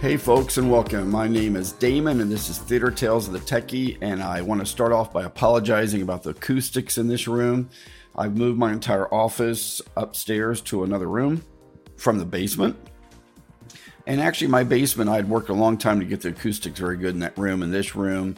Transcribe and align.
Hey, 0.00 0.16
folks, 0.16 0.58
and 0.58 0.70
welcome. 0.70 1.10
My 1.10 1.26
name 1.26 1.56
is 1.56 1.72
Damon, 1.72 2.20
and 2.20 2.30
this 2.30 2.48
is 2.48 2.58
Theater 2.58 2.88
Tales 2.88 3.26
of 3.26 3.32
the 3.32 3.40
Techie. 3.40 3.98
And 4.00 4.22
I 4.22 4.42
want 4.42 4.60
to 4.60 4.66
start 4.66 4.92
off 4.92 5.12
by 5.12 5.24
apologizing 5.24 6.02
about 6.02 6.22
the 6.22 6.30
acoustics 6.30 6.98
in 6.98 7.08
this 7.08 7.26
room. 7.26 7.68
I've 8.14 8.36
moved 8.36 8.60
my 8.60 8.70
entire 8.70 9.12
office 9.12 9.82
upstairs 9.96 10.60
to 10.62 10.84
another 10.84 11.08
room 11.08 11.42
from 11.96 12.18
the 12.18 12.24
basement. 12.24 12.76
And 14.06 14.20
actually, 14.20 14.46
my 14.46 14.62
basement, 14.62 15.10
I 15.10 15.16
had 15.16 15.28
worked 15.28 15.48
a 15.48 15.54
long 15.54 15.76
time 15.76 15.98
to 15.98 16.06
get 16.06 16.20
the 16.20 16.28
acoustics 16.28 16.78
very 16.78 16.96
good 16.96 17.14
in 17.14 17.20
that 17.20 17.36
room. 17.36 17.60
In 17.64 17.72
this 17.72 17.96
room, 17.96 18.36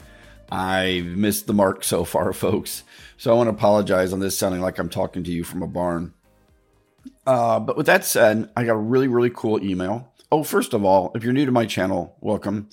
I've 0.50 1.04
missed 1.04 1.46
the 1.46 1.52
mark 1.52 1.84
so 1.84 2.04
far, 2.04 2.32
folks. 2.32 2.84
So 3.18 3.30
I 3.30 3.34
want 3.34 3.48
to 3.48 3.54
apologize 3.54 4.14
on 4.14 4.20
this 4.20 4.38
sounding 4.38 4.62
like 4.62 4.78
I'm 4.78 4.88
talking 4.88 5.24
to 5.24 5.30
you 5.30 5.44
from 5.44 5.62
a 5.62 5.68
barn. 5.68 6.14
Uh, 7.26 7.60
but 7.60 7.76
with 7.76 7.84
that 7.84 8.06
said, 8.06 8.48
I 8.56 8.64
got 8.64 8.72
a 8.72 8.78
really, 8.78 9.08
really 9.08 9.30
cool 9.30 9.62
email 9.62 10.10
Oh, 10.32 10.44
first 10.44 10.74
of 10.74 10.84
all, 10.84 11.10
if 11.14 11.24
you're 11.24 11.32
new 11.32 11.46
to 11.46 11.52
my 11.52 11.66
channel, 11.66 12.16
welcome. 12.20 12.68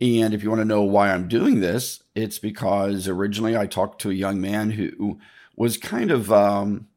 And 0.00 0.34
if 0.34 0.42
you 0.42 0.50
want 0.50 0.60
to 0.60 0.66
know 0.66 0.82
why 0.82 1.10
I'm 1.10 1.28
doing 1.28 1.60
this, 1.60 2.02
it's 2.16 2.38
because 2.38 3.06
originally 3.06 3.56
I 3.56 3.66
talked 3.66 4.00
to 4.02 4.10
a 4.10 4.14
young 4.14 4.40
man 4.40 4.70
who 4.70 5.20
was 5.56 5.76
kind 5.76 6.10
of, 6.10 6.32
um, 6.32 6.88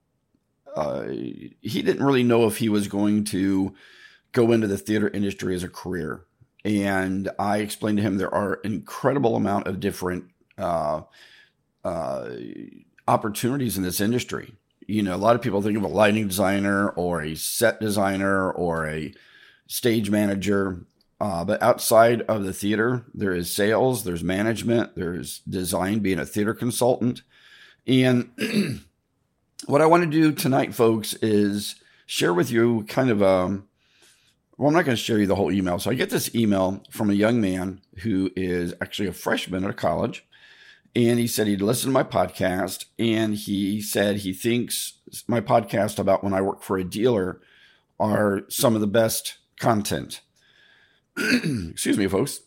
uh, 0.76 1.04
he 1.04 1.82
didn't 1.84 2.06
really 2.06 2.24
know 2.24 2.48
if 2.48 2.58
he 2.58 2.70
was 2.70 2.88
going 2.88 3.24
to 3.26 3.76
go 4.32 4.52
into 4.52 4.68
the 4.68 4.78
theater 4.78 5.10
industry 5.10 5.54
as 5.54 5.64
a 5.64 5.70
career. 5.70 6.26
And 6.66 7.30
I 7.38 7.60
explained 7.60 7.98
to 7.98 8.04
him 8.04 8.18
there 8.18 8.34
are 8.34 8.56
incredible 8.64 9.36
amount 9.36 9.68
of 9.68 9.80
different 9.80 10.26
uh, 10.58 11.02
uh, 11.86 12.30
opportunities 13.08 13.78
in 13.78 13.84
this 13.84 14.02
industry. 14.02 14.56
You 14.88 15.04
know, 15.04 15.16
a 15.16 15.18
lot 15.18 15.36
of 15.36 15.42
people 15.44 15.62
think 15.62 15.78
of 15.78 15.84
a 15.84 15.88
lighting 15.88 16.28
designer 16.28 16.90
or 16.90 17.22
a 17.22 17.36
set 17.36 17.80
designer 17.80 18.52
or 18.52 18.88
a 18.88 19.14
stage 19.70 20.10
manager. 20.10 20.82
Uh, 21.22 21.46
but 21.46 21.62
outside 21.62 22.22
of 22.24 22.44
the 22.44 22.54
theater, 22.54 23.06
there 23.14 23.34
is 23.34 23.54
sales, 23.54 24.04
there's 24.04 24.24
management, 24.24 24.96
there's 24.96 25.40
design, 25.40 26.00
being 26.00 26.20
a 26.20 26.26
theater 26.26 26.54
consultant. 26.54 27.22
And 27.88 28.32
what 29.66 29.82
I 29.82 29.86
want 29.86 30.04
to 30.04 30.10
do 30.10 30.34
tonight, 30.34 30.74
folks, 30.74 31.14
is 31.16 31.76
share 32.06 32.34
with 32.34 32.52
you 32.52 32.84
kind 32.90 33.10
of 33.10 33.22
a. 33.22 33.28
Um, 33.28 33.66
well, 34.58 34.68
I'm 34.68 34.74
not 34.74 34.84
going 34.84 34.98
to 34.98 35.02
share 35.02 35.18
you 35.18 35.26
the 35.26 35.38
whole 35.38 35.54
email. 35.54 35.80
So 35.80 35.90
I 35.90 35.94
get 35.94 36.10
this 36.10 36.36
email 36.36 36.84
from 36.90 37.10
a 37.10 37.14
young 37.14 37.40
man 37.40 37.80
who 38.00 38.30
is 38.36 38.74
actually 38.82 39.08
a 39.08 39.14
freshman 39.14 39.64
at 39.64 39.70
a 39.70 39.74
college. 39.74 40.26
And 40.94 41.18
he 41.18 41.28
said 41.28 41.48
he'd 41.48 41.62
listened 41.62 41.92
to 41.92 41.94
my 41.94 42.04
podcast 42.04 42.84
and 42.98 43.36
he 43.36 43.82
said 43.82 44.18
he 44.18 44.34
thinks 44.34 44.96
my 45.28 45.40
podcast 45.40 45.98
about 45.98 46.26
when 46.26 46.34
I 46.34 46.42
work 46.42 46.62
for 46.62 46.78
a 46.78 46.84
dealer 46.84 47.40
are 48.02 48.42
some 48.50 48.76
of 48.76 48.82
the 48.82 48.88
best 48.88 49.39
content. 49.60 50.22
Excuse 51.18 51.98
me, 51.98 52.08
folks. 52.08 52.42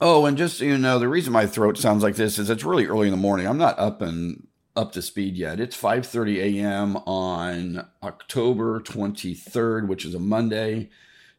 Oh, 0.00 0.26
and 0.26 0.38
just 0.38 0.58
so 0.58 0.64
you 0.64 0.78
know, 0.78 0.98
the 0.98 1.08
reason 1.08 1.32
my 1.32 1.46
throat 1.46 1.76
sounds 1.76 2.02
like 2.02 2.14
this 2.14 2.38
is 2.38 2.50
it's 2.50 2.62
really 2.62 2.86
early 2.86 3.08
in 3.08 3.10
the 3.10 3.16
morning. 3.16 3.46
I'm 3.46 3.58
not 3.58 3.78
up 3.78 4.00
and 4.00 4.46
up 4.76 4.92
to 4.92 5.02
speed 5.02 5.36
yet. 5.36 5.58
It's 5.58 5.76
5:30 5.76 6.60
a.m. 6.60 6.96
on 6.98 7.84
October 8.02 8.80
23rd, 8.80 9.88
which 9.88 10.04
is 10.04 10.14
a 10.14 10.20
Monday. 10.20 10.88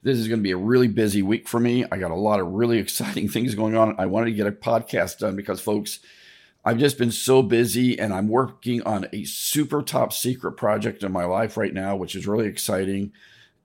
This 0.01 0.17
is 0.17 0.27
going 0.27 0.39
to 0.39 0.43
be 0.43 0.51
a 0.51 0.57
really 0.57 0.87
busy 0.87 1.21
week 1.21 1.47
for 1.47 1.59
me. 1.59 1.85
I 1.89 1.97
got 1.97 2.11
a 2.11 2.15
lot 2.15 2.41
of 2.41 2.47
really 2.47 2.77
exciting 2.79 3.29
things 3.29 3.55
going 3.55 3.77
on. 3.77 3.95
I 3.97 4.07
wanted 4.07 4.31
to 4.31 4.35
get 4.35 4.47
a 4.47 4.51
podcast 4.51 5.19
done 5.19 5.37
because 5.37 5.61
folks, 5.61 5.99
I've 6.65 6.77
just 6.77 6.97
been 6.97 7.11
so 7.11 7.41
busy 7.41 7.97
and 7.97 8.13
I'm 8.13 8.27
working 8.27 8.81
on 8.83 9.07
a 9.13 9.23
super 9.23 9.81
top 9.81 10.11
secret 10.11 10.53
project 10.53 11.03
in 11.03 11.11
my 11.13 11.23
life 11.23 11.55
right 11.55 11.73
now, 11.73 11.95
which 11.95 12.15
is 12.15 12.27
really 12.27 12.47
exciting 12.47 13.13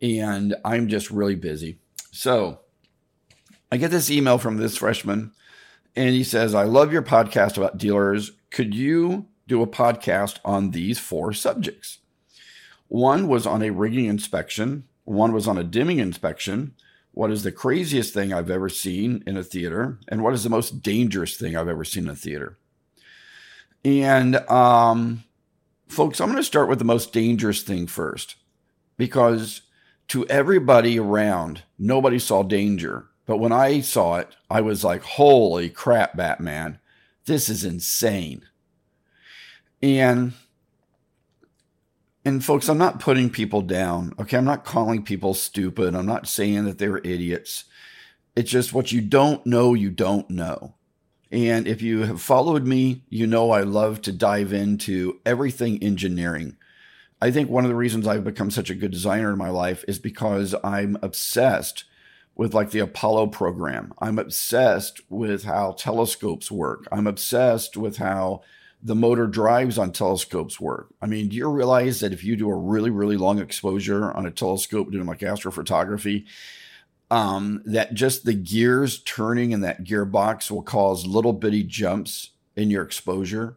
and 0.00 0.54
I'm 0.64 0.88
just 0.88 1.10
really 1.10 1.34
busy. 1.34 1.78
So 2.10 2.60
I 3.70 3.76
get 3.76 3.90
this 3.90 4.10
email 4.10 4.38
from 4.38 4.56
this 4.56 4.76
freshman, 4.76 5.32
and 5.96 6.10
he 6.10 6.24
says, 6.24 6.54
I 6.54 6.64
love 6.64 6.92
your 6.92 7.02
podcast 7.02 7.56
about 7.56 7.78
dealers. 7.78 8.32
Could 8.50 8.74
you 8.74 9.26
do 9.46 9.62
a 9.62 9.66
podcast 9.66 10.38
on 10.44 10.70
these 10.70 10.98
four 10.98 11.32
subjects? 11.32 11.98
One 12.88 13.28
was 13.28 13.46
on 13.46 13.62
a 13.62 13.70
rigging 13.70 14.06
inspection, 14.06 14.84
one 15.04 15.32
was 15.32 15.48
on 15.48 15.58
a 15.58 15.64
dimming 15.64 15.98
inspection. 15.98 16.74
What 17.12 17.30
is 17.30 17.44
the 17.44 17.52
craziest 17.52 18.12
thing 18.12 18.32
I've 18.32 18.50
ever 18.50 18.68
seen 18.68 19.22
in 19.24 19.36
a 19.36 19.44
theater? 19.44 20.00
And 20.08 20.24
what 20.24 20.34
is 20.34 20.42
the 20.42 20.50
most 20.50 20.82
dangerous 20.82 21.36
thing 21.36 21.56
I've 21.56 21.68
ever 21.68 21.84
seen 21.84 22.04
in 22.04 22.10
a 22.10 22.16
theater? 22.16 22.58
And 23.84 24.36
um, 24.50 25.22
folks, 25.86 26.20
I'm 26.20 26.28
going 26.28 26.38
to 26.38 26.42
start 26.42 26.68
with 26.68 26.80
the 26.80 26.84
most 26.84 27.12
dangerous 27.12 27.62
thing 27.62 27.86
first 27.86 28.34
because 28.96 29.62
to 30.08 30.26
everybody 30.26 30.98
around, 30.98 31.62
nobody 31.78 32.18
saw 32.18 32.42
danger. 32.42 33.06
But 33.26 33.38
when 33.38 33.52
I 33.52 33.80
saw 33.80 34.16
it, 34.16 34.34
I 34.50 34.60
was 34.60 34.84
like, 34.84 35.02
holy 35.02 35.70
crap, 35.70 36.16
Batman, 36.16 36.78
this 37.24 37.48
is 37.48 37.64
insane. 37.64 38.42
And 39.82 40.34
and 42.26 42.42
folks, 42.42 42.68
I'm 42.68 42.78
not 42.78 43.00
putting 43.00 43.28
people 43.28 43.60
down. 43.60 44.14
Okay. 44.18 44.38
I'm 44.38 44.46
not 44.46 44.64
calling 44.64 45.02
people 45.02 45.34
stupid. 45.34 45.94
I'm 45.94 46.06
not 46.06 46.26
saying 46.26 46.64
that 46.64 46.78
they're 46.78 46.98
idiots. 46.98 47.64
It's 48.34 48.50
just 48.50 48.72
what 48.72 48.92
you 48.92 49.00
don't 49.00 49.44
know, 49.46 49.74
you 49.74 49.90
don't 49.90 50.28
know. 50.30 50.74
And 51.30 51.66
if 51.68 51.82
you 51.82 52.00
have 52.02 52.22
followed 52.22 52.64
me, 52.64 53.02
you 53.08 53.26
know 53.26 53.50
I 53.50 53.62
love 53.62 54.00
to 54.02 54.12
dive 54.12 54.52
into 54.52 55.20
everything 55.26 55.82
engineering. 55.82 56.56
I 57.24 57.30
think 57.30 57.48
one 57.48 57.64
of 57.64 57.70
the 57.70 57.74
reasons 57.74 58.06
I've 58.06 58.22
become 58.22 58.50
such 58.50 58.68
a 58.68 58.74
good 58.74 58.90
designer 58.90 59.32
in 59.32 59.38
my 59.38 59.48
life 59.48 59.82
is 59.88 59.98
because 59.98 60.54
I'm 60.62 60.98
obsessed 61.00 61.84
with 62.34 62.52
like 62.52 62.70
the 62.70 62.80
Apollo 62.80 63.28
program. 63.28 63.94
I'm 63.98 64.18
obsessed 64.18 65.00
with 65.08 65.44
how 65.44 65.72
telescopes 65.72 66.50
work. 66.50 66.86
I'm 66.92 67.06
obsessed 67.06 67.78
with 67.78 67.96
how 67.96 68.42
the 68.82 68.94
motor 68.94 69.26
drives 69.26 69.78
on 69.78 69.90
telescopes 69.90 70.60
work. 70.60 70.88
I 71.00 71.06
mean, 71.06 71.28
do 71.30 71.36
you 71.36 71.48
realize 71.48 72.00
that 72.00 72.12
if 72.12 72.24
you 72.24 72.36
do 72.36 72.50
a 72.50 72.54
really, 72.54 72.90
really 72.90 73.16
long 73.16 73.38
exposure 73.38 74.12
on 74.12 74.26
a 74.26 74.30
telescope 74.30 74.92
doing 74.92 75.06
like 75.06 75.20
astrophotography, 75.20 76.26
um, 77.10 77.62
that 77.64 77.94
just 77.94 78.26
the 78.26 78.34
gears 78.34 78.98
turning 78.98 79.52
in 79.52 79.62
that 79.62 79.82
gearbox 79.82 80.50
will 80.50 80.62
cause 80.62 81.06
little 81.06 81.32
bitty 81.32 81.62
jumps 81.62 82.32
in 82.54 82.68
your 82.68 82.82
exposure. 82.82 83.56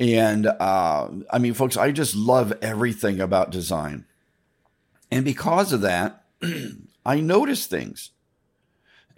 And 0.00 0.46
uh, 0.46 1.08
I 1.30 1.38
mean, 1.38 1.52
folks, 1.52 1.76
I 1.76 1.92
just 1.92 2.16
love 2.16 2.54
everything 2.62 3.20
about 3.20 3.50
design. 3.50 4.06
And 5.10 5.24
because 5.26 5.74
of 5.74 5.82
that, 5.82 6.24
I 7.06 7.20
notice 7.20 7.66
things. 7.66 8.10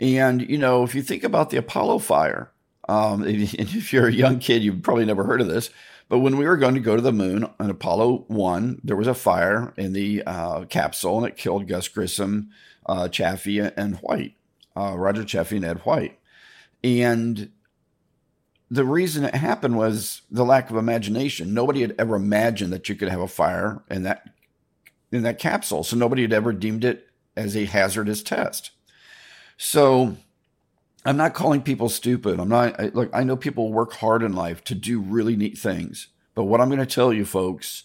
And, 0.00 0.42
you 0.42 0.58
know, 0.58 0.82
if 0.82 0.96
you 0.96 1.02
think 1.02 1.22
about 1.22 1.50
the 1.50 1.58
Apollo 1.58 2.00
fire, 2.00 2.50
um, 2.88 3.24
if, 3.26 3.92
you're 3.92 4.08
a 4.08 4.12
young 4.12 4.40
kid, 4.40 4.64
you've 4.64 4.82
probably 4.82 5.04
never 5.04 5.22
heard 5.22 5.40
of 5.40 5.46
this. 5.46 5.70
But 6.08 6.18
when 6.18 6.36
we 6.36 6.46
were 6.46 6.56
going 6.56 6.74
to 6.74 6.80
go 6.80 6.96
to 6.96 7.02
the 7.02 7.12
moon 7.12 7.48
on 7.60 7.70
Apollo 7.70 8.24
1, 8.26 8.80
there 8.82 8.96
was 8.96 9.06
a 9.06 9.14
fire 9.14 9.72
in 9.76 9.92
the 9.92 10.24
uh, 10.26 10.64
capsule 10.64 11.18
and 11.18 11.26
it 11.28 11.36
killed 11.36 11.68
Gus 11.68 11.86
Grissom, 11.86 12.50
uh, 12.84 13.08
Chaffee, 13.08 13.60
and 13.60 13.96
White, 13.98 14.34
uh, 14.76 14.96
Roger 14.98 15.24
Chaffee 15.24 15.56
and 15.56 15.64
Ed 15.64 15.78
White. 15.78 16.18
And 16.82 17.50
the 18.72 18.86
reason 18.86 19.22
it 19.22 19.34
happened 19.34 19.76
was 19.76 20.22
the 20.30 20.46
lack 20.46 20.70
of 20.70 20.76
imagination. 20.76 21.52
Nobody 21.52 21.82
had 21.82 21.94
ever 21.98 22.16
imagined 22.16 22.72
that 22.72 22.88
you 22.88 22.94
could 22.94 23.10
have 23.10 23.20
a 23.20 23.28
fire 23.28 23.82
in 23.90 24.04
that 24.04 24.30
in 25.12 25.24
that 25.24 25.38
capsule, 25.38 25.84
so 25.84 25.94
nobody 25.94 26.22
had 26.22 26.32
ever 26.32 26.54
deemed 26.54 26.82
it 26.82 27.06
as 27.36 27.54
a 27.54 27.66
hazardous 27.66 28.22
test. 28.22 28.70
So 29.58 30.16
I'm 31.04 31.18
not 31.18 31.34
calling 31.34 31.60
people 31.60 31.90
stupid. 31.90 32.40
I'm 32.40 32.48
not 32.48 32.80
I, 32.80 32.84
look. 32.94 33.10
I 33.12 33.24
know 33.24 33.36
people 33.36 33.70
work 33.70 33.92
hard 33.92 34.22
in 34.22 34.32
life 34.32 34.64
to 34.64 34.74
do 34.74 35.00
really 35.00 35.36
neat 35.36 35.58
things, 35.58 36.08
but 36.34 36.44
what 36.44 36.62
I'm 36.62 36.70
going 36.70 36.78
to 36.78 36.86
tell 36.86 37.12
you, 37.12 37.26
folks, 37.26 37.84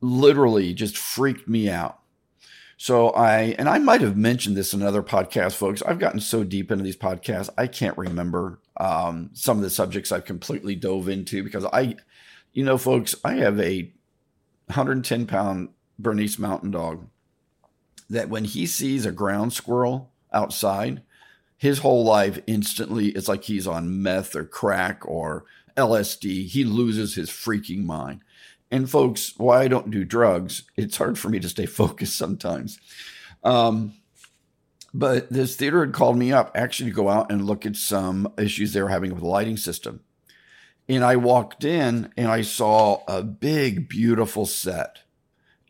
literally 0.00 0.72
just 0.72 0.96
freaked 0.96 1.48
me 1.48 1.68
out. 1.68 1.98
So 2.78 3.10
I, 3.10 3.56
and 3.58 3.68
I 3.68 3.78
might 3.78 4.00
have 4.00 4.16
mentioned 4.16 4.56
this 4.56 4.72
in 4.72 4.80
another 4.80 5.02
podcast, 5.02 5.54
folks. 5.54 5.82
I've 5.82 5.98
gotten 5.98 6.20
so 6.20 6.44
deep 6.44 6.70
into 6.70 6.84
these 6.84 6.96
podcasts, 6.96 7.50
I 7.58 7.66
can't 7.66 7.98
remember 7.98 8.60
um, 8.78 9.30
some 9.34 9.58
of 9.58 9.62
the 9.62 9.70
subjects 9.70 10.12
I've 10.12 10.24
completely 10.24 10.74
dove 10.74 11.08
into 11.08 11.42
because 11.42 11.64
I, 11.66 11.96
you 12.52 12.64
know, 12.64 12.78
folks, 12.78 13.14
I 13.24 13.34
have 13.34 13.60
a 13.60 13.92
110 14.66 15.26
pound 15.26 15.70
Bernese 15.98 16.40
mountain 16.40 16.70
dog 16.70 17.06
that 18.08 18.28
when 18.28 18.44
he 18.44 18.66
sees 18.66 19.04
a 19.04 19.12
ground 19.12 19.52
squirrel 19.52 20.10
outside, 20.32 21.02
his 21.56 21.80
whole 21.80 22.04
life 22.04 22.38
instantly 22.46 23.08
it's 23.08 23.28
like 23.28 23.44
he's 23.44 23.66
on 23.66 24.00
meth 24.00 24.36
or 24.36 24.44
crack 24.44 25.02
or 25.04 25.44
LSD. 25.76 26.46
He 26.46 26.64
loses 26.64 27.16
his 27.16 27.30
freaking 27.30 27.84
mind. 27.84 28.20
And 28.70 28.88
folks, 28.88 29.34
why 29.38 29.62
I 29.62 29.68
don't 29.68 29.90
do 29.90 30.04
drugs, 30.04 30.62
it's 30.76 30.98
hard 30.98 31.18
for 31.18 31.28
me 31.28 31.40
to 31.40 31.48
stay 31.48 31.66
focused 31.66 32.16
sometimes. 32.16 32.78
Um, 33.42 33.94
but 34.94 35.30
this 35.30 35.56
theater 35.56 35.84
had 35.84 35.94
called 35.94 36.16
me 36.16 36.32
up 36.32 36.50
actually 36.54 36.90
to 36.90 36.96
go 36.96 37.08
out 37.08 37.30
and 37.30 37.44
look 37.46 37.66
at 37.66 37.76
some 37.76 38.32
issues 38.38 38.72
they 38.72 38.82
were 38.82 38.88
having 38.88 39.10
with 39.10 39.20
the 39.20 39.28
lighting 39.28 39.56
system. 39.56 40.00
And 40.88 41.04
I 41.04 41.16
walked 41.16 41.64
in 41.64 42.12
and 42.16 42.28
I 42.28 42.42
saw 42.42 43.02
a 43.06 43.22
big, 43.22 43.88
beautiful 43.88 44.46
set. 44.46 45.00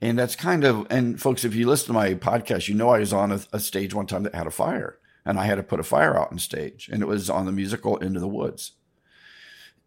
And 0.00 0.16
that's 0.16 0.36
kind 0.36 0.62
of, 0.62 0.86
and 0.90 1.20
folks, 1.20 1.44
if 1.44 1.56
you 1.56 1.66
listen 1.66 1.88
to 1.88 1.92
my 1.92 2.14
podcast, 2.14 2.68
you 2.68 2.74
know 2.76 2.90
I 2.90 3.00
was 3.00 3.12
on 3.12 3.32
a, 3.32 3.40
a 3.52 3.58
stage 3.58 3.92
one 3.92 4.06
time 4.06 4.22
that 4.22 4.34
had 4.34 4.46
a 4.46 4.52
fire. 4.52 4.98
and 5.28 5.38
I 5.38 5.44
had 5.44 5.56
to 5.56 5.62
put 5.62 5.78
a 5.78 5.84
fire 5.84 6.18
out 6.18 6.32
on 6.32 6.38
stage, 6.38 6.88
and 6.90 7.02
it 7.02 7.06
was 7.06 7.28
on 7.28 7.44
the 7.44 7.52
musical 7.52 7.98
Into 7.98 8.18
the 8.18 8.26
Woods. 8.26 8.72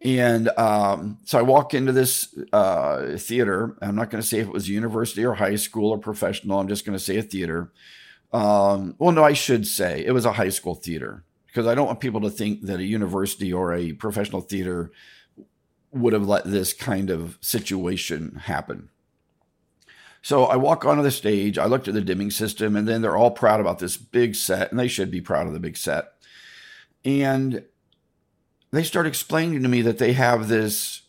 And 0.03 0.49
um, 0.49 1.17
so 1.25 1.39
I 1.39 1.41
walk 1.41 1.73
into 1.73 1.91
this 1.91 2.35
uh, 2.53 3.17
theater. 3.17 3.75
I'm 3.81 3.95
not 3.95 4.11
going 4.11 4.21
to 4.21 4.27
say 4.27 4.39
if 4.39 4.47
it 4.47 4.53
was 4.53 4.69
university 4.69 5.25
or 5.25 5.33
high 5.35 5.55
school 5.55 5.91
or 5.91 5.97
professional. 5.97 6.59
I'm 6.59 6.67
just 6.67 6.85
going 6.85 6.97
to 6.97 7.03
say 7.03 7.17
a 7.17 7.23
theater. 7.23 7.71
Um, 8.31 8.95
well, 8.97 9.11
no, 9.11 9.23
I 9.23 9.33
should 9.33 9.67
say 9.67 10.03
it 10.05 10.11
was 10.11 10.25
a 10.25 10.33
high 10.33 10.49
school 10.49 10.75
theater 10.75 11.23
because 11.47 11.67
I 11.67 11.75
don't 11.75 11.87
want 11.87 11.99
people 11.99 12.21
to 12.21 12.29
think 12.29 12.61
that 12.63 12.79
a 12.79 12.85
university 12.85 13.51
or 13.51 13.73
a 13.73 13.93
professional 13.93 14.41
theater 14.41 14.91
would 15.91 16.13
have 16.13 16.27
let 16.27 16.45
this 16.45 16.71
kind 16.71 17.09
of 17.09 17.37
situation 17.41 18.41
happen. 18.45 18.89
So 20.21 20.45
I 20.45 20.55
walk 20.55 20.85
onto 20.85 21.03
the 21.03 21.11
stage, 21.11 21.57
I 21.57 21.65
looked 21.65 21.87
at 21.87 21.93
the 21.93 22.01
dimming 22.01 22.31
system, 22.31 22.75
and 22.75 22.87
then 22.87 23.01
they're 23.01 23.17
all 23.17 23.31
proud 23.31 23.59
about 23.59 23.79
this 23.79 23.97
big 23.97 24.35
set, 24.35 24.71
and 24.71 24.79
they 24.79 24.87
should 24.87 25.11
be 25.11 25.19
proud 25.19 25.47
of 25.47 25.53
the 25.53 25.59
big 25.59 25.75
set. 25.75 26.13
And 27.03 27.65
they 28.71 28.83
start 28.83 29.07
explaining 29.07 29.63
to 29.63 29.69
me 29.69 29.81
that 29.81 29.97
they 29.97 30.13
have 30.13 30.47
this 30.47 31.01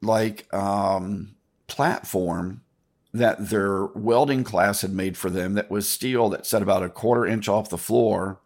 like 0.00 0.52
um, 0.52 1.36
platform 1.68 2.62
that 3.12 3.50
their 3.50 3.86
welding 3.86 4.42
class 4.42 4.80
had 4.80 4.92
made 4.92 5.16
for 5.16 5.28
them 5.28 5.54
that 5.54 5.70
was 5.70 5.88
steel 5.88 6.28
that 6.30 6.46
set 6.46 6.62
about 6.62 6.82
a 6.82 6.88
quarter 6.88 7.26
inch 7.26 7.48
off 7.48 7.68
the 7.68 7.78
floor 7.78 8.40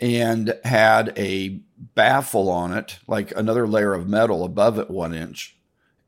and 0.00 0.58
had 0.64 1.12
a 1.18 1.60
baffle 1.94 2.50
on 2.50 2.72
it, 2.72 2.98
like 3.06 3.32
another 3.36 3.66
layer 3.66 3.94
of 3.94 4.08
metal 4.08 4.44
above 4.44 4.78
it, 4.78 4.90
one 4.90 5.14
inch. 5.14 5.56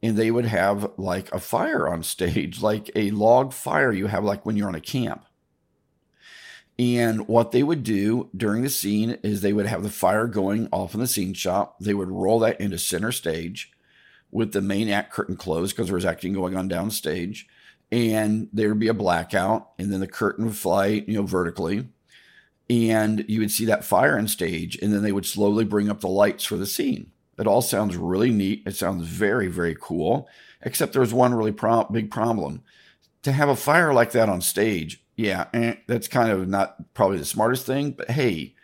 And 0.02 0.16
they 0.16 0.30
would 0.30 0.46
have 0.46 0.90
like 0.96 1.32
a 1.32 1.40
fire 1.40 1.88
on 1.88 2.02
stage, 2.02 2.62
like 2.62 2.90
a 2.94 3.10
log 3.10 3.52
fire 3.52 3.92
you 3.92 4.06
have 4.06 4.24
like 4.24 4.46
when 4.46 4.56
you're 4.56 4.68
on 4.68 4.74
a 4.74 4.80
camp. 4.80 5.24
And 6.78 7.26
what 7.26 7.52
they 7.52 7.62
would 7.62 7.82
do 7.82 8.28
during 8.36 8.62
the 8.62 8.68
scene 8.68 9.18
is 9.22 9.40
they 9.40 9.54
would 9.54 9.66
have 9.66 9.82
the 9.82 9.88
fire 9.88 10.26
going 10.26 10.68
off 10.70 10.92
in 10.92 11.00
the 11.00 11.06
scene 11.06 11.32
shop. 11.32 11.76
They 11.80 11.94
would 11.94 12.10
roll 12.10 12.38
that 12.40 12.60
into 12.60 12.76
center 12.76 13.12
stage 13.12 13.72
with 14.30 14.52
the 14.52 14.60
main 14.60 14.90
act 14.90 15.10
curtain 15.12 15.36
closed 15.36 15.74
because 15.74 15.86
there 15.86 15.94
was 15.94 16.04
acting 16.04 16.34
going 16.34 16.54
on 16.54 16.68
downstage. 16.68 17.44
And 17.92 18.48
there 18.52 18.68
would 18.68 18.80
be 18.80 18.88
a 18.88 18.94
blackout, 18.94 19.70
and 19.78 19.92
then 19.92 20.00
the 20.00 20.06
curtain 20.08 20.46
would 20.46 20.56
fly, 20.56 20.86
you 20.86 21.14
know, 21.14 21.22
vertically. 21.22 21.88
And 22.68 23.24
you 23.28 23.40
would 23.40 23.52
see 23.52 23.64
that 23.66 23.84
fire 23.84 24.18
on 24.18 24.26
stage, 24.26 24.76
and 24.82 24.92
then 24.92 25.02
they 25.02 25.12
would 25.12 25.26
slowly 25.26 25.64
bring 25.64 25.88
up 25.88 26.00
the 26.00 26.08
lights 26.08 26.44
for 26.44 26.56
the 26.56 26.66
scene. 26.66 27.12
It 27.38 27.46
all 27.46 27.62
sounds 27.62 27.96
really 27.96 28.30
neat. 28.30 28.62
It 28.66 28.74
sounds 28.74 29.06
very, 29.06 29.46
very 29.48 29.76
cool. 29.78 30.28
Except 30.62 30.92
there's 30.92 31.14
one 31.14 31.34
really 31.34 31.52
pro- 31.52 31.84
big 31.84 32.10
problem. 32.10 32.62
To 33.22 33.32
have 33.32 33.48
a 33.48 33.56
fire 33.56 33.92
like 33.92 34.12
that 34.12 34.28
on 34.28 34.40
stage, 34.40 35.04
yeah, 35.16 35.46
eh, 35.52 35.74
that's 35.86 36.08
kind 36.08 36.30
of 36.30 36.48
not 36.48 36.92
probably 36.94 37.18
the 37.18 37.24
smartest 37.24 37.66
thing, 37.66 37.92
but 37.92 38.10
hey, 38.10 38.54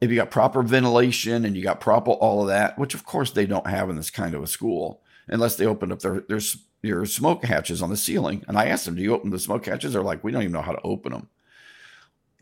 if 0.00 0.10
you 0.10 0.16
got 0.16 0.30
proper 0.30 0.62
ventilation 0.62 1.44
and 1.44 1.56
you 1.56 1.62
got 1.62 1.80
proper 1.80 2.12
all 2.12 2.42
of 2.42 2.48
that, 2.48 2.78
which 2.78 2.94
of 2.94 3.04
course 3.04 3.32
they 3.32 3.46
don't 3.46 3.66
have 3.66 3.90
in 3.90 3.96
this 3.96 4.10
kind 4.10 4.34
of 4.34 4.42
a 4.42 4.46
school, 4.46 5.02
unless 5.28 5.56
they 5.56 5.66
opened 5.66 5.92
up 5.92 6.00
their 6.00 6.20
their, 6.20 6.40
your 6.82 7.04
smoke 7.06 7.44
hatches 7.44 7.82
on 7.82 7.90
the 7.90 7.96
ceiling. 7.96 8.44
And 8.48 8.58
I 8.58 8.66
asked 8.66 8.84
them, 8.84 8.94
"Do 8.94 9.02
you 9.02 9.14
open 9.14 9.30
the 9.30 9.38
smoke 9.38 9.66
hatches?" 9.66 9.92
They're 9.92 10.02
like, 10.02 10.24
"We 10.24 10.32
don't 10.32 10.42
even 10.42 10.52
know 10.52 10.62
how 10.62 10.72
to 10.72 10.82
open 10.82 11.12
them." 11.12 11.28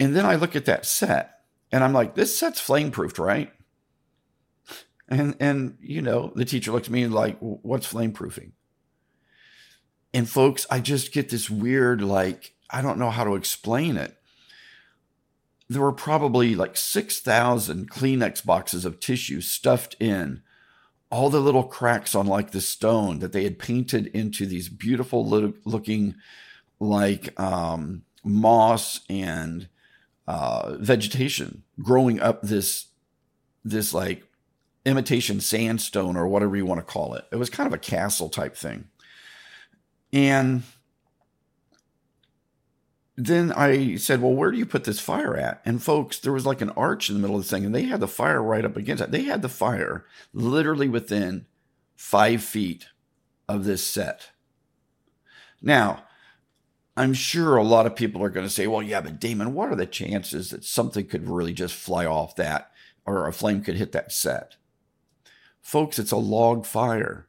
And 0.00 0.14
then 0.14 0.24
I 0.24 0.36
look 0.36 0.54
at 0.54 0.66
that 0.66 0.86
set, 0.86 1.40
and 1.72 1.82
I'm 1.82 1.92
like, 1.92 2.14
"This 2.14 2.38
set's 2.38 2.60
flame 2.60 2.90
proofed, 2.90 3.18
right?" 3.18 3.52
And 5.08 5.36
and 5.40 5.78
you 5.80 6.02
know, 6.02 6.32
the 6.34 6.44
teacher 6.44 6.72
looks 6.72 6.88
at 6.88 6.92
me 6.92 7.02
and 7.02 7.14
like, 7.14 7.38
"What's 7.40 7.86
flame 7.86 8.12
proofing?" 8.12 8.52
And 10.14 10.28
folks, 10.28 10.66
I 10.70 10.80
just 10.80 11.12
get 11.12 11.30
this 11.30 11.50
weird 11.50 12.00
like 12.02 12.54
I 12.70 12.82
don't 12.82 12.98
know 12.98 13.10
how 13.10 13.24
to 13.24 13.34
explain 13.34 13.96
it. 13.96 14.16
There 15.68 15.82
were 15.82 15.92
probably 15.92 16.54
like 16.54 16.76
6,000 16.76 17.90
Kleenex 17.90 18.44
boxes 18.44 18.84
of 18.84 19.00
tissue 19.00 19.40
stuffed 19.40 19.96
in 20.00 20.42
all 21.10 21.30
the 21.30 21.40
little 21.40 21.64
cracks 21.64 22.14
on 22.14 22.26
like 22.26 22.50
the 22.50 22.60
stone 22.60 23.20
that 23.20 23.32
they 23.32 23.44
had 23.44 23.58
painted 23.58 24.06
into 24.08 24.46
these 24.46 24.68
beautiful 24.68 25.26
looking 25.64 26.14
like 26.80 27.38
um, 27.40 28.02
moss 28.24 29.00
and 29.08 29.68
uh, 30.26 30.76
vegetation 30.78 31.62
growing 31.82 32.20
up 32.20 32.42
this 32.42 32.86
this 33.64 33.94
like 33.94 34.24
imitation 34.84 35.40
sandstone 35.40 36.16
or 36.16 36.28
whatever 36.28 36.56
you 36.56 36.66
want 36.66 36.78
to 36.78 36.92
call 36.92 37.14
it. 37.14 37.24
It 37.32 37.36
was 37.36 37.50
kind 37.50 37.66
of 37.66 37.72
a 37.72 37.78
castle 37.78 38.28
type 38.28 38.56
thing. 38.56 38.88
And 40.12 40.62
then 43.20 43.50
I 43.50 43.96
said, 43.96 44.22
Well, 44.22 44.32
where 44.32 44.52
do 44.52 44.58
you 44.58 44.64
put 44.64 44.84
this 44.84 45.00
fire 45.00 45.36
at? 45.36 45.60
And 45.64 45.82
folks, 45.82 46.20
there 46.20 46.32
was 46.32 46.46
like 46.46 46.60
an 46.60 46.70
arch 46.70 47.08
in 47.08 47.16
the 47.16 47.20
middle 47.20 47.36
of 47.36 47.42
the 47.42 47.48
thing, 47.48 47.64
and 47.64 47.74
they 47.74 47.82
had 47.82 47.98
the 47.98 48.06
fire 48.06 48.40
right 48.40 48.64
up 48.64 48.76
against 48.76 49.02
it. 49.02 49.10
They 49.10 49.24
had 49.24 49.42
the 49.42 49.48
fire 49.48 50.06
literally 50.32 50.88
within 50.88 51.46
five 51.96 52.44
feet 52.44 52.86
of 53.48 53.64
this 53.64 53.84
set. 53.84 54.30
Now, 55.60 56.04
I'm 56.96 57.12
sure 57.12 57.56
a 57.56 57.64
lot 57.64 57.86
of 57.86 57.96
people 57.96 58.22
are 58.22 58.30
going 58.30 58.46
to 58.46 58.52
say, 58.52 58.68
Well, 58.68 58.84
yeah, 58.84 59.00
but 59.00 59.18
Damon, 59.18 59.52
what 59.52 59.68
are 59.68 59.76
the 59.76 59.86
chances 59.86 60.50
that 60.50 60.64
something 60.64 61.04
could 61.04 61.28
really 61.28 61.52
just 61.52 61.74
fly 61.74 62.06
off 62.06 62.36
that 62.36 62.70
or 63.04 63.26
a 63.26 63.32
flame 63.32 63.62
could 63.62 63.74
hit 63.74 63.90
that 63.92 64.12
set? 64.12 64.54
Folks, 65.60 65.98
it's 65.98 66.12
a 66.12 66.16
log 66.16 66.64
fire. 66.66 67.26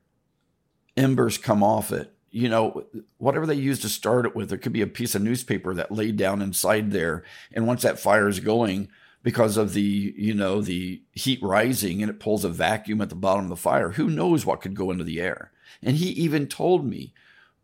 Embers 0.95 1.39
come 1.39 1.63
off 1.63 1.91
it 1.91 2.13
you 2.31 2.49
know, 2.49 2.85
whatever 3.17 3.45
they 3.45 3.55
use 3.55 3.79
to 3.79 3.89
start 3.89 4.25
it 4.25 4.35
with, 4.35 4.49
there 4.49 4.57
could 4.57 4.73
be 4.73 4.81
a 4.81 4.87
piece 4.87 5.15
of 5.15 5.21
newspaper 5.21 5.73
that 5.73 5.91
laid 5.91 6.17
down 6.17 6.41
inside 6.41 6.91
there. 6.91 7.23
And 7.51 7.67
once 7.67 7.81
that 7.81 7.99
fire 7.99 8.27
is 8.27 8.39
going, 8.39 8.89
because 9.21 9.57
of 9.57 9.73
the, 9.73 10.13
you 10.17 10.33
know, 10.33 10.61
the 10.61 11.01
heat 11.11 11.39
rising 11.41 12.01
and 12.01 12.09
it 12.09 12.19
pulls 12.19 12.45
a 12.45 12.49
vacuum 12.49 13.01
at 13.01 13.09
the 13.09 13.15
bottom 13.15 13.45
of 13.45 13.49
the 13.49 13.55
fire, 13.55 13.91
who 13.91 14.09
knows 14.09 14.45
what 14.45 14.61
could 14.61 14.75
go 14.75 14.91
into 14.91 15.03
the 15.03 15.19
air? 15.19 15.51
And 15.81 15.97
he 15.97 16.09
even 16.09 16.47
told 16.47 16.85
me 16.85 17.13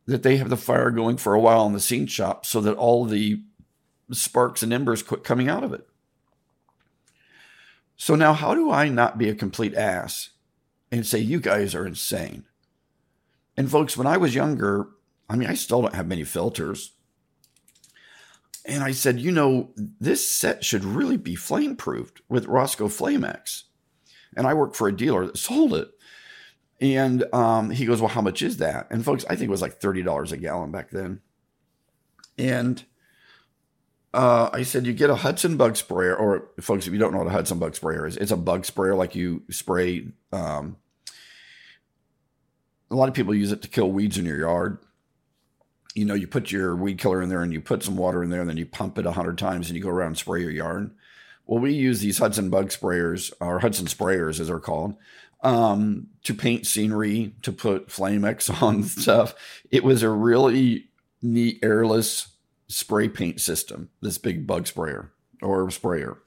that 0.06 0.24
they 0.24 0.38
have 0.38 0.50
the 0.50 0.58
fire 0.58 0.92
going 0.92 1.18
for 1.18 1.34
a 1.34 1.40
while 1.40 1.66
in 1.66 1.74
the 1.74 1.80
scene 1.80 2.08
shop 2.08 2.46
so 2.46 2.62
that 2.62 2.76
all 2.76 3.06
the 3.06 3.42
sparks 4.12 4.62
and 4.64 4.72
embers 4.74 5.02
quit 5.02 5.24
coming 5.24 5.50
out 5.50 5.64
of 5.64 5.74
it. 5.74 5.88
So 7.98 8.16
now, 8.16 8.34
how 8.34 8.54
do 8.54 8.70
I 8.70 8.90
not 8.90 9.18
be 9.18 9.30
a 9.30 9.36
complete 9.36 9.74
ass 9.74 10.31
and 10.92 11.06
say, 11.06 11.19
you 11.19 11.40
guys 11.40 11.74
are 11.74 11.88
insane? 11.88 12.44
And 13.57 13.69
folks, 13.69 13.95
when 13.95 14.07
I 14.07 14.18
was 14.18 14.35
younger, 14.35 14.90
I 15.30 15.35
mean, 15.35 15.50
I 15.50 15.54
still 15.56 15.81
don't 15.81 15.95
have 15.95 16.07
many 16.07 16.24
filters. 16.24 16.92
And 18.66 18.83
I 18.83 18.92
said, 18.92 19.19
you 19.19 19.31
know, 19.31 19.71
this 19.76 20.28
set 20.28 20.64
should 20.64 20.83
really 20.83 21.18
be 21.18 21.35
flame 21.35 21.76
proofed 21.76 22.21
with 22.28 22.47
Rosco 22.47 22.88
Flamex. 22.88 23.64
And 24.35 24.47
I 24.47 24.54
worked 24.54 24.76
for 24.76 24.88
a 24.88 24.95
dealer 24.95 25.26
that 25.26 25.38
sold 25.38 25.74
it. 25.74 25.90
And 26.81 27.24
um, 27.33 27.69
he 27.69 27.85
goes, 27.85 28.02
well, 28.02 28.09
how 28.09 28.21
much 28.21 28.42
is 28.42 28.57
that? 28.57 28.88
And 28.92 29.06
folks, 29.06 29.24
I 29.30 29.35
think 29.35 29.47
it 29.47 29.52
was 29.52 29.62
like 29.62 29.80
$30 29.80 30.31
a 30.31 30.38
gallon 30.38 30.71
back 30.71 30.90
then. 30.90 31.21
And 32.38 32.83
uh, 34.14 34.50
I 34.52 34.64
said, 34.64 34.85
you 34.85 34.94
get 34.94 35.09
a 35.09 35.16
Hudson 35.16 35.57
bug 35.57 35.78
sprayer, 35.78 36.16
or 36.16 36.50
folks, 36.59 36.88
if 36.88 36.94
you 36.94 37.00
don't 37.00 37.12
know 37.14 37.19
what 37.19 37.28
a 37.28 37.31
Hudson 37.31 37.59
bug 37.59 37.76
sprayer 37.76 38.06
is, 38.06 38.18
it's 38.18 38.31
a 38.31 38.38
bug 38.38 38.66
sprayer 38.66 38.95
like 38.95 39.16
you 39.16 39.44
spray 39.50 40.07
um, 40.33 40.78
a 42.95 42.97
lot 42.97 43.09
of 43.09 43.16
people 43.16 43.35
use 43.35 43.52
it 43.52 43.61
to 43.61 43.68
kill 43.68 43.92
weeds 43.92 44.18
in 44.18 44.25
your 44.25 44.40
yard. 44.40 44.78
You 45.95 46.06
know, 46.06 46.14
you 46.14 46.28
put 46.28 46.49
your 46.52 46.75
weed 46.75 46.97
killer 46.97 47.21
in 47.21 47.30
there 47.30 47.42
and 47.42 47.52
you 47.52 47.59
put 47.59 47.83
some 47.83 47.97
water 47.97 48.23
in 48.23 48.30
there 48.30 48.40
and 48.40 48.49
then 48.49 48.57
you 48.57 48.66
pump 48.66 48.97
it 48.97 49.06
a 49.06 49.11
hundred 49.11 49.37
times 49.37 49.68
and 49.68 49.78
you 49.78 49.83
go 49.83 49.90
around 49.90 50.07
and 50.07 50.18
spray 50.18 50.42
your 50.42 50.52
yard. 50.52 50.92
Well, 51.45 51.59
we 51.59 51.73
use 51.73 51.99
these 51.99 52.19
Hudson 52.19 52.49
bug 52.49 52.69
sprayers 52.69 53.33
or 53.42 53.59
Hudson 53.59 53.87
sprayers 53.87 54.40
as 54.40 54.47
they're 54.47 54.59
called 54.59 54.95
um, 55.42 56.07
to 56.23 56.33
paint 56.33 56.66
scenery, 56.66 57.35
to 57.42 57.52
put 57.52 57.90
Flamex 57.90 58.61
on 58.64 58.83
stuff. 58.83 59.35
It 59.71 59.83
was 59.83 60.04
a 60.04 60.09
really 60.09 60.90
neat 61.21 61.59
airless 61.61 62.30
spray 62.68 63.09
paint 63.09 63.42
system, 63.42 63.90
this 64.02 64.18
big 64.18 64.47
bug 64.47 64.68
sprayer 64.68 65.11
or 65.42 65.69
sprayer. 65.69 66.18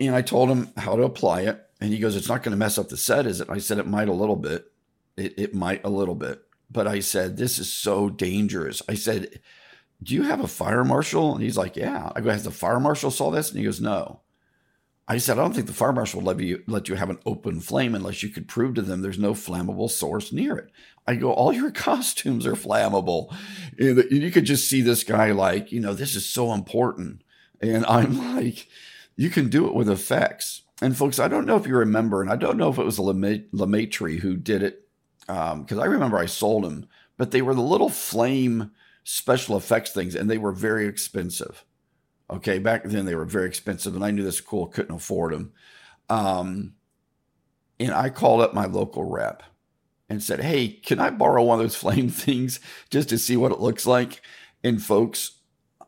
And 0.00 0.14
I 0.14 0.22
told 0.22 0.48
him 0.48 0.70
how 0.76 0.96
to 0.96 1.02
apply 1.02 1.42
it. 1.42 1.64
And 1.80 1.92
he 1.92 1.98
goes, 1.98 2.16
It's 2.16 2.28
not 2.28 2.42
going 2.42 2.52
to 2.52 2.58
mess 2.58 2.78
up 2.78 2.88
the 2.88 2.96
set, 2.96 3.26
is 3.26 3.40
it? 3.40 3.50
I 3.50 3.58
said, 3.58 3.78
It 3.78 3.86
might 3.86 4.08
a 4.08 4.12
little 4.12 4.36
bit. 4.36 4.70
It, 5.18 5.34
it 5.38 5.54
might 5.54 5.84
a 5.84 5.90
little 5.90 6.14
bit. 6.14 6.42
But 6.70 6.86
I 6.86 7.00
said, 7.00 7.36
This 7.36 7.58
is 7.58 7.72
so 7.72 8.08
dangerous. 8.08 8.82
I 8.88 8.94
said, 8.94 9.40
Do 10.02 10.14
you 10.14 10.22
have 10.22 10.40
a 10.40 10.48
fire 10.48 10.84
marshal? 10.84 11.34
And 11.34 11.42
he's 11.42 11.56
like, 11.56 11.76
Yeah. 11.76 12.12
I 12.14 12.20
go, 12.20 12.30
Has 12.30 12.44
the 12.44 12.50
fire 12.50 12.80
marshal 12.80 13.10
saw 13.10 13.30
this? 13.30 13.50
And 13.50 13.58
he 13.58 13.64
goes, 13.64 13.80
No. 13.80 14.20
I 15.10 15.16
said, 15.16 15.38
I 15.38 15.42
don't 15.42 15.54
think 15.54 15.66
the 15.66 15.72
fire 15.72 15.92
marshal 15.92 16.20
will 16.20 16.26
let 16.26 16.40
you, 16.40 16.62
let 16.66 16.90
you 16.90 16.94
have 16.94 17.08
an 17.08 17.18
open 17.24 17.60
flame 17.60 17.94
unless 17.94 18.22
you 18.22 18.28
could 18.28 18.46
prove 18.46 18.74
to 18.74 18.82
them 18.82 19.00
there's 19.00 19.18
no 19.18 19.32
flammable 19.32 19.88
source 19.88 20.32
near 20.32 20.58
it. 20.58 20.70
I 21.06 21.14
go, 21.14 21.32
all 21.32 21.50
your 21.50 21.70
costumes 21.72 22.46
are 22.46 22.52
flammable. 22.52 23.34
And 23.78 24.04
you 24.10 24.30
could 24.30 24.44
just 24.44 24.68
see 24.68 24.82
this 24.82 25.04
guy 25.04 25.30
like, 25.30 25.72
you 25.72 25.80
know, 25.80 25.94
this 25.94 26.14
is 26.14 26.28
so 26.28 26.52
important. 26.52 27.22
And 27.62 27.86
I'm 27.86 28.18
like, 28.36 28.68
you 29.16 29.30
can 29.30 29.48
do 29.48 29.66
it 29.66 29.74
with 29.74 29.88
effects. 29.88 30.62
And 30.82 30.96
folks, 30.96 31.18
I 31.18 31.26
don't 31.26 31.46
know 31.46 31.56
if 31.56 31.66
you 31.66 31.74
remember, 31.76 32.20
and 32.20 32.30
I 32.30 32.36
don't 32.36 32.58
know 32.58 32.68
if 32.68 32.78
it 32.78 32.84
was 32.84 32.98
Lemaitre 32.98 34.20
who 34.20 34.36
did 34.36 34.62
it, 34.62 34.87
because 35.28 35.72
um, 35.72 35.80
I 35.80 35.84
remember 35.84 36.18
I 36.18 36.26
sold 36.26 36.64
them, 36.64 36.88
but 37.16 37.30
they 37.30 37.42
were 37.42 37.54
the 37.54 37.60
little 37.60 37.90
flame 37.90 38.72
special 39.04 39.56
effects 39.56 39.92
things, 39.92 40.14
and 40.14 40.28
they 40.30 40.38
were 40.38 40.52
very 40.52 40.86
expensive. 40.86 41.64
Okay, 42.30 42.58
back 42.58 42.84
then 42.84 43.04
they 43.04 43.14
were 43.14 43.24
very 43.24 43.46
expensive, 43.46 43.94
and 43.94 44.04
I 44.04 44.10
knew 44.10 44.24
this 44.24 44.36
school 44.38 44.66
couldn't 44.66 44.94
afford 44.94 45.32
them. 45.32 45.52
Um, 46.08 46.74
and 47.78 47.92
I 47.92 48.10
called 48.10 48.40
up 48.40 48.54
my 48.54 48.66
local 48.66 49.04
rep 49.04 49.42
and 50.08 50.22
said, 50.22 50.40
Hey, 50.40 50.68
can 50.68 50.98
I 50.98 51.10
borrow 51.10 51.44
one 51.44 51.60
of 51.60 51.64
those 51.64 51.76
flame 51.76 52.08
things 52.08 52.60
just 52.90 53.08
to 53.10 53.18
see 53.18 53.36
what 53.36 53.52
it 53.52 53.60
looks 53.60 53.86
like? 53.86 54.22
And 54.64 54.82
folks, 54.82 55.32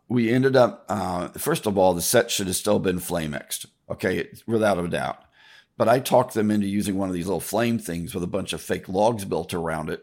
we 0.09 0.31
ended 0.31 0.57
up, 0.57 0.85
uh, 0.89 1.29
first 1.29 1.67
of 1.67 1.79
all, 1.79 1.95
the 1.95 2.03
set 2.03 2.31
should 2.31 2.47
have 2.49 2.57
still 2.57 2.79
been 2.79 2.99
Flamexed, 2.99 3.67
okay, 3.89 4.29
without 4.47 4.79
a 4.79 4.89
doubt. 4.89 5.23
But 5.81 5.89
I 5.89 5.99
talked 5.99 6.35
them 6.35 6.51
into 6.51 6.67
using 6.67 6.99
one 6.99 7.09
of 7.09 7.15
these 7.15 7.25
little 7.25 7.41
flame 7.41 7.79
things 7.79 8.13
with 8.13 8.23
a 8.23 8.27
bunch 8.27 8.53
of 8.53 8.61
fake 8.61 8.87
logs 8.87 9.25
built 9.25 9.55
around 9.55 9.89
it 9.89 10.03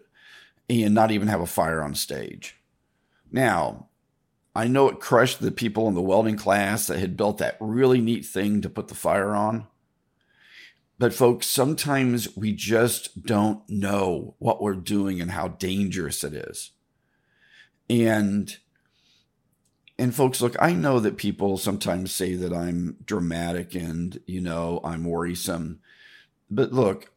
and 0.68 0.96
not 0.96 1.12
even 1.12 1.28
have 1.28 1.40
a 1.40 1.46
fire 1.46 1.84
on 1.84 1.94
stage. 1.94 2.56
Now, 3.32 3.90
I 4.56 4.68
know 4.68 4.90
it 4.90 5.00
crushed 5.00 5.40
the 5.40 5.52
people 5.52 5.88
in 5.88 5.94
the 5.94 6.02
welding 6.02 6.36
class 6.36 6.88
that 6.88 6.98
had 6.98 7.16
built 7.16 7.38
that 7.38 7.58
really 7.60 8.02
neat 8.02 8.26
thing 8.26 8.60
to 8.64 8.72
put 8.72 8.88
the 8.88 8.96
fire 8.96 9.36
on. 9.36 9.68
But 10.98 11.14
folks, 11.14 11.46
sometimes 11.46 12.36
we 12.36 12.54
just 12.54 13.24
don't 13.24 13.62
know 13.70 14.34
what 14.40 14.64
we're 14.64 14.74
doing 14.74 15.22
and 15.22 15.30
how 15.30 15.50
dangerous 15.50 16.24
it 16.24 16.34
is. 16.34 16.72
And 17.88 18.58
and 20.00 20.14
folks, 20.14 20.42
look, 20.42 20.56
I 20.60 20.74
know 20.74 21.00
that 21.00 21.18
people 21.18 21.58
sometimes 21.58 22.14
say 22.14 22.36
that 22.36 22.54
I'm 22.54 22.98
dramatic 23.06 23.76
and, 23.76 24.20
you 24.26 24.42
know, 24.42 24.80
I'm 24.84 25.04
worrisome. 25.04 25.80
But 26.50 26.72
look, 26.72 27.12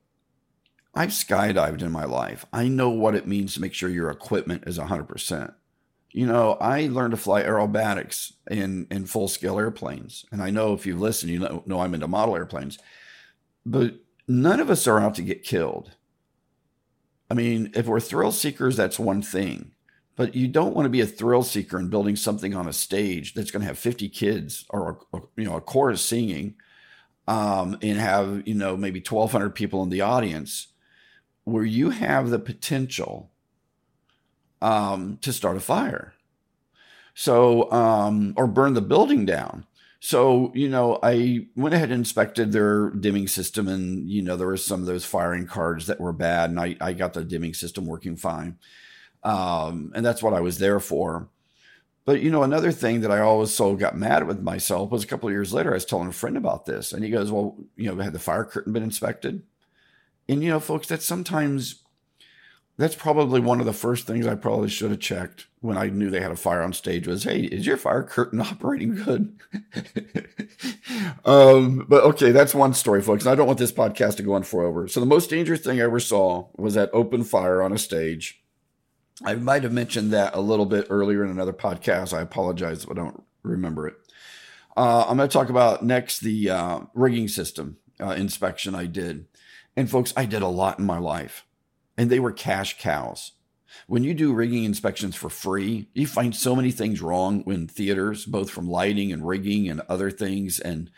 I've 0.94 1.10
skydived 1.10 1.82
in 1.82 1.92
my 1.92 2.04
life. 2.04 2.46
I 2.52 2.68
know 2.68 2.90
what 2.90 3.14
it 3.14 3.26
means 3.26 3.54
to 3.54 3.60
make 3.60 3.74
sure 3.74 3.88
your 3.88 4.10
equipment 4.10 4.64
is 4.66 4.78
100%. 4.78 5.54
You 6.12 6.26
know, 6.26 6.54
I 6.54 6.88
learned 6.88 7.12
to 7.12 7.16
fly 7.16 7.42
aerobatics 7.42 8.32
in, 8.50 8.88
in 8.90 9.06
full 9.06 9.28
scale 9.28 9.58
airplanes. 9.58 10.24
And 10.32 10.42
I 10.42 10.50
know 10.50 10.72
if 10.72 10.86
you've 10.86 11.00
listened 11.00 11.30
you 11.30 11.38
know, 11.38 11.62
know 11.66 11.80
I'm 11.80 11.94
into 11.94 12.08
model 12.08 12.34
airplanes 12.34 12.78
but 13.64 13.94
none 14.26 14.60
of 14.60 14.70
us 14.70 14.86
are 14.86 15.00
out 15.00 15.14
to 15.16 15.22
get 15.22 15.42
killed. 15.42 15.96
I 17.30 17.34
mean, 17.34 17.70
if 17.74 17.86
we're 17.86 18.00
thrill 18.00 18.32
seekers, 18.32 18.76
that's 18.76 18.98
one 18.98 19.22
thing. 19.22 19.72
But 20.20 20.34
you 20.34 20.48
don't 20.48 20.76
want 20.76 20.84
to 20.84 20.90
be 20.90 21.00
a 21.00 21.06
thrill 21.06 21.42
seeker 21.42 21.78
and 21.78 21.88
building 21.88 22.14
something 22.14 22.54
on 22.54 22.68
a 22.68 22.74
stage 22.74 23.32
that's 23.32 23.50
going 23.50 23.62
to 23.62 23.66
have 23.66 23.78
50 23.78 24.10
kids 24.10 24.66
or 24.68 24.98
a, 25.14 25.20
you 25.34 25.46
know 25.46 25.56
a 25.56 25.62
chorus 25.62 26.02
singing, 26.02 26.56
um, 27.26 27.78
and 27.80 27.98
have 27.98 28.46
you 28.46 28.54
know 28.54 28.76
maybe 28.76 29.00
1,200 29.00 29.54
people 29.54 29.82
in 29.82 29.88
the 29.88 30.02
audience, 30.02 30.66
where 31.44 31.64
you 31.64 31.88
have 31.88 32.28
the 32.28 32.38
potential 32.38 33.30
um, 34.60 35.16
to 35.22 35.32
start 35.32 35.56
a 35.56 35.60
fire, 35.60 36.12
so 37.14 37.72
um, 37.72 38.34
or 38.36 38.46
burn 38.46 38.74
the 38.74 38.82
building 38.82 39.24
down. 39.24 39.64
So, 40.00 40.52
you 40.54 40.68
know, 40.68 40.98
I 41.02 41.46
went 41.56 41.74
ahead 41.74 41.90
and 41.90 42.00
inspected 42.00 42.52
their 42.52 42.90
dimming 42.90 43.28
system 43.28 43.68
and, 43.68 44.06
you 44.08 44.20
know, 44.20 44.36
there 44.36 44.46
were 44.46 44.56
some 44.58 44.80
of 44.80 44.86
those 44.86 45.04
firing 45.04 45.46
cards 45.46 45.86
that 45.86 46.00
were 46.00 46.14
bad 46.14 46.48
and 46.48 46.58
I, 46.58 46.74
I 46.80 46.94
got 46.94 47.12
the 47.12 47.22
dimming 47.22 47.52
system 47.52 47.84
working 47.84 48.16
fine. 48.16 48.56
Um, 49.22 49.92
and 49.94 50.04
that's 50.04 50.22
what 50.22 50.34
I 50.34 50.40
was 50.40 50.58
there 50.58 50.80
for. 50.80 51.28
But, 52.04 52.22
you 52.22 52.30
know, 52.30 52.42
another 52.42 52.72
thing 52.72 53.02
that 53.02 53.10
I 53.10 53.20
always 53.20 53.54
so 53.54 53.76
got 53.76 53.96
mad 53.96 54.26
with 54.26 54.40
myself 54.40 54.90
was 54.90 55.04
a 55.04 55.06
couple 55.06 55.28
of 55.28 55.34
years 55.34 55.52
later, 55.52 55.70
I 55.70 55.74
was 55.74 55.84
telling 55.84 56.08
a 56.08 56.12
friend 56.12 56.36
about 56.36 56.66
this 56.66 56.92
and 56.92 57.04
he 57.04 57.10
goes, 57.10 57.30
well, 57.30 57.56
you 57.76 57.94
know, 57.94 58.02
had 58.02 58.14
the 58.14 58.18
fire 58.18 58.44
curtain 58.44 58.72
been 58.72 58.82
inspected? 58.82 59.42
And, 60.28 60.42
you 60.42 60.50
know, 60.50 60.60
folks, 60.60 60.88
that 60.88 61.02
sometimes 61.02 61.82
that's 62.80 62.94
probably 62.94 63.40
one 63.40 63.60
of 63.60 63.66
the 63.66 63.74
first 63.74 64.06
things 64.06 64.26
I 64.26 64.34
probably 64.34 64.70
should 64.70 64.90
have 64.90 65.00
checked 65.00 65.46
when 65.60 65.76
I 65.76 65.88
knew 65.88 66.08
they 66.08 66.22
had 66.22 66.30
a 66.30 66.36
fire 66.36 66.62
on 66.62 66.72
stage 66.72 67.06
was, 67.06 67.24
hey, 67.24 67.40
is 67.40 67.66
your 67.66 67.76
fire 67.76 68.02
curtain 68.02 68.40
operating 68.40 68.94
good? 68.94 69.38
um, 71.26 71.84
but 71.86 72.02
okay, 72.04 72.30
that's 72.30 72.54
one 72.54 72.72
story, 72.72 73.02
folks. 73.02 73.24
And 73.24 73.32
I 73.32 73.34
don't 73.34 73.46
want 73.46 73.58
this 73.58 73.70
podcast 73.70 74.16
to 74.16 74.22
go 74.22 74.32
on 74.32 74.44
forever. 74.44 74.88
So 74.88 74.98
the 74.98 75.06
most 75.06 75.28
dangerous 75.28 75.60
thing 75.60 75.78
I 75.78 75.84
ever 75.84 76.00
saw 76.00 76.46
was 76.56 76.74
that 76.74 76.88
open 76.94 77.22
fire 77.22 77.62
on 77.62 77.72
a 77.72 77.78
stage. 77.78 78.42
I 79.24 79.34
might 79.34 79.62
have 79.64 79.72
mentioned 79.72 80.12
that 80.12 80.34
a 80.34 80.40
little 80.40 80.66
bit 80.66 80.86
earlier 80.90 81.24
in 81.24 81.30
another 81.30 81.52
podcast. 81.52 82.16
I 82.16 82.22
apologize 82.22 82.84
if 82.84 82.90
I 82.90 82.94
don't 82.94 83.22
remember 83.42 83.86
it. 83.86 83.94
Uh, 84.76 85.04
I'm 85.08 85.16
going 85.16 85.28
to 85.28 85.32
talk 85.32 85.50
about 85.50 85.84
next 85.84 86.20
the 86.20 86.50
uh, 86.50 86.80
rigging 86.94 87.28
system 87.28 87.76
uh, 88.00 88.10
inspection 88.10 88.74
I 88.74 88.86
did. 88.86 89.26
And 89.76 89.90
folks, 89.90 90.12
I 90.16 90.24
did 90.24 90.42
a 90.42 90.48
lot 90.48 90.78
in 90.78 90.86
my 90.86 90.98
life 90.98 91.44
and 91.96 92.08
they 92.08 92.20
were 92.20 92.32
cash 92.32 92.78
cows. 92.78 93.32
When 93.86 94.04
you 94.04 94.14
do 94.14 94.32
rigging 94.32 94.64
inspections 94.64 95.14
for 95.14 95.28
free, 95.28 95.88
you 95.94 96.06
find 96.06 96.34
so 96.34 96.56
many 96.56 96.70
things 96.70 97.02
wrong 97.02 97.44
in 97.46 97.68
theaters, 97.68 98.24
both 98.24 98.50
from 98.50 98.68
lighting 98.68 99.12
and 99.12 99.26
rigging 99.26 99.68
and 99.68 99.82
other 99.88 100.10
things. 100.10 100.58
And, 100.58 100.90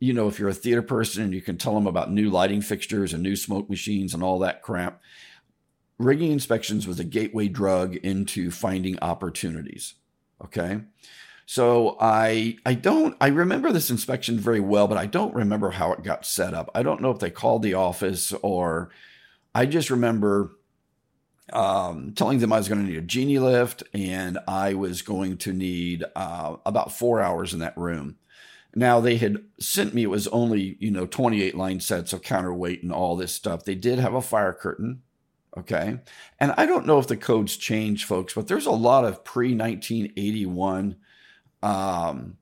you 0.00 0.12
know, 0.12 0.26
if 0.26 0.38
you're 0.38 0.48
a 0.48 0.54
theater 0.54 0.82
person 0.82 1.22
and 1.22 1.34
you 1.34 1.40
can 1.40 1.58
tell 1.58 1.74
them 1.74 1.86
about 1.86 2.10
new 2.10 2.30
lighting 2.30 2.60
fixtures 2.60 3.12
and 3.12 3.22
new 3.22 3.36
smoke 3.36 3.70
machines 3.70 4.14
and 4.14 4.22
all 4.22 4.38
that 4.40 4.62
crap, 4.62 5.00
rigging 5.98 6.32
inspections 6.32 6.86
was 6.86 7.00
a 7.00 7.04
gateway 7.04 7.48
drug 7.48 7.96
into 7.96 8.50
finding 8.50 8.98
opportunities. 9.00 9.94
Okay. 10.44 10.80
So 11.46 11.96
I 12.00 12.58
I 12.66 12.74
don't 12.74 13.16
I 13.20 13.28
remember 13.28 13.72
this 13.72 13.90
inspection 13.90 14.38
very 14.38 14.60
well, 14.60 14.86
but 14.86 14.98
I 14.98 15.06
don't 15.06 15.34
remember 15.34 15.70
how 15.70 15.92
it 15.92 16.02
got 16.02 16.26
set 16.26 16.54
up. 16.54 16.70
I 16.74 16.82
don't 16.82 17.00
know 17.00 17.10
if 17.10 17.18
they 17.18 17.30
called 17.30 17.62
the 17.62 17.74
office 17.74 18.32
or 18.42 18.90
I 19.54 19.66
just 19.66 19.90
remember 19.90 20.52
um, 21.52 22.12
telling 22.14 22.38
them 22.38 22.52
I 22.52 22.58
was 22.58 22.68
going 22.68 22.84
to 22.84 22.86
need 22.86 22.98
a 22.98 23.02
genie 23.02 23.38
lift 23.38 23.82
and 23.94 24.38
I 24.46 24.74
was 24.74 25.02
going 25.02 25.38
to 25.38 25.52
need 25.52 26.04
uh, 26.14 26.56
about 26.66 26.92
four 26.92 27.20
hours 27.20 27.54
in 27.54 27.60
that 27.60 27.76
room. 27.76 28.16
Now 28.74 29.00
they 29.00 29.16
had 29.16 29.42
sent 29.58 29.94
me, 29.94 30.02
it 30.02 30.10
was 30.10 30.28
only, 30.28 30.76
you 30.78 30.90
know, 30.90 31.06
28 31.06 31.56
line 31.56 31.80
sets 31.80 32.12
of 32.12 32.22
counterweight 32.22 32.82
and 32.82 32.92
all 32.92 33.16
this 33.16 33.32
stuff. 33.32 33.64
They 33.64 33.74
did 33.74 33.98
have 33.98 34.14
a 34.14 34.20
fire 34.20 34.52
curtain. 34.52 35.02
Okay. 35.58 35.98
And 36.38 36.54
I 36.56 36.66
don't 36.66 36.86
know 36.86 36.98
if 36.98 37.06
the 37.06 37.16
codes 37.16 37.56
change, 37.56 38.04
folks, 38.04 38.34
but 38.34 38.48
there's 38.48 38.66
a 38.66 38.70
lot 38.70 39.04
of 39.04 39.24
pre 39.24 39.54
1981 39.54 40.96
um, 41.62 42.36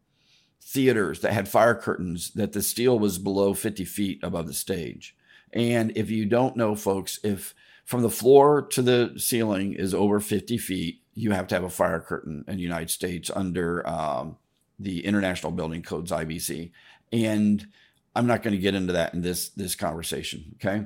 theaters 0.61 1.21
that 1.21 1.33
had 1.33 1.49
fire 1.49 1.75
curtains 1.75 2.33
that 2.33 2.53
the 2.53 2.63
steel 2.63 2.99
was 2.99 3.19
below 3.19 3.55
50 3.55 3.85
feet 3.85 4.21
above 4.23 4.47
the 4.47 4.53
stage. 4.53 5.17
And 5.53 5.97
if 5.97 6.11
you 6.11 6.27
don't 6.27 6.57
know, 6.57 6.75
folks, 6.75 7.19
if 7.23 7.55
from 7.85 8.03
the 8.03 8.11
floor 8.11 8.63
to 8.73 8.83
the 8.83 9.15
ceiling 9.17 9.73
is 9.73 9.95
over 9.95 10.21
50 10.21 10.59
feet, 10.59 11.01
you 11.15 11.31
have 11.31 11.47
to 11.47 11.55
have 11.55 11.65
a 11.65 11.71
fire 11.71 12.01
curtain 12.01 12.45
in 12.47 12.57
the 12.57 12.63
United 12.63 12.91
States 12.91 13.31
under 13.35 13.89
um, 13.89 14.37
the 14.79 15.07
International 15.07 15.53
Building 15.53 15.83
Codes 15.83 16.11
IBC. 16.11 16.73
And 17.13 17.67
I'm 18.15 18.27
not 18.27 18.43
going 18.43 18.53
to 18.53 18.61
get 18.61 18.75
into 18.75 18.95
that 18.95 19.15
in 19.15 19.23
this 19.23 19.51
this 19.51 19.75
conversation. 19.75 20.57
Okay. 20.57 20.85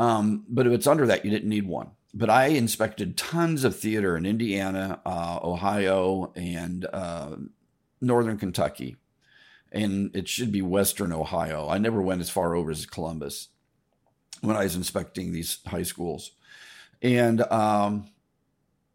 Um, 0.00 0.46
but 0.48 0.66
if 0.66 0.72
it's 0.72 0.86
under 0.86 1.06
that, 1.08 1.26
you 1.26 1.30
didn't 1.30 1.50
need 1.50 1.66
one. 1.66 1.90
But 2.14 2.30
I 2.30 2.46
inspected 2.46 3.18
tons 3.18 3.64
of 3.64 3.78
theater 3.78 4.16
in 4.16 4.24
Indiana, 4.24 4.98
uh, 5.04 5.38
Ohio, 5.42 6.32
and 6.34 6.86
uh, 6.90 7.36
Northern 8.00 8.38
Kentucky. 8.38 8.96
And 9.70 10.10
it 10.16 10.26
should 10.26 10.52
be 10.52 10.62
Western 10.62 11.12
Ohio. 11.12 11.68
I 11.68 11.76
never 11.76 12.00
went 12.00 12.22
as 12.22 12.30
far 12.30 12.54
over 12.54 12.70
as 12.70 12.86
Columbus 12.86 13.48
when 14.40 14.56
I 14.56 14.64
was 14.64 14.74
inspecting 14.74 15.32
these 15.32 15.58
high 15.66 15.82
schools. 15.82 16.30
And 17.02 17.42
um, 17.52 18.08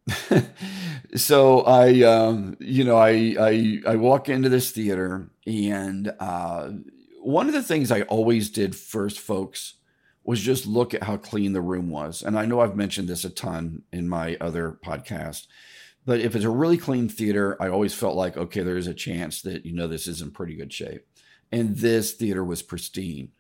so 1.16 1.62
I, 1.62 2.02
um, 2.02 2.58
you 2.60 2.84
know, 2.84 2.98
I, 2.98 3.36
I, 3.40 3.82
I 3.90 3.96
walk 3.98 4.28
into 4.28 4.50
this 4.50 4.72
theater, 4.72 5.30
and 5.46 6.12
uh, 6.20 6.72
one 7.22 7.46
of 7.46 7.54
the 7.54 7.64
things 7.64 7.92
I 7.92 8.02
always 8.02 8.50
did 8.50 8.76
first, 8.76 9.20
folks, 9.20 9.76
was 10.26 10.42
just 10.42 10.66
look 10.66 10.94
at 10.94 11.04
how 11.04 11.18
clean 11.18 11.54
the 11.54 11.62
room 11.62 11.90
was. 11.90 12.24
And 12.24 12.38
I 12.38 12.46
know 12.46 12.60
I've 12.60 12.76
mentioned 12.76 13.08
this 13.08 13.24
a 13.24 13.30
ton 13.30 13.84
in 13.94 14.10
my 14.10 14.38
other 14.42 14.80
podcast, 14.84 15.46
but 16.06 16.20
if 16.20 16.36
it's 16.36 16.46
a 16.46 16.50
really 16.50 16.78
clean 16.78 17.08
theater, 17.10 17.62
I 17.62 17.70
always 17.70 17.94
felt 17.94 18.16
like, 18.16 18.36
okay, 18.36 18.62
there's 18.62 18.88
a 18.88 18.94
chance 18.94 19.42
that, 19.44 19.66
you 19.66 19.74
know, 19.74 19.88
this 19.88 20.08
is 20.08 20.22
in 20.22 20.32
pretty 20.32 20.56
good 20.56 20.74
shape. 20.74 21.06
And 21.52 21.78
this 21.78 22.14
theater 22.14 22.44
was 22.44 22.64
pristine. 22.64 23.32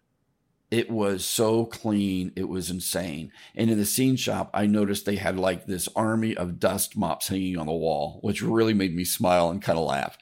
It 0.71 0.89
was 0.89 1.25
so 1.25 1.65
clean. 1.65 2.31
It 2.35 2.49
was 2.49 2.69
insane. 2.69 3.31
And 3.55 3.69
in 3.69 3.77
the 3.77 3.85
scene 3.85 4.15
shop, 4.15 4.49
I 4.53 4.65
noticed 4.65 5.05
they 5.05 5.15
had 5.15 5.37
like 5.37 5.65
this 5.65 5.87
army 5.95 6.35
of 6.35 6.59
dust 6.59 6.97
mops 6.97 7.27
hanging 7.27 7.57
on 7.57 7.67
the 7.67 7.71
wall, 7.73 8.19
which 8.21 8.41
really 8.41 8.73
made 8.73 8.95
me 8.95 9.05
smile 9.05 9.49
and 9.49 9.61
kind 9.61 9.77
of 9.77 9.85
laugh. 9.85 10.17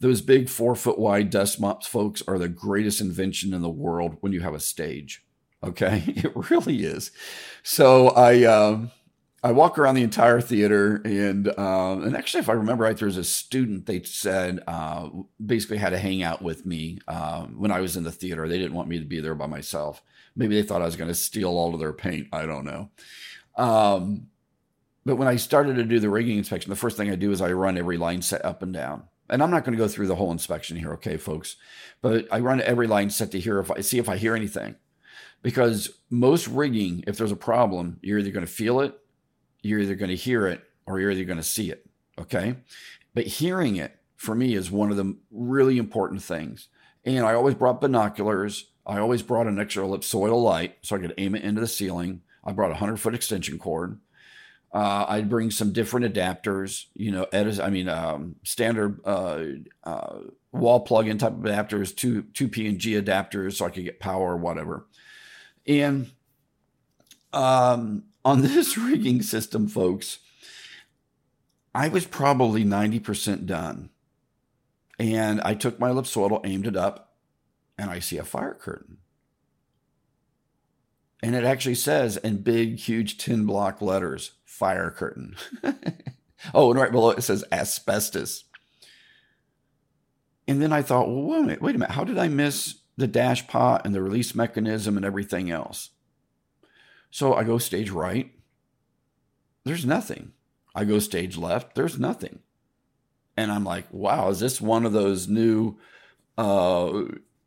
Those 0.00 0.20
big 0.20 0.48
four 0.48 0.74
foot 0.74 0.98
wide 0.98 1.30
dust 1.30 1.60
mops, 1.60 1.86
folks, 1.86 2.22
are 2.26 2.38
the 2.38 2.48
greatest 2.48 3.00
invention 3.00 3.54
in 3.54 3.62
the 3.62 3.70
world 3.70 4.16
when 4.20 4.32
you 4.32 4.40
have 4.40 4.54
a 4.54 4.60
stage. 4.60 5.24
Okay. 5.62 6.02
It 6.24 6.50
really 6.50 6.84
is. 6.84 7.10
So 7.62 8.08
I, 8.08 8.44
um, 8.44 8.90
I 9.44 9.50
walk 9.52 9.76
around 9.78 9.96
the 9.96 10.02
entire 10.04 10.40
theater, 10.40 11.02
and 11.04 11.48
uh, 11.48 11.98
and 12.00 12.16
actually, 12.16 12.40
if 12.40 12.48
I 12.48 12.52
remember 12.52 12.84
right, 12.84 12.96
there 12.96 13.06
was 13.06 13.16
a 13.16 13.24
student 13.24 13.86
they 13.86 14.00
said 14.04 14.62
uh, 14.68 15.08
basically 15.44 15.78
had 15.78 15.90
to 15.90 15.98
hang 15.98 16.22
out 16.22 16.42
with 16.42 16.64
me 16.64 16.98
uh, 17.08 17.46
when 17.46 17.72
I 17.72 17.80
was 17.80 17.96
in 17.96 18.04
the 18.04 18.12
theater. 18.12 18.46
They 18.46 18.58
didn't 18.58 18.74
want 18.74 18.88
me 18.88 19.00
to 19.00 19.04
be 19.04 19.20
there 19.20 19.34
by 19.34 19.46
myself. 19.46 20.00
Maybe 20.36 20.54
they 20.54 20.62
thought 20.66 20.80
I 20.82 20.86
was 20.86 20.96
going 20.96 21.08
to 21.08 21.14
steal 21.14 21.48
all 21.50 21.74
of 21.74 21.80
their 21.80 21.92
paint. 21.92 22.28
I 22.32 22.46
don't 22.46 22.64
know. 22.64 22.90
Um, 23.56 24.28
but 25.04 25.16
when 25.16 25.28
I 25.28 25.36
started 25.36 25.74
to 25.74 25.84
do 25.84 25.98
the 25.98 26.08
rigging 26.08 26.38
inspection, 26.38 26.70
the 26.70 26.76
first 26.76 26.96
thing 26.96 27.10
I 27.10 27.16
do 27.16 27.32
is 27.32 27.40
I 27.40 27.52
run 27.52 27.76
every 27.76 27.96
line 27.96 28.22
set 28.22 28.44
up 28.44 28.62
and 28.62 28.72
down. 28.72 29.04
and 29.28 29.42
I'm 29.42 29.50
not 29.50 29.64
going 29.64 29.76
to 29.76 29.82
go 29.82 29.88
through 29.88 30.06
the 30.06 30.16
whole 30.16 30.30
inspection 30.30 30.76
here, 30.76 30.92
okay, 30.94 31.16
folks, 31.16 31.56
but 32.00 32.28
I 32.30 32.38
run 32.40 32.60
every 32.60 32.86
line 32.86 33.10
set 33.10 33.32
to 33.32 33.40
hear 33.40 33.58
if 33.58 33.70
I 33.70 33.80
see 33.80 33.98
if 33.98 34.08
I 34.08 34.16
hear 34.16 34.36
anything, 34.36 34.76
because 35.42 35.90
most 36.10 36.48
rigging, 36.48 37.04
if 37.06 37.16
there's 37.18 37.32
a 37.32 37.36
problem, 37.36 37.98
you're 38.02 38.18
either 38.18 38.30
going 38.30 38.46
to 38.46 38.52
feel 38.52 38.80
it, 38.80 38.98
you're 39.62 39.80
either 39.80 39.94
going 39.94 40.10
to 40.10 40.16
hear 40.16 40.46
it, 40.46 40.62
or 40.86 41.00
you're 41.00 41.10
either 41.10 41.24
going 41.24 41.38
to 41.38 41.42
see 41.42 41.70
it, 41.70 41.86
okay. 42.18 42.56
But 43.14 43.26
hearing 43.26 43.76
it 43.76 43.98
for 44.16 44.34
me 44.34 44.54
is 44.54 44.70
one 44.70 44.90
of 44.90 44.96
the 44.96 45.16
really 45.30 45.78
important 45.78 46.22
things. 46.22 46.68
And 47.04 47.24
I 47.24 47.34
always 47.34 47.54
brought 47.54 47.80
binoculars. 47.80 48.70
I 48.86 48.98
always 48.98 49.22
brought 49.22 49.46
an 49.46 49.58
extra 49.58 49.84
ellipsoidal 49.84 50.42
light 50.42 50.76
so 50.82 50.96
I 50.96 51.00
could 51.00 51.14
aim 51.18 51.34
it 51.34 51.42
into 51.42 51.60
the 51.60 51.66
ceiling. 51.66 52.22
I 52.44 52.52
brought 52.52 52.68
a 52.68 52.78
100 52.78 52.96
foot 52.96 53.14
extension 53.14 53.58
cord. 53.58 53.98
Uh, 54.72 55.04
I'd 55.06 55.28
bring 55.28 55.50
some 55.50 55.72
different 55.72 56.12
adapters, 56.12 56.86
you 56.94 57.10
know, 57.10 57.26
edis, 57.26 57.62
I 57.62 57.68
mean, 57.68 57.88
um, 57.88 58.36
standard 58.42 59.00
uh, 59.04 59.40
uh, 59.84 60.18
wall 60.50 60.80
plug-in 60.80 61.18
type 61.18 61.32
of 61.32 61.40
adapters, 61.40 61.94
two 61.94 62.22
two 62.22 62.48
P 62.48 62.66
and 62.66 62.78
G 62.78 62.92
adapters, 62.92 63.54
so 63.54 63.66
I 63.66 63.70
could 63.70 63.84
get 63.84 64.00
power 64.00 64.32
or 64.32 64.36
whatever. 64.38 64.86
And 65.66 66.10
um, 67.32 68.04
on 68.24 68.42
this 68.42 68.76
rigging 68.76 69.22
system, 69.22 69.68
folks, 69.68 70.18
I 71.74 71.88
was 71.88 72.06
probably 72.06 72.64
ninety 72.64 73.00
percent 73.00 73.46
done, 73.46 73.90
and 74.98 75.40
I 75.40 75.54
took 75.54 75.80
my 75.80 75.90
ellipsoidal, 75.90 76.44
aimed 76.44 76.66
it 76.66 76.76
up, 76.76 77.14
and 77.78 77.90
I 77.90 77.98
see 77.98 78.18
a 78.18 78.24
fire 78.24 78.54
curtain. 78.54 78.98
And 81.22 81.36
it 81.36 81.44
actually 81.44 81.76
says 81.76 82.16
in 82.16 82.42
big, 82.42 82.78
huge 82.78 83.16
10 83.16 83.46
block 83.46 83.80
letters, 83.80 84.32
fire 84.44 84.90
curtain. 84.90 85.36
oh, 86.54 86.70
and 86.72 86.80
right 86.80 86.90
below 86.90 87.10
it 87.10 87.22
says 87.22 87.44
asbestos. 87.52 88.44
And 90.48 90.60
then 90.60 90.72
I 90.72 90.82
thought, 90.82 91.08
well, 91.08 91.22
wait 91.22 91.38
a 91.38 91.42
minute, 91.42 91.62
wait 91.62 91.76
a 91.76 91.78
minute. 91.78 91.94
How 91.94 92.02
did 92.02 92.18
I 92.18 92.26
miss 92.26 92.81
the 92.96 93.06
dash 93.06 93.46
pot 93.46 93.82
and 93.84 93.94
the 93.94 94.02
release 94.02 94.34
mechanism 94.34 94.96
and 94.96 95.06
everything 95.06 95.50
else? 95.50 95.90
So 97.10 97.34
I 97.34 97.44
go 97.44 97.58
stage 97.58 97.90
right. 97.90 98.32
There's 99.64 99.84
nothing. 99.84 100.32
I 100.74 100.84
go 100.84 100.98
stage 100.98 101.36
left. 101.36 101.74
There's 101.74 101.98
nothing. 101.98 102.40
And 103.36 103.52
I'm 103.52 103.64
like, 103.64 103.86
wow, 103.92 104.30
is 104.30 104.40
this 104.40 104.60
one 104.60 104.84
of 104.84 104.92
those 104.92 105.28
new 105.28 105.76
uh, 106.36 107.02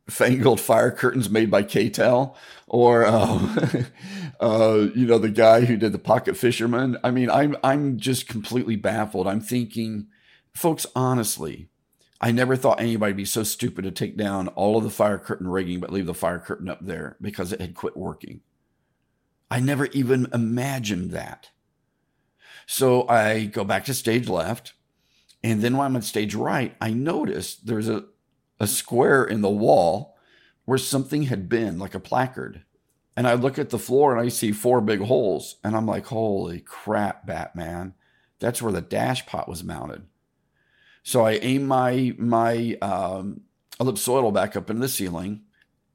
fangled 0.08 0.60
fire 0.60 0.90
curtains 0.90 1.28
made 1.28 1.50
by 1.50 1.62
K-tel 1.62 2.36
or 2.68 3.04
uh, 3.04 3.84
uh, 4.40 4.86
you 4.94 5.06
know 5.06 5.18
the 5.18 5.28
guy 5.28 5.64
who 5.64 5.76
did 5.76 5.92
the 5.92 5.98
pocket 5.98 6.36
fisherman 6.36 6.96
i 7.02 7.10
mean 7.10 7.28
i'm 7.30 7.56
i'm 7.64 7.98
just 7.98 8.28
completely 8.28 8.76
baffled 8.76 9.26
i'm 9.26 9.40
thinking 9.40 10.06
folks 10.54 10.86
honestly 10.94 11.68
i 12.20 12.30
never 12.30 12.56
thought 12.56 12.80
anybody 12.80 13.12
would 13.12 13.16
be 13.16 13.24
so 13.24 13.42
stupid 13.42 13.82
to 13.82 13.90
take 13.90 14.16
down 14.16 14.48
all 14.48 14.76
of 14.76 14.84
the 14.84 14.90
fire 14.90 15.18
curtain 15.18 15.48
rigging 15.48 15.80
but 15.80 15.92
leave 15.92 16.06
the 16.06 16.14
fire 16.14 16.38
curtain 16.38 16.68
up 16.68 16.84
there 16.84 17.16
because 17.20 17.52
it 17.52 17.60
had 17.60 17.74
quit 17.74 17.96
working 17.96 18.40
i 19.50 19.60
never 19.60 19.86
even 19.86 20.26
imagined 20.32 21.10
that 21.10 21.50
so 22.66 23.08
i 23.08 23.44
go 23.44 23.64
back 23.64 23.84
to 23.84 23.94
stage 23.94 24.28
left 24.28 24.72
and 25.42 25.62
then 25.62 25.76
when 25.76 25.86
i'm 25.86 25.96
on 25.96 26.02
stage 26.02 26.34
right 26.34 26.74
i 26.80 26.90
notice 26.90 27.54
there's 27.56 27.88
a 27.88 28.04
a 28.58 28.66
square 28.66 29.24
in 29.24 29.40
the 29.42 29.50
wall 29.50 30.16
where 30.64 30.78
something 30.78 31.24
had 31.24 31.48
been, 31.48 31.78
like 31.78 31.94
a 31.94 32.00
placard. 32.00 32.62
And 33.16 33.26
I 33.26 33.34
look 33.34 33.58
at 33.58 33.70
the 33.70 33.78
floor 33.78 34.12
and 34.12 34.24
I 34.24 34.28
see 34.28 34.52
four 34.52 34.80
big 34.80 35.00
holes. 35.00 35.56
And 35.64 35.76
I'm 35.76 35.86
like, 35.86 36.06
holy 36.06 36.60
crap, 36.60 37.26
Batman. 37.26 37.94
That's 38.40 38.60
where 38.60 38.72
the 38.72 38.82
dash 38.82 39.24
pot 39.26 39.48
was 39.48 39.64
mounted. 39.64 40.02
So 41.06 41.24
I 41.24 41.34
aim 41.34 41.68
my 41.68 42.16
my 42.18 42.76
um, 42.82 43.42
ellipsoidal 43.78 44.34
back 44.34 44.56
up 44.56 44.70
into 44.70 44.82
the 44.82 44.88
ceiling, 44.88 45.42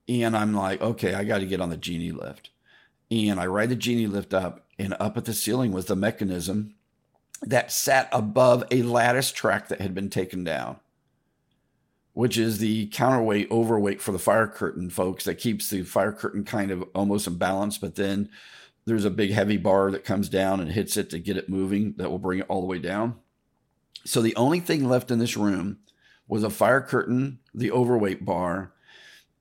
and 0.07 0.37
I'm 0.37 0.53
like, 0.53 0.81
okay, 0.81 1.15
I 1.15 1.25
got 1.25 1.39
to 1.39 1.45
get 1.45 1.59
on 1.59 1.69
the 1.69 1.75
genie 1.75 2.13
lift. 2.13 2.51
And 3.11 3.37
I 3.37 3.47
ride 3.47 3.67
the 3.67 3.75
genie 3.75 4.07
lift 4.07 4.33
up, 4.33 4.65
and 4.79 4.95
up 5.01 5.17
at 5.17 5.25
the 5.25 5.33
ceiling 5.33 5.73
was 5.73 5.87
the 5.87 5.97
mechanism 5.97 6.75
that 7.41 7.73
sat 7.73 8.07
above 8.13 8.63
a 8.71 8.83
lattice 8.83 9.33
track 9.33 9.67
that 9.67 9.81
had 9.81 9.93
been 9.93 10.09
taken 10.09 10.45
down 10.45 10.79
which 12.13 12.37
is 12.37 12.57
the 12.57 12.87
counterweight 12.87 13.49
overweight 13.49 14.01
for 14.01 14.11
the 14.11 14.19
fire 14.19 14.47
curtain 14.47 14.89
folks 14.89 15.23
that 15.23 15.35
keeps 15.35 15.69
the 15.69 15.81
fire 15.81 16.11
curtain 16.11 16.43
kind 16.43 16.69
of 16.69 16.83
almost 16.93 17.25
in 17.25 17.35
balance 17.35 17.77
but 17.79 17.95
then 17.95 18.29
there's 18.85 19.05
a 19.05 19.09
big 19.09 19.31
heavy 19.31 19.57
bar 19.57 19.89
that 19.89 20.03
comes 20.03 20.29
down 20.29 20.59
and 20.59 20.71
hits 20.71 20.97
it 20.97 21.09
to 21.09 21.17
get 21.17 21.37
it 21.37 21.49
moving 21.49 21.95
that 21.97 22.11
will 22.11 22.19
bring 22.19 22.39
it 22.39 22.45
all 22.47 22.61
the 22.61 22.67
way 22.67 22.77
down 22.77 23.15
so 24.03 24.21
the 24.21 24.35
only 24.35 24.59
thing 24.59 24.87
left 24.87 25.11
in 25.11 25.19
this 25.19 25.37
room 25.37 25.79
was 26.27 26.43
a 26.43 26.49
fire 26.49 26.81
curtain 26.81 27.39
the 27.53 27.71
overweight 27.71 28.23
bar 28.25 28.73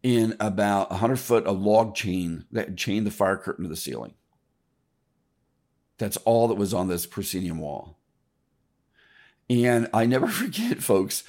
and 0.03 0.37
about 0.41 0.91
100 0.91 1.17
foot 1.17 1.47
of 1.47 1.61
log 1.61 1.95
chain 1.95 2.45
that 2.51 2.77
chained 2.77 3.07
the 3.07 3.11
fire 3.11 3.37
curtain 3.37 3.65
to 3.65 3.69
the 3.69 3.77
ceiling. 3.77 4.15
That's 5.99 6.17
all 6.19 6.49
that 6.49 6.55
was 6.55 6.73
on 6.73 6.89
this 6.89 7.07
proscenium 7.07 7.59
wall. 7.59 7.99
And 9.51 9.89
I 9.93 10.07
never 10.07 10.27
forget, 10.29 10.83
folks, 10.83 11.25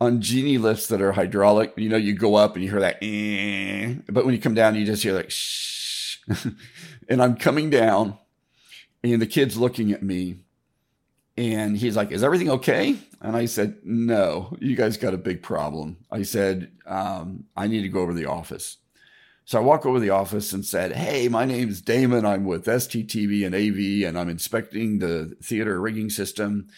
on 0.00 0.20
genie 0.20 0.58
lifts 0.58 0.88
that 0.88 1.00
are 1.00 1.12
hydraulic, 1.12 1.72
you 1.76 1.88
know, 1.88 1.96
you 1.96 2.14
go 2.14 2.34
up 2.34 2.54
and 2.54 2.64
you 2.64 2.70
hear 2.70 2.80
that, 2.80 2.98
eh, 3.02 3.94
but 4.08 4.24
when 4.24 4.34
you 4.34 4.40
come 4.40 4.54
down, 4.54 4.74
you 4.74 4.84
just 4.84 5.02
hear 5.02 5.14
like, 5.14 5.30
shh. 5.30 6.18
and 7.08 7.22
I'm 7.22 7.36
coming 7.36 7.70
down, 7.70 8.18
and 9.04 9.22
the 9.22 9.26
kid's 9.26 9.56
looking 9.56 9.92
at 9.92 10.02
me, 10.02 10.40
and 11.36 11.76
he's 11.76 11.96
like, 11.96 12.12
Is 12.12 12.24
everything 12.24 12.50
okay? 12.50 12.96
And 13.20 13.36
I 13.36 13.46
said, 13.46 13.78
No, 13.84 14.56
you 14.60 14.76
guys 14.76 14.96
got 14.96 15.14
a 15.14 15.18
big 15.18 15.42
problem. 15.42 15.98
I 16.10 16.22
said, 16.22 16.70
um, 16.86 17.44
I 17.56 17.66
need 17.66 17.82
to 17.82 17.88
go 17.88 18.00
over 18.00 18.12
to 18.12 18.18
the 18.18 18.26
office. 18.26 18.78
So 19.44 19.58
I 19.58 19.62
walk 19.62 19.86
over 19.86 19.98
to 19.98 20.02
the 20.02 20.10
office 20.10 20.52
and 20.52 20.64
said, 20.64 20.92
Hey, 20.92 21.28
my 21.28 21.44
name's 21.44 21.80
Damon. 21.80 22.26
I'm 22.26 22.44
with 22.44 22.66
STTV 22.66 23.46
and 23.46 23.54
AV, 23.54 24.08
and 24.08 24.18
I'm 24.18 24.28
inspecting 24.28 24.98
the 24.98 25.36
theater 25.42 25.80
rigging 25.80 26.10
system 26.10 26.68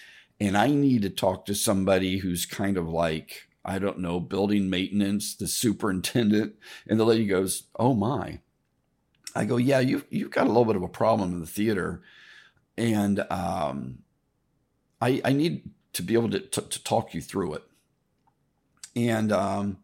and 0.40 0.56
I 0.56 0.68
need 0.68 1.02
to 1.02 1.10
talk 1.10 1.46
to 1.46 1.54
somebody 1.54 2.18
who's 2.18 2.46
kind 2.46 2.76
of 2.76 2.88
like, 2.88 3.48
I 3.64 3.78
don't 3.78 3.98
know, 3.98 4.20
building 4.20 4.70
maintenance, 4.70 5.34
the 5.34 5.48
superintendent. 5.48 6.54
And 6.86 6.98
the 6.98 7.04
lady 7.04 7.26
goes, 7.26 7.64
Oh 7.78 7.94
my. 7.94 8.40
I 9.34 9.44
go, 9.44 9.56
Yeah, 9.56 9.80
you've, 9.80 10.06
you've 10.10 10.30
got 10.30 10.46
a 10.46 10.48
little 10.48 10.64
bit 10.64 10.76
of 10.76 10.82
a 10.82 10.88
problem 10.88 11.32
in 11.32 11.40
the 11.40 11.46
theater. 11.46 12.02
And 12.76 13.24
um, 13.30 13.98
I, 15.00 15.20
I 15.24 15.32
need 15.32 15.70
to 15.94 16.02
be 16.02 16.14
able 16.14 16.30
to, 16.30 16.40
to, 16.40 16.60
to 16.62 16.84
talk 16.84 17.14
you 17.14 17.20
through 17.20 17.54
it. 17.54 17.62
And 18.96 19.30
um, 19.32 19.78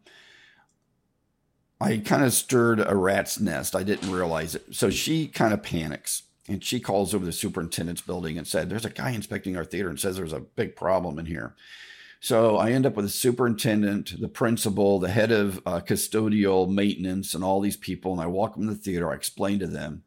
I 1.79 1.97
kind 1.97 2.23
of 2.23 2.33
stirred 2.33 2.83
a 2.85 2.95
rat's 2.95 3.39
nest. 3.39 3.75
I 3.75 3.83
didn't 3.83 4.11
realize 4.11 4.55
it. 4.55 4.75
So 4.75 4.89
she 4.89 5.27
kind 5.27 5.53
of 5.53 5.63
panics 5.63 6.23
and 6.47 6.63
she 6.63 6.79
calls 6.79 7.13
over 7.13 7.25
the 7.25 7.31
superintendent's 7.31 8.01
building 8.01 8.37
and 8.37 8.47
said, 8.47 8.69
There's 8.69 8.85
a 8.85 8.89
guy 8.89 9.11
inspecting 9.11 9.57
our 9.57 9.65
theater 9.65 9.89
and 9.89 9.99
says 9.99 10.17
there's 10.17 10.33
a 10.33 10.39
big 10.39 10.75
problem 10.75 11.17
in 11.17 11.25
here. 11.25 11.55
So 12.19 12.57
I 12.57 12.71
end 12.71 12.85
up 12.85 12.95
with 12.95 13.05
the 13.05 13.11
superintendent, 13.11 14.19
the 14.19 14.27
principal, 14.27 14.99
the 14.99 15.09
head 15.09 15.31
of 15.31 15.61
uh, 15.65 15.79
custodial 15.81 16.67
maintenance, 16.67 17.35
and 17.35 17.43
all 17.43 17.61
these 17.61 17.77
people. 17.77 18.13
And 18.13 18.21
I 18.21 18.27
walk 18.27 18.55
them 18.55 18.67
to 18.67 18.73
the 18.73 18.79
theater. 18.79 19.11
I 19.11 19.15
explain 19.15 19.59
to 19.59 19.67
them. 19.67 20.03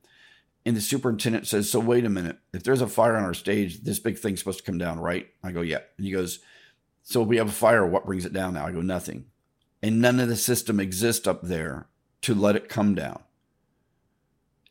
And 0.67 0.77
the 0.77 0.81
superintendent 0.81 1.47
says, 1.47 1.71
So 1.71 1.81
wait 1.81 2.05
a 2.05 2.11
minute. 2.11 2.39
If 2.53 2.63
there's 2.63 2.81
a 2.81 2.87
fire 2.87 3.17
on 3.17 3.25
our 3.25 3.35
stage, 3.35 3.83
this 3.83 3.99
big 3.99 4.19
thing's 4.19 4.41
supposed 4.41 4.59
to 4.59 4.65
come 4.65 4.79
down, 4.79 5.01
right? 5.01 5.29
I 5.43 5.53
go, 5.53 5.61
Yeah. 5.61 5.81
And 5.97 6.07
he 6.07 6.13
goes, 6.13 6.41
So 7.03 7.23
we 7.23 7.37
have 7.39 7.49
a 7.49 7.53
fire. 7.53 7.87
What 7.87 8.07
brings 8.07 8.25
it 8.25 8.33
down 8.33 8.55
now? 8.55 8.67
I 8.67 8.73
go, 8.73 8.81
Nothing. 8.81 9.27
And 9.83 10.01
none 10.01 10.21
of 10.21 10.29
the 10.29 10.37
system 10.37 10.81
exists 10.81 11.27
up 11.27 11.43
there 11.43 11.87
to 12.23 12.35
let 12.35 12.57
it 12.57 12.69
come 12.69 12.95
down. 12.95 13.23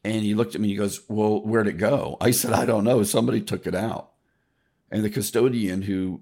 And 0.04 0.24
he 0.24 0.36
looked 0.36 0.56
at 0.56 0.62
me, 0.62 0.68
he 0.70 0.76
goes, 0.76 1.02
Well, 1.08 1.42
where'd 1.42 1.68
it 1.68 1.78
go? 1.78 2.18
I 2.22 2.32
said, 2.32 2.54
I 2.54 2.66
don't 2.66 2.84
know. 2.84 3.04
Somebody 3.04 3.42
took 3.42 3.66
it 3.68 3.76
out. 3.76 4.12
And 4.92 5.04
the 5.04 5.10
custodian, 5.10 5.82
who, 5.84 6.22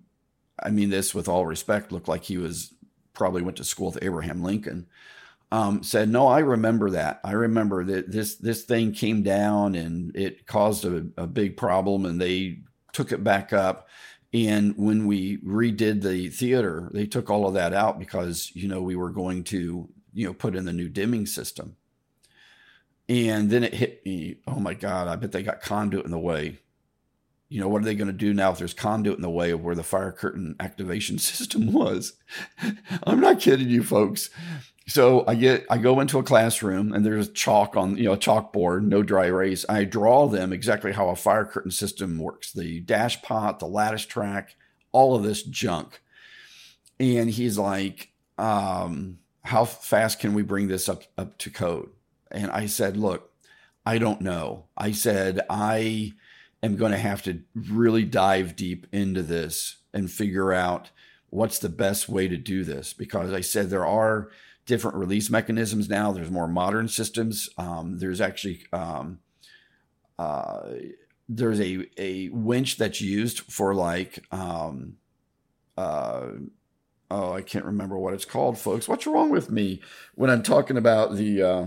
I 0.60 0.70
mean 0.72 0.90
this 0.90 1.14
with 1.14 1.28
all 1.28 1.46
respect, 1.46 1.92
looked 1.92 2.08
like 2.08 2.24
he 2.24 2.38
was 2.38 2.74
probably 3.14 3.42
went 3.42 3.58
to 3.58 3.64
school 3.64 3.88
with 3.88 4.04
Abraham 4.04 4.44
Lincoln, 4.44 4.88
um, 5.52 5.84
said, 5.84 6.10
No, 6.10 6.28
I 6.28 6.40
remember 6.40 6.92
that. 6.92 7.20
I 7.24 7.32
remember 7.32 7.84
that 7.86 8.12
this 8.12 8.36
this 8.36 8.64
thing 8.64 8.92
came 8.92 9.24
down 9.24 9.76
and 9.76 10.16
it 10.16 10.46
caused 10.48 10.86
a, 10.86 11.08
a 11.18 11.28
big 11.28 11.58
problem 11.58 12.06
and 12.06 12.20
they 12.20 12.60
took 12.94 13.12
it 13.12 13.24
back 13.24 13.54
up. 13.54 13.88
And 14.34 14.76
when 14.78 15.08
we 15.08 15.38
redid 15.38 16.02
the 16.02 16.30
theater, 16.30 16.90
they 16.94 17.06
took 17.06 17.30
all 17.30 17.48
of 17.48 17.54
that 17.54 17.74
out 17.74 18.00
because, 18.00 18.52
you 18.54 18.68
know, 18.68 18.82
we 18.82 18.96
were 18.96 19.12
going 19.12 19.46
to, 19.46 19.88
you 20.14 20.26
know, 20.26 20.34
put 20.34 20.56
in 20.56 20.66
the 20.66 20.74
new 20.74 20.90
dimming 20.90 21.26
system. 21.26 21.78
And 23.08 23.50
then 23.50 23.64
it 23.64 23.76
hit 23.76 24.06
me. 24.06 24.38
Oh 24.48 24.60
my 24.60 24.74
God, 24.74 25.08
I 25.08 25.16
bet 25.16 25.32
they 25.32 25.44
got 25.44 25.62
conduit 25.62 26.06
in 26.06 26.12
the 26.12 26.20
way. 26.20 26.60
You 27.48 27.62
know, 27.62 27.70
what 27.70 27.82
are 27.82 27.86
they 27.86 27.96
going 27.96 28.08
to 28.08 28.14
do 28.14 28.34
now 28.34 28.52
if 28.52 28.58
there's 28.58 28.74
conduit 28.74 29.16
in 29.16 29.22
the 29.22 29.30
way 29.30 29.52
of 29.52 29.64
where 29.64 29.76
the 29.76 29.84
fire 29.84 30.12
curtain 30.12 30.56
activation 30.60 31.18
system 31.20 31.72
was? 31.72 32.14
I'm 33.04 33.22
not 33.22 33.40
kidding 33.40 33.70
you, 33.70 33.84
folks. 33.84 34.30
So 34.88 35.26
I 35.28 35.34
get, 35.34 35.66
I 35.70 35.80
go 35.80 36.00
into 36.00 36.20
a 36.20 36.24
classroom 36.24 36.94
and 36.94 37.04
there's 37.04 37.32
chalk 37.32 37.76
on, 37.76 37.98
you 37.98 38.04
know, 38.04 38.14
a 38.14 38.18
chalkboard, 38.18 38.84
no 38.84 39.02
dry 39.02 39.26
erase. 39.26 39.66
I 39.68 39.84
draw 39.84 40.28
them 40.28 40.54
exactly 40.54 40.92
how 40.92 41.10
a 41.10 41.16
fire 41.16 41.46
curtain 41.46 41.72
system 41.72 42.20
works 42.20 42.52
the 42.54 42.82
dash 42.82 43.22
pot, 43.24 43.60
the 43.60 43.66
lattice 43.66 44.06
track, 44.06 44.56
all 44.92 45.16
of 45.16 45.24
this 45.24 45.42
junk. 45.44 46.02
and 47.00 47.30
he's 47.30 47.58
like, 47.58 48.12
um, 48.38 49.20
"How 49.44 49.66
fast 49.66 50.20
can 50.20 50.34
we 50.34 50.44
bring 50.44 50.68
this 50.68 50.88
up 50.90 51.04
up 51.18 51.38
to 51.40 51.50
code?" 51.50 51.90
And 52.32 52.50
I 52.52 52.68
said, 52.68 52.98
"Look, 52.98 53.32
I 53.86 53.98
don't 53.98 54.22
know." 54.22 54.66
I 54.78 54.92
said, 54.92 55.42
"I 55.50 56.14
am 56.64 56.76
going 56.78 56.92
to 56.94 56.98
have 56.98 57.22
to 57.24 57.42
really 57.54 58.04
dive 58.06 58.56
deep 58.56 58.88
into 58.94 59.24
this 59.24 59.78
and 59.94 60.10
figure 60.12 60.54
out 60.54 60.90
what's 61.30 61.60
the 61.60 61.70
best 61.70 62.08
way 62.08 62.28
to 62.30 62.38
do 62.38 62.64
this 62.64 62.94
because 62.94 63.34
I 63.34 63.42
said 63.42 63.70
there 63.70 63.86
are 63.86 64.30
different 64.66 64.98
release 64.98 65.30
mechanisms 65.30 65.90
now. 65.90 66.12
There's 66.12 66.32
more 66.32 66.48
modern 66.48 66.88
systems. 66.88 67.50
Um, 67.58 68.00
there's 68.00 68.22
actually 68.22 68.66
um, 68.74 69.20
uh, 70.18 70.72
there's 71.28 71.60
a 71.60 71.86
a 71.98 72.30
winch 72.30 72.78
that's 72.78 73.02
used 73.02 73.40
for 73.52 73.74
like 73.74 74.26
um, 74.32 74.98
uh, 75.78 76.28
oh 77.12 77.34
I 77.34 77.42
can't 77.42 77.66
remember 77.66 77.98
what 77.98 78.14
it's 78.14 78.26
called, 78.26 78.58
folks. 78.58 78.88
What's 78.88 79.08
wrong 79.08 79.30
with 79.30 79.50
me 79.50 79.82
when 80.16 80.30
I'm 80.30 80.44
talking 80.44 80.78
about 80.78 81.16
the 81.16 81.42
uh, 81.42 81.66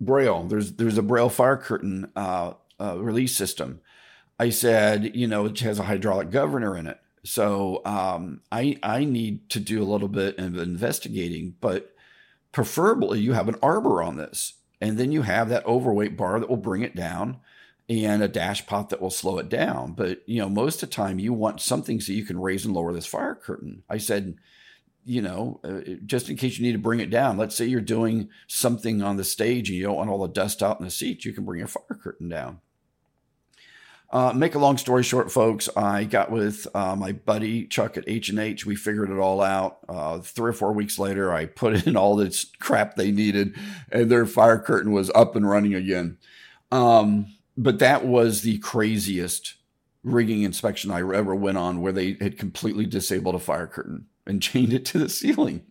Braille? 0.00 0.44
There's 0.44 0.72
there's 0.72 0.98
a 0.98 1.02
Braille 1.02 1.28
fire 1.28 1.56
curtain 1.56 2.10
uh, 2.16 2.54
uh, 2.80 2.98
release 2.98 3.36
system. 3.36 3.80
I 4.38 4.50
said, 4.50 5.14
you 5.14 5.28
know, 5.28 5.46
it 5.46 5.60
has 5.60 5.78
a 5.78 5.84
hydraulic 5.84 6.30
governor 6.30 6.76
in 6.76 6.88
it. 6.88 6.98
So 7.24 7.80
um, 7.84 8.42
I 8.52 8.78
I 8.82 9.04
need 9.04 9.48
to 9.50 9.60
do 9.60 9.82
a 9.82 9.90
little 9.90 10.08
bit 10.08 10.38
of 10.38 10.58
investigating, 10.58 11.56
but 11.60 11.94
preferably 12.52 13.20
you 13.20 13.32
have 13.32 13.48
an 13.48 13.56
arbor 13.62 14.02
on 14.02 14.16
this, 14.16 14.54
and 14.80 14.98
then 14.98 15.10
you 15.10 15.22
have 15.22 15.48
that 15.48 15.66
overweight 15.66 16.16
bar 16.16 16.38
that 16.38 16.48
will 16.50 16.58
bring 16.58 16.82
it 16.82 16.94
down, 16.94 17.38
and 17.88 18.22
a 18.22 18.28
dash 18.28 18.66
pot 18.66 18.90
that 18.90 19.00
will 19.00 19.10
slow 19.10 19.38
it 19.38 19.48
down. 19.48 19.92
But 19.92 20.22
you 20.28 20.38
know, 20.40 20.50
most 20.50 20.82
of 20.82 20.90
the 20.90 20.94
time 20.94 21.18
you 21.18 21.32
want 21.32 21.62
something 21.62 21.98
so 22.00 22.12
you 22.12 22.26
can 22.26 22.38
raise 22.38 22.66
and 22.66 22.74
lower 22.74 22.92
this 22.92 23.06
fire 23.06 23.34
curtain. 23.34 23.84
I 23.88 23.96
said, 23.96 24.36
you 25.06 25.22
know, 25.22 25.60
uh, 25.64 25.94
just 26.04 26.28
in 26.28 26.36
case 26.36 26.58
you 26.58 26.66
need 26.66 26.72
to 26.72 26.78
bring 26.78 27.00
it 27.00 27.10
down. 27.10 27.38
Let's 27.38 27.56
say 27.56 27.64
you're 27.64 27.80
doing 27.80 28.28
something 28.48 29.02
on 29.02 29.16
the 29.16 29.24
stage 29.24 29.70
and 29.70 29.78
you 29.78 29.84
don't 29.84 29.96
want 29.96 30.10
all 30.10 30.26
the 30.26 30.32
dust 30.32 30.62
out 30.62 30.78
in 30.78 30.84
the 30.84 30.90
seats, 30.90 31.24
you 31.24 31.32
can 31.32 31.44
bring 31.44 31.58
your 31.58 31.68
fire 31.68 31.98
curtain 32.02 32.28
down. 32.28 32.60
Uh, 34.14 34.32
make 34.32 34.54
a 34.54 34.58
long 34.60 34.78
story 34.78 35.02
short, 35.02 35.32
folks, 35.32 35.68
I 35.76 36.04
got 36.04 36.30
with 36.30 36.68
uh, 36.72 36.94
my 36.94 37.10
buddy 37.10 37.66
Chuck 37.66 37.96
at 37.96 38.04
H 38.06 38.28
and 38.28 38.38
H. 38.38 38.64
We 38.64 38.76
figured 38.76 39.10
it 39.10 39.18
all 39.18 39.40
out. 39.40 39.78
Uh, 39.88 40.20
three 40.20 40.50
or 40.50 40.52
four 40.52 40.72
weeks 40.72 41.00
later, 41.00 41.34
I 41.34 41.46
put 41.46 41.84
in 41.84 41.96
all 41.96 42.14
this 42.14 42.46
crap 42.60 42.94
they 42.94 43.10
needed, 43.10 43.56
and 43.90 44.08
their 44.08 44.24
fire 44.24 44.60
curtain 44.60 44.92
was 44.92 45.10
up 45.16 45.34
and 45.34 45.50
running 45.50 45.74
again. 45.74 46.18
Um, 46.70 47.26
but 47.56 47.80
that 47.80 48.06
was 48.06 48.42
the 48.42 48.58
craziest 48.58 49.54
rigging 50.04 50.42
inspection 50.42 50.92
I 50.92 50.98
ever 50.98 51.34
went 51.34 51.58
on, 51.58 51.80
where 51.80 51.92
they 51.92 52.16
had 52.20 52.38
completely 52.38 52.86
disabled 52.86 53.34
a 53.34 53.40
fire 53.40 53.66
curtain 53.66 54.06
and 54.28 54.40
chained 54.40 54.72
it 54.72 54.84
to 54.86 54.98
the 55.00 55.08
ceiling. 55.08 55.62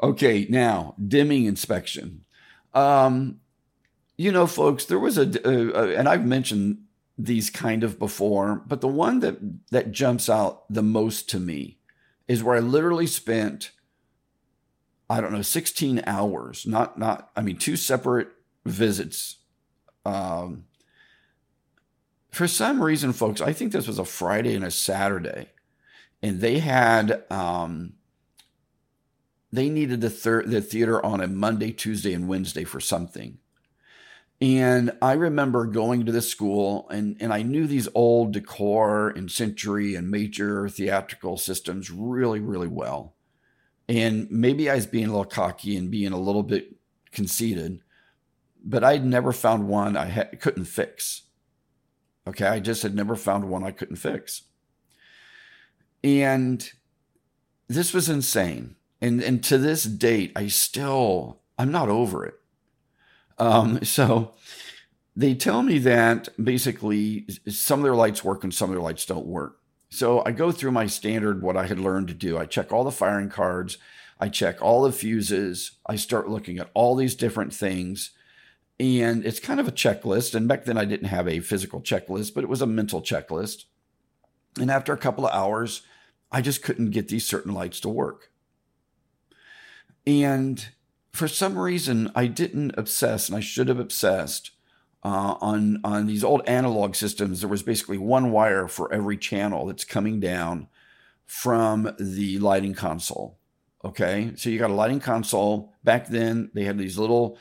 Okay, 0.00 0.46
now 0.48 0.94
dimming 1.04 1.46
inspection. 1.46 2.26
Um, 2.74 3.40
you 4.16 4.30
know, 4.30 4.46
folks, 4.46 4.84
there 4.84 5.00
was 5.00 5.18
a, 5.18 5.28
a, 5.44 5.72
a 5.72 5.96
and 5.96 6.08
I've 6.08 6.24
mentioned 6.24 6.81
these 7.18 7.50
kind 7.50 7.84
of 7.84 7.98
before, 7.98 8.62
but 8.66 8.80
the 8.80 8.88
one 8.88 9.20
that 9.20 9.38
that 9.70 9.92
jumps 9.92 10.28
out 10.28 10.64
the 10.72 10.82
most 10.82 11.28
to 11.30 11.38
me 11.38 11.78
is 12.28 12.42
where 12.42 12.56
I 12.56 12.60
literally 12.60 13.06
spent 13.06 13.72
I 15.10 15.20
don't 15.20 15.32
know 15.32 15.42
16 15.42 16.02
hours, 16.06 16.66
not 16.66 16.98
not 16.98 17.30
I 17.36 17.42
mean 17.42 17.58
two 17.58 17.76
separate 17.76 18.28
visits. 18.64 19.36
Um, 20.04 20.64
for 22.30 22.48
some 22.48 22.82
reason, 22.82 23.12
folks, 23.12 23.42
I 23.42 23.52
think 23.52 23.72
this 23.72 23.86
was 23.86 23.98
a 23.98 24.06
Friday 24.06 24.54
and 24.54 24.64
a 24.64 24.70
Saturday, 24.70 25.50
and 26.22 26.40
they 26.40 26.60
had 26.60 27.24
um, 27.30 27.92
they 29.52 29.68
needed 29.68 30.00
the 30.00 30.08
third 30.08 30.50
the 30.50 30.62
theater 30.62 31.04
on 31.04 31.20
a 31.20 31.28
Monday, 31.28 31.72
Tuesday, 31.72 32.14
and 32.14 32.26
Wednesday 32.26 32.64
for 32.64 32.80
something. 32.80 33.38
And 34.42 34.90
I 35.00 35.12
remember 35.12 35.66
going 35.66 36.04
to 36.04 36.10
this 36.10 36.28
school 36.28 36.88
and, 36.90 37.16
and 37.20 37.32
I 37.32 37.42
knew 37.42 37.64
these 37.64 37.88
old 37.94 38.32
decor 38.32 39.10
and 39.10 39.30
century 39.30 39.94
and 39.94 40.10
major 40.10 40.68
theatrical 40.68 41.36
systems 41.36 41.92
really, 41.92 42.40
really 42.40 42.66
well. 42.66 43.14
And 43.88 44.28
maybe 44.32 44.68
I 44.68 44.74
was 44.74 44.88
being 44.88 45.06
a 45.06 45.10
little 45.10 45.24
cocky 45.24 45.76
and 45.76 45.92
being 45.92 46.10
a 46.10 46.18
little 46.18 46.42
bit 46.42 46.74
conceited, 47.12 47.82
but 48.64 48.82
I'd 48.82 49.04
never 49.04 49.32
found 49.32 49.68
one 49.68 49.96
I 49.96 50.06
had, 50.06 50.40
couldn't 50.40 50.64
fix. 50.64 51.22
Okay. 52.26 52.46
I 52.46 52.58
just 52.58 52.82
had 52.82 52.96
never 52.96 53.14
found 53.14 53.48
one 53.48 53.62
I 53.62 53.70
couldn't 53.70 53.96
fix. 53.96 54.42
And 56.02 56.68
this 57.68 57.94
was 57.94 58.08
insane. 58.08 58.74
And, 59.00 59.22
and 59.22 59.44
to 59.44 59.56
this 59.56 59.84
date, 59.84 60.32
I 60.34 60.48
still, 60.48 61.42
I'm 61.56 61.70
not 61.70 61.88
over 61.88 62.26
it. 62.26 62.34
Um, 63.42 63.82
so 63.82 64.34
they 65.16 65.34
tell 65.34 65.64
me 65.64 65.78
that 65.80 66.28
basically 66.42 67.26
some 67.48 67.80
of 67.80 67.82
their 67.82 67.96
lights 67.96 68.22
work 68.22 68.44
and 68.44 68.54
some 68.54 68.70
of 68.70 68.76
their 68.76 68.82
lights 68.82 69.04
don't 69.04 69.26
work. 69.26 69.58
So 69.90 70.22
I 70.24 70.30
go 70.30 70.52
through 70.52 70.70
my 70.70 70.86
standard, 70.86 71.42
what 71.42 71.56
I 71.56 71.66
had 71.66 71.80
learned 71.80 72.06
to 72.08 72.14
do. 72.14 72.38
I 72.38 72.46
check 72.46 72.70
all 72.70 72.84
the 72.84 72.92
firing 72.92 73.28
cards, 73.28 73.78
I 74.20 74.28
check 74.28 74.62
all 74.62 74.82
the 74.82 74.92
fuses, 74.92 75.72
I 75.86 75.96
start 75.96 76.28
looking 76.28 76.58
at 76.58 76.70
all 76.72 76.94
these 76.94 77.16
different 77.16 77.52
things. 77.52 78.12
And 78.78 79.26
it's 79.26 79.40
kind 79.40 79.58
of 79.58 79.66
a 79.66 79.72
checklist. 79.72 80.36
And 80.36 80.46
back 80.46 80.64
then 80.64 80.78
I 80.78 80.84
didn't 80.84 81.08
have 81.08 81.26
a 81.26 81.40
physical 81.40 81.80
checklist, 81.80 82.34
but 82.34 82.44
it 82.44 82.48
was 82.48 82.62
a 82.62 82.66
mental 82.66 83.02
checklist. 83.02 83.64
And 84.60 84.70
after 84.70 84.92
a 84.92 84.98
couple 84.98 85.26
of 85.26 85.34
hours, 85.34 85.82
I 86.30 86.42
just 86.42 86.62
couldn't 86.62 86.90
get 86.90 87.08
these 87.08 87.26
certain 87.26 87.52
lights 87.52 87.80
to 87.80 87.88
work. 87.88 88.30
And 90.06 90.64
for 91.12 91.28
some 91.28 91.58
reason, 91.58 92.10
I 92.14 92.26
didn't 92.26 92.74
obsess, 92.76 93.28
and 93.28 93.36
I 93.36 93.40
should 93.40 93.68
have 93.68 93.78
obsessed 93.78 94.50
uh, 95.04 95.36
on 95.40 95.80
on 95.84 96.06
these 96.06 96.24
old 96.24 96.42
analog 96.46 96.94
systems. 96.94 97.40
There 97.40 97.48
was 97.48 97.62
basically 97.62 97.98
one 97.98 98.30
wire 98.30 98.68
for 98.68 98.92
every 98.92 99.16
channel 99.16 99.66
that's 99.66 99.84
coming 99.84 100.20
down 100.20 100.68
from 101.26 101.94
the 101.98 102.38
lighting 102.38 102.74
console. 102.74 103.38
Okay, 103.84 104.32
so 104.36 104.48
you 104.48 104.58
got 104.58 104.70
a 104.70 104.74
lighting 104.74 105.00
console. 105.00 105.72
Back 105.82 106.08
then, 106.08 106.50
they 106.54 106.64
had 106.64 106.78
these 106.78 106.98
little 106.98 107.36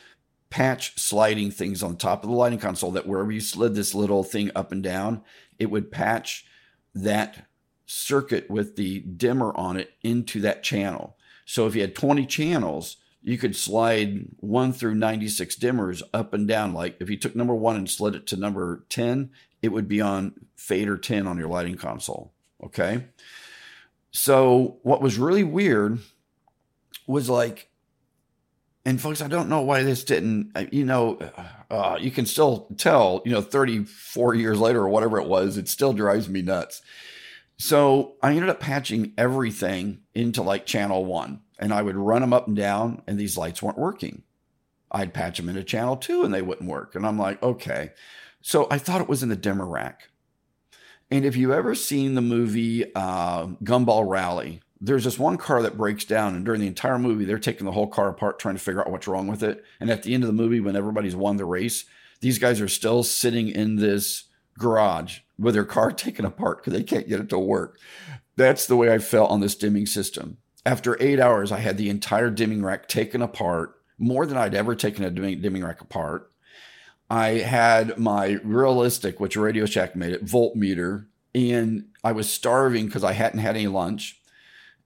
patch 0.50 1.00
sliding 1.00 1.52
things 1.52 1.82
on 1.82 1.96
top 1.96 2.24
of 2.24 2.30
the 2.30 2.36
lighting 2.36 2.60
console 2.60 2.92
that 2.92 3.08
wherever 3.08 3.32
you 3.32 3.40
slid 3.40 3.74
this 3.74 3.96
little 3.96 4.24
thing 4.24 4.52
up 4.54 4.72
and 4.72 4.84
down, 4.84 5.22
it 5.60 5.68
would 5.68 5.92
patch 5.92 6.46
that 6.94 7.48
circuit 7.86 8.50
with 8.50 8.76
the 8.76 9.00
dimmer 9.00 9.56
on 9.56 9.78
it 9.78 9.92
into 10.02 10.42
that 10.42 10.64
channel. 10.64 11.16
So 11.46 11.68
if 11.68 11.76
you 11.76 11.82
had 11.82 11.96
20 11.96 12.26
channels, 12.26 12.98
you 13.24 13.38
could 13.38 13.56
slide 13.56 14.26
one 14.38 14.74
through 14.74 14.96
96 14.96 15.56
dimmers 15.58 16.02
up 16.14 16.34
and 16.34 16.48
down. 16.48 16.74
Like 16.74 16.98
if 17.00 17.10
you 17.10 17.18
took 17.18 17.36
number 17.36 17.54
one 17.54 17.76
and 17.76 17.90
slid 17.90 18.16
it 18.16 18.28
to 18.28 18.38
number 18.38 18.86
10, 18.90 19.32
it 19.62 19.70
would 19.70 19.88
be 19.88 20.02
on 20.02 20.34
fader 20.56 20.98
10 20.98 21.28
on 21.28 21.38
your 21.38 21.48
lighting 21.48 21.78
console. 21.78 22.34
Okay. 22.64 23.06
So 24.12 24.80
what 24.84 25.02
was 25.02 25.18
really 25.18 25.44
weird 25.44 26.00
was 27.08 27.30
like, 27.30 27.70
and 28.84 29.00
folks, 29.00 29.22
I 29.22 29.28
don't 29.28 29.50
know 29.50 29.62
why 29.62 29.84
this 29.84 30.04
didn't, 30.04 30.52
uh, 30.56 30.66
you 30.72 30.86
know, 30.86 31.20
uh, 31.70 31.98
you 32.02 32.10
can 32.10 32.26
still 32.26 32.68
tell, 32.78 33.22
you 33.26 33.32
know, 33.32 33.42
34 33.42 34.34
years 34.34 34.60
later 34.60 34.82
or 34.82 34.90
whatever 34.90 35.20
it 35.20 35.28
was, 35.28 35.58
it 35.58 35.70
still 35.70 35.94
drives 35.94 36.28
me 36.28 36.42
nuts. 36.42 36.82
So 37.58 38.16
I 38.24 38.32
ended 38.32 38.50
up 38.50 38.60
patching 38.60 39.14
everything 39.20 40.00
into 40.16 40.42
like 40.42 40.66
channel 40.66 41.06
one 41.06 41.42
and 41.62 41.74
I 41.74 41.82
would 41.82 41.96
run 41.96 42.22
them 42.22 42.34
up 42.34 42.48
and 42.48 42.56
down, 42.58 43.04
and 43.08 43.18
these 43.18 43.38
lights 43.38 43.62
weren't 43.62 43.78
working. 43.78 44.24
I'd 44.92 45.14
patch 45.14 45.38
them 45.38 45.48
into 45.48 45.64
channel 45.64 45.96
two, 45.96 46.24
and 46.24 46.34
they 46.34 46.42
wouldn't 46.42 46.70
work. 46.70 46.96
And 46.96 47.06
I'm 47.06 47.18
like, 47.18 47.42
okay. 47.42 47.92
So 48.42 48.68
I 48.70 48.80
thought 48.80 49.02
it 49.02 49.08
was 49.08 49.24
in 49.24 49.30
the 49.30 49.36
dimmer 49.36 49.66
rack. 49.66 50.10
And 51.12 51.24
if 51.24 51.36
you've 51.36 51.52
ever 51.52 51.76
seen 51.76 52.16
the 52.16 52.22
movie 52.22 52.94
uh, 52.96 53.48
Gumball 53.64 54.10
Rally, 54.10 54.62
there's 54.80 55.04
this 55.04 55.20
one 55.20 55.38
car 55.38 55.62
that 55.62 55.78
breaks 55.78 56.04
down, 56.06 56.36
and 56.36 56.44
during 56.44 56.60
the 56.60 56.68
entire 56.68 56.98
movie, 56.98 57.26
they're 57.26 57.38
taking 57.38 57.66
the 57.66 57.72
whole 57.72 57.88
car 57.88 58.10
apart 58.10 58.40
trying 58.40 58.56
to 58.56 58.62
figure 58.62 58.82
out 58.82 58.90
what's 58.90 59.08
wrong 59.08 59.28
with 59.28 59.44
it. 59.44 59.64
And 59.80 59.92
at 59.92 60.04
the 60.04 60.14
end 60.14 60.24
of 60.24 60.28
the 60.28 60.34
movie, 60.34 60.60
when 60.60 60.76
everybody's 60.76 61.16
won 61.16 61.38
the 61.38 61.46
race, 61.46 61.86
these 62.22 62.40
guys 62.40 62.60
are 62.60 62.68
still 62.68 63.04
sitting 63.04 63.50
in 63.50 63.76
this 63.76 64.26
garage 64.58 65.20
with 65.38 65.54
their 65.54 65.66
car 65.66 65.92
taken 65.92 66.26
apart 66.26 66.58
because 66.58 66.74
they 66.74 66.84
can't 66.84 67.08
get 67.08 67.20
it 67.20 67.30
to 67.30 67.40
work. 67.40 67.78
That's 68.36 68.66
the 68.66 68.76
way 68.76 68.92
I 68.92 68.98
felt 68.98 69.30
on 69.30 69.42
this 69.42 69.56
dimming 69.56 69.86
system. 69.86 70.38
After 70.66 71.02
eight 71.02 71.20
hours, 71.20 71.52
I 71.52 71.60
had 71.60 71.78
the 71.78 71.90
entire 71.90 72.30
dimming 72.30 72.64
rack 72.64 72.88
taken 72.88 73.22
apart, 73.22 73.76
more 73.98 74.26
than 74.26 74.38
I'd 74.38 74.56
ever 74.56 74.76
taken 74.76 75.04
a 75.04 75.10
dimming 75.10 75.64
rack 75.64 75.82
apart. 75.82 76.32
I 77.10 77.40
had 77.40 77.98
my 77.98 78.40
realistic, 78.44 79.20
which 79.20 79.36
Radio 79.36 79.66
Shack 79.66 79.96
made 79.96 80.14
it, 80.14 80.26
voltmeter, 80.26 81.08
and 81.34 81.88
I 82.04 82.12
was 82.12 82.32
starving 82.32 82.86
because 82.86 83.04
I 83.04 83.14
hadn't 83.14 83.40
had 83.40 83.56
any 83.56 83.68
lunch. 83.68 84.22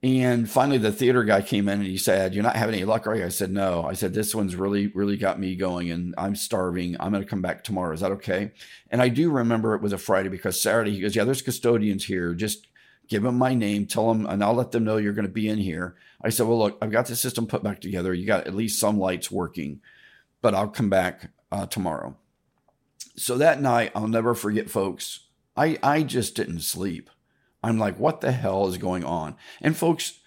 And 0.01 0.49
finally, 0.49 0.77
the 0.77 0.91
theater 0.91 1.23
guy 1.23 1.41
came 1.41 1.67
in 1.67 1.79
and 1.79 1.87
he 1.87 1.97
said, 1.97 2.33
You're 2.33 2.43
not 2.43 2.55
having 2.55 2.75
any 2.75 2.85
luck, 2.85 3.07
are 3.07 3.15
you? 3.15 3.25
I 3.25 3.29
said, 3.29 3.51
No. 3.51 3.83
I 3.83 3.93
said, 3.93 4.13
This 4.13 4.35
one's 4.35 4.55
really, 4.55 4.87
really 4.87 5.17
got 5.17 5.39
me 5.39 5.55
going 5.55 5.89
and 5.89 6.13
I'm 6.17 6.35
starving. 6.35 6.95
I'm 6.99 7.11
going 7.11 7.23
to 7.23 7.29
come 7.29 7.41
back 7.41 7.63
tomorrow. 7.63 7.93
Is 7.93 8.01
that 8.01 8.11
okay? 8.11 8.51
And 8.91 9.01
I 9.01 9.09
do 9.09 9.31
remember 9.31 9.73
it 9.73 9.81
was 9.81 9.93
a 9.93 9.97
Friday 9.97 10.29
because 10.29 10.61
Saturday 10.61 10.91
he 10.91 11.01
goes, 11.01 11.15
Yeah, 11.15 11.23
there's 11.23 11.41
custodians 11.41 12.05
here. 12.05 12.35
Just 12.35 12.67
give 13.07 13.23
them 13.23 13.37
my 13.37 13.53
name, 13.53 13.85
tell 13.85 14.07
them, 14.13 14.25
and 14.25 14.43
I'll 14.43 14.53
let 14.53 14.71
them 14.71 14.83
know 14.83 14.97
you're 14.97 15.13
going 15.13 15.27
to 15.27 15.31
be 15.31 15.49
in 15.49 15.57
here. 15.57 15.95
I 16.21 16.29
said, 16.29 16.47
well, 16.47 16.57
look, 16.57 16.77
I've 16.81 16.91
got 16.91 17.05
the 17.07 17.15
system 17.15 17.47
put 17.47 17.63
back 17.63 17.81
together. 17.81 18.13
You 18.13 18.25
got 18.25 18.47
at 18.47 18.55
least 18.55 18.79
some 18.79 18.97
lights 18.97 19.29
working, 19.29 19.81
but 20.41 20.55
I'll 20.55 20.67
come 20.67 20.89
back 20.89 21.31
uh, 21.51 21.65
tomorrow. 21.67 22.15
So 23.15 23.37
that 23.37 23.61
night, 23.61 23.91
I'll 23.95 24.07
never 24.07 24.33
forget, 24.33 24.69
folks. 24.69 25.27
I, 25.55 25.77
I 25.81 26.03
just 26.03 26.35
didn't 26.35 26.61
sleep. 26.61 27.09
I'm 27.63 27.79
like, 27.79 27.97
what 27.99 28.21
the 28.21 28.31
hell 28.31 28.67
is 28.67 28.77
going 28.77 29.03
on? 29.03 29.35
And 29.61 29.75
folks, 29.75 30.19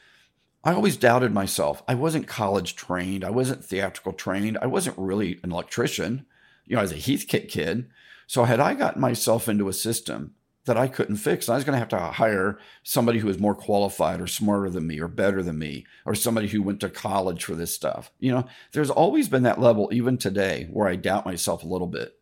I 0.65 0.73
always 0.73 0.97
doubted 0.97 1.33
myself. 1.33 1.83
I 1.87 1.95
wasn't 1.95 2.27
college 2.27 2.75
trained. 2.75 3.25
I 3.25 3.31
wasn't 3.31 3.65
theatrical 3.65 4.13
trained. 4.13 4.59
I 4.61 4.67
wasn't 4.67 4.99
really 4.99 5.39
an 5.43 5.53
electrician. 5.53 6.27
You 6.67 6.75
know, 6.75 6.81
I 6.81 6.83
was 6.83 6.93
a 6.93 6.97
Heathkit 6.97 7.49
kid. 7.49 7.89
So 8.27 8.45
had 8.45 8.61
I 8.61 8.75
gotten 8.75 9.01
myself 9.01 9.49
into 9.49 9.69
a 9.69 9.73
system 9.73 10.35
that 10.69 10.77
I 10.77 10.87
couldn't 10.89 11.17
fix, 11.17 11.49
And 11.49 11.55
I 11.55 11.57
was 11.57 11.65
going 11.65 11.75
to 11.75 11.79
have 11.81 11.89
to 11.89 11.99
hire 11.99 12.59
somebody 12.83 13.19
who 13.19 13.27
was 13.27 13.39
more 13.39 13.55
qualified 13.55 14.21
or 14.21 14.27
smarter 14.27 14.71
than 14.71 14.87
me 14.87 15.01
or 15.01 15.09
better 15.09 15.43
than 15.43 15.59
me 15.59 15.85
or 16.07 16.15
somebody 16.15 16.49
who 16.49 16.63
went 16.63 16.81
to 16.81 16.89
college 16.89 17.45
for 17.45 17.55
this 17.55 17.75
stuff. 17.75 18.11
You 18.21 18.33
know, 18.33 18.47
there's 18.73 18.91
always 18.91 19.29
been 19.29 19.43
that 19.43 19.61
level, 19.61 19.91
even 19.93 20.17
today, 20.17 20.69
where 20.71 20.89
I 20.89 20.97
doubt 20.97 21.27
myself 21.27 21.63
a 21.65 21.69
little 21.69 21.87
bit 21.87 22.15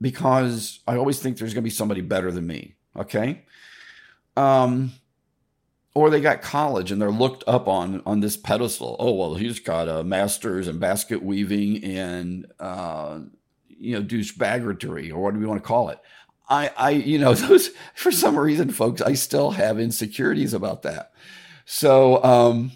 because 0.00 0.80
I 0.86 0.96
always 0.96 1.20
think 1.20 1.38
there's 1.38 1.54
going 1.54 1.62
to 1.62 1.70
be 1.70 1.70
somebody 1.70 2.00
better 2.00 2.32
than 2.32 2.46
me. 2.46 2.74
Okay. 2.96 3.44
Um, 4.36 4.92
or 5.94 6.10
they 6.10 6.20
got 6.20 6.42
college 6.42 6.90
and 6.90 7.00
they're 7.00 7.10
looked 7.10 7.44
up 7.46 7.68
on 7.68 8.02
on 8.04 8.20
this 8.20 8.36
pedestal. 8.36 8.96
Oh 8.98 9.14
well, 9.14 9.34
he's 9.36 9.60
got 9.60 9.88
a 9.88 10.02
master's 10.02 10.68
in 10.68 10.78
basket 10.78 11.22
weaving 11.22 11.84
and 11.84 12.46
uh, 12.58 13.20
you 13.68 13.94
know 13.94 14.02
douchebaggery 14.04 15.12
or 15.12 15.20
what 15.20 15.34
do 15.34 15.40
we 15.40 15.46
want 15.46 15.62
to 15.62 15.66
call 15.66 15.88
it? 15.88 16.00
I 16.48 16.70
I 16.76 16.90
you 16.90 17.18
know 17.18 17.34
those 17.34 17.70
for 17.94 18.12
some 18.12 18.38
reason, 18.38 18.70
folks, 18.70 19.00
I 19.00 19.14
still 19.14 19.52
have 19.52 19.78
insecurities 19.78 20.54
about 20.54 20.82
that. 20.82 21.12
So 21.66 22.22
um, 22.22 22.72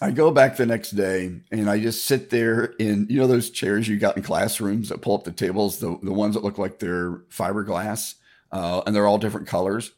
I 0.00 0.10
go 0.10 0.30
back 0.30 0.56
the 0.56 0.66
next 0.66 0.92
day 0.92 1.40
and 1.50 1.68
I 1.70 1.80
just 1.80 2.04
sit 2.04 2.30
there 2.30 2.64
in 2.78 3.06
you 3.08 3.18
know 3.20 3.26
those 3.26 3.50
chairs 3.50 3.88
you 3.88 3.98
got 3.98 4.16
in 4.16 4.22
classrooms 4.22 4.88
that 4.88 5.02
pull 5.02 5.14
up 5.14 5.24
the 5.24 5.32
tables, 5.32 5.78
the 5.78 5.98
the 6.02 6.12
ones 6.12 6.34
that 6.34 6.44
look 6.44 6.58
like 6.58 6.78
they're 6.78 7.22
fiberglass 7.30 8.14
uh, 8.52 8.82
and 8.86 8.94
they're 8.94 9.06
all 9.06 9.18
different 9.18 9.46
colors. 9.46 9.92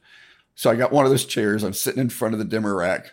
So 0.55 0.71
I 0.71 0.77
got 0.77 0.93
one 0.93 1.05
of 1.05 1.11
those 1.11 1.25
chairs. 1.25 1.63
I'm 1.63 1.73
sitting 1.73 2.01
in 2.01 2.11
front 2.11 2.35
of 2.35 2.39
the 2.39 2.45
dimmer 2.45 2.75
rack 2.75 3.13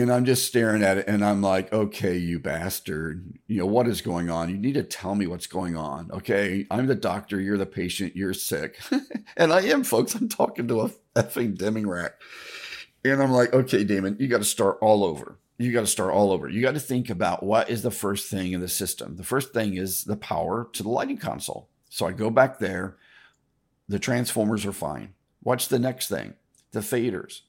and 0.00 0.12
I'm 0.12 0.24
just 0.24 0.46
staring 0.46 0.82
at 0.82 0.98
it 0.98 1.08
and 1.08 1.24
I'm 1.24 1.42
like, 1.42 1.72
okay, 1.72 2.16
you 2.16 2.38
bastard. 2.38 3.38
You 3.46 3.58
know, 3.58 3.66
what 3.66 3.88
is 3.88 4.00
going 4.00 4.30
on? 4.30 4.50
You 4.50 4.56
need 4.56 4.74
to 4.74 4.82
tell 4.82 5.14
me 5.14 5.26
what's 5.26 5.46
going 5.46 5.76
on. 5.76 6.10
Okay. 6.12 6.66
I'm 6.70 6.86
the 6.86 6.94
doctor. 6.94 7.40
You're 7.40 7.58
the 7.58 7.66
patient. 7.66 8.16
You're 8.16 8.34
sick. 8.34 8.78
and 9.36 9.52
I 9.52 9.62
am, 9.62 9.84
folks. 9.84 10.14
I'm 10.14 10.28
talking 10.28 10.68
to 10.68 10.82
a 10.82 10.90
effing 11.16 11.56
dimming 11.56 11.88
rack. 11.88 12.12
And 13.04 13.22
I'm 13.22 13.32
like, 13.32 13.52
okay, 13.52 13.84
Damon, 13.84 14.16
you 14.20 14.28
got 14.28 14.38
to 14.38 14.44
start 14.44 14.78
all 14.80 15.04
over. 15.04 15.38
You 15.58 15.72
got 15.72 15.80
to 15.80 15.86
start 15.86 16.12
all 16.12 16.32
over. 16.32 16.48
You 16.48 16.62
got 16.62 16.74
to 16.74 16.80
think 16.80 17.10
about 17.10 17.42
what 17.42 17.68
is 17.68 17.82
the 17.82 17.90
first 17.90 18.30
thing 18.30 18.52
in 18.52 18.60
the 18.60 18.68
system. 18.68 19.16
The 19.16 19.24
first 19.24 19.52
thing 19.52 19.76
is 19.76 20.04
the 20.04 20.16
power 20.16 20.68
to 20.72 20.82
the 20.82 20.88
lighting 20.88 21.18
console. 21.18 21.68
So 21.88 22.06
I 22.06 22.12
go 22.12 22.30
back 22.30 22.58
there. 22.58 22.96
The 23.88 23.98
transformers 23.98 24.64
are 24.64 24.72
fine. 24.72 25.14
What's 25.40 25.66
the 25.66 25.78
next 25.78 26.08
thing? 26.08 26.34
the 26.72 26.80
faders. 26.80 27.42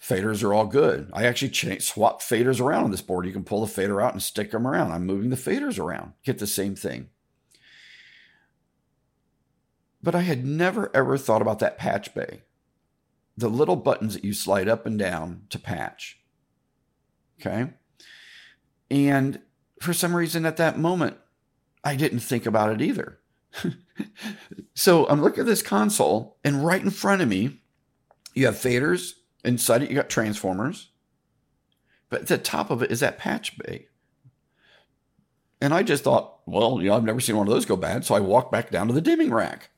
Faders 0.00 0.44
are 0.44 0.54
all 0.54 0.66
good. 0.66 1.10
I 1.12 1.26
actually 1.26 1.50
change, 1.50 1.82
swap 1.82 2.22
faders 2.22 2.60
around 2.60 2.84
on 2.84 2.90
this 2.92 3.02
board. 3.02 3.26
You 3.26 3.32
can 3.32 3.44
pull 3.44 3.62
the 3.62 3.66
fader 3.66 4.00
out 4.00 4.12
and 4.12 4.22
stick 4.22 4.52
them 4.52 4.66
around. 4.66 4.92
I'm 4.92 5.06
moving 5.06 5.30
the 5.30 5.36
faders 5.36 5.78
around, 5.78 6.12
get 6.24 6.38
the 6.38 6.46
same 6.46 6.76
thing. 6.76 7.08
But 10.00 10.14
I 10.14 10.20
had 10.20 10.46
never 10.46 10.94
ever 10.94 11.18
thought 11.18 11.42
about 11.42 11.58
that 11.58 11.78
patch 11.78 12.14
bay. 12.14 12.42
The 13.36 13.48
little 13.48 13.76
buttons 13.76 14.14
that 14.14 14.24
you 14.24 14.32
slide 14.32 14.68
up 14.68 14.86
and 14.86 14.98
down 14.98 15.42
to 15.50 15.58
patch. 15.58 16.20
Okay. 17.40 17.70
And 18.90 19.40
for 19.80 19.92
some 19.92 20.14
reason 20.14 20.46
at 20.46 20.56
that 20.56 20.78
moment, 20.78 21.16
I 21.82 21.96
didn't 21.96 22.20
think 22.20 22.46
about 22.46 22.72
it 22.72 22.80
either. 22.80 23.18
so 24.74 25.08
I'm 25.08 25.22
looking 25.22 25.40
at 25.40 25.46
this 25.46 25.62
console, 25.62 26.36
and 26.44 26.64
right 26.64 26.82
in 26.82 26.90
front 26.90 27.22
of 27.22 27.28
me 27.28 27.60
you 28.34 28.46
have 28.46 28.56
faders 28.56 29.14
inside 29.44 29.82
it. 29.82 29.90
You 29.90 29.96
got 29.96 30.08
transformers, 30.08 30.88
but 32.08 32.22
at 32.22 32.26
the 32.28 32.38
top 32.38 32.70
of 32.70 32.82
it 32.82 32.90
is 32.90 33.00
that 33.00 33.18
patch 33.18 33.58
bay. 33.58 33.86
And 35.60 35.74
I 35.74 35.82
just 35.82 36.04
thought, 36.04 36.38
well, 36.46 36.80
you 36.80 36.88
know, 36.88 36.96
I've 36.96 37.04
never 37.04 37.20
seen 37.20 37.36
one 37.36 37.48
of 37.48 37.52
those 37.52 37.66
go 37.66 37.76
bad. 37.76 38.04
So 38.04 38.14
I 38.14 38.20
walked 38.20 38.52
back 38.52 38.70
down 38.70 38.86
to 38.88 38.92
the 38.92 39.00
dimming 39.00 39.32
rack. 39.32 39.70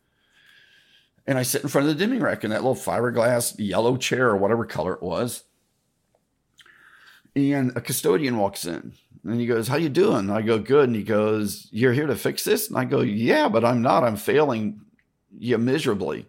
And 1.27 1.39
I 1.39 1.43
sit 1.43 1.63
in 1.63 1.69
front 1.69 1.89
of 1.89 1.97
the 1.97 2.05
dimming 2.05 2.21
rack 2.21 2.45
in 2.45 2.51
that 2.51 2.63
little 2.63 2.75
fiberglass 2.75 3.55
yellow 3.59 3.97
chair 3.97 4.29
or 4.29 4.37
whatever 4.37 4.65
color 4.65 4.95
it 4.95 5.03
was. 5.03 5.45
And 7.37 7.77
a 7.77 7.81
custodian 7.81 8.37
walks 8.37 8.65
in 8.65 8.93
and 9.25 9.41
he 9.41 9.47
goes, 9.47 9.69
How 9.69 9.77
you 9.77 9.89
doing? 9.89 10.31
I 10.31 10.43
go, 10.43 10.59
Good. 10.59 10.89
And 10.89 10.97
he 10.97 11.03
goes, 11.03 11.69
You're 11.71 11.93
here 11.93 12.07
to 12.07 12.17
fix 12.17 12.45
this? 12.45 12.69
And 12.69 12.77
I 12.77 12.85
go, 12.85 13.01
Yeah, 13.01 13.49
but 13.49 13.65
I'm 13.65 13.81
not. 13.83 14.03
I'm 14.03 14.17
failing 14.17 14.81
you 15.39 15.57
miserably. 15.59 16.27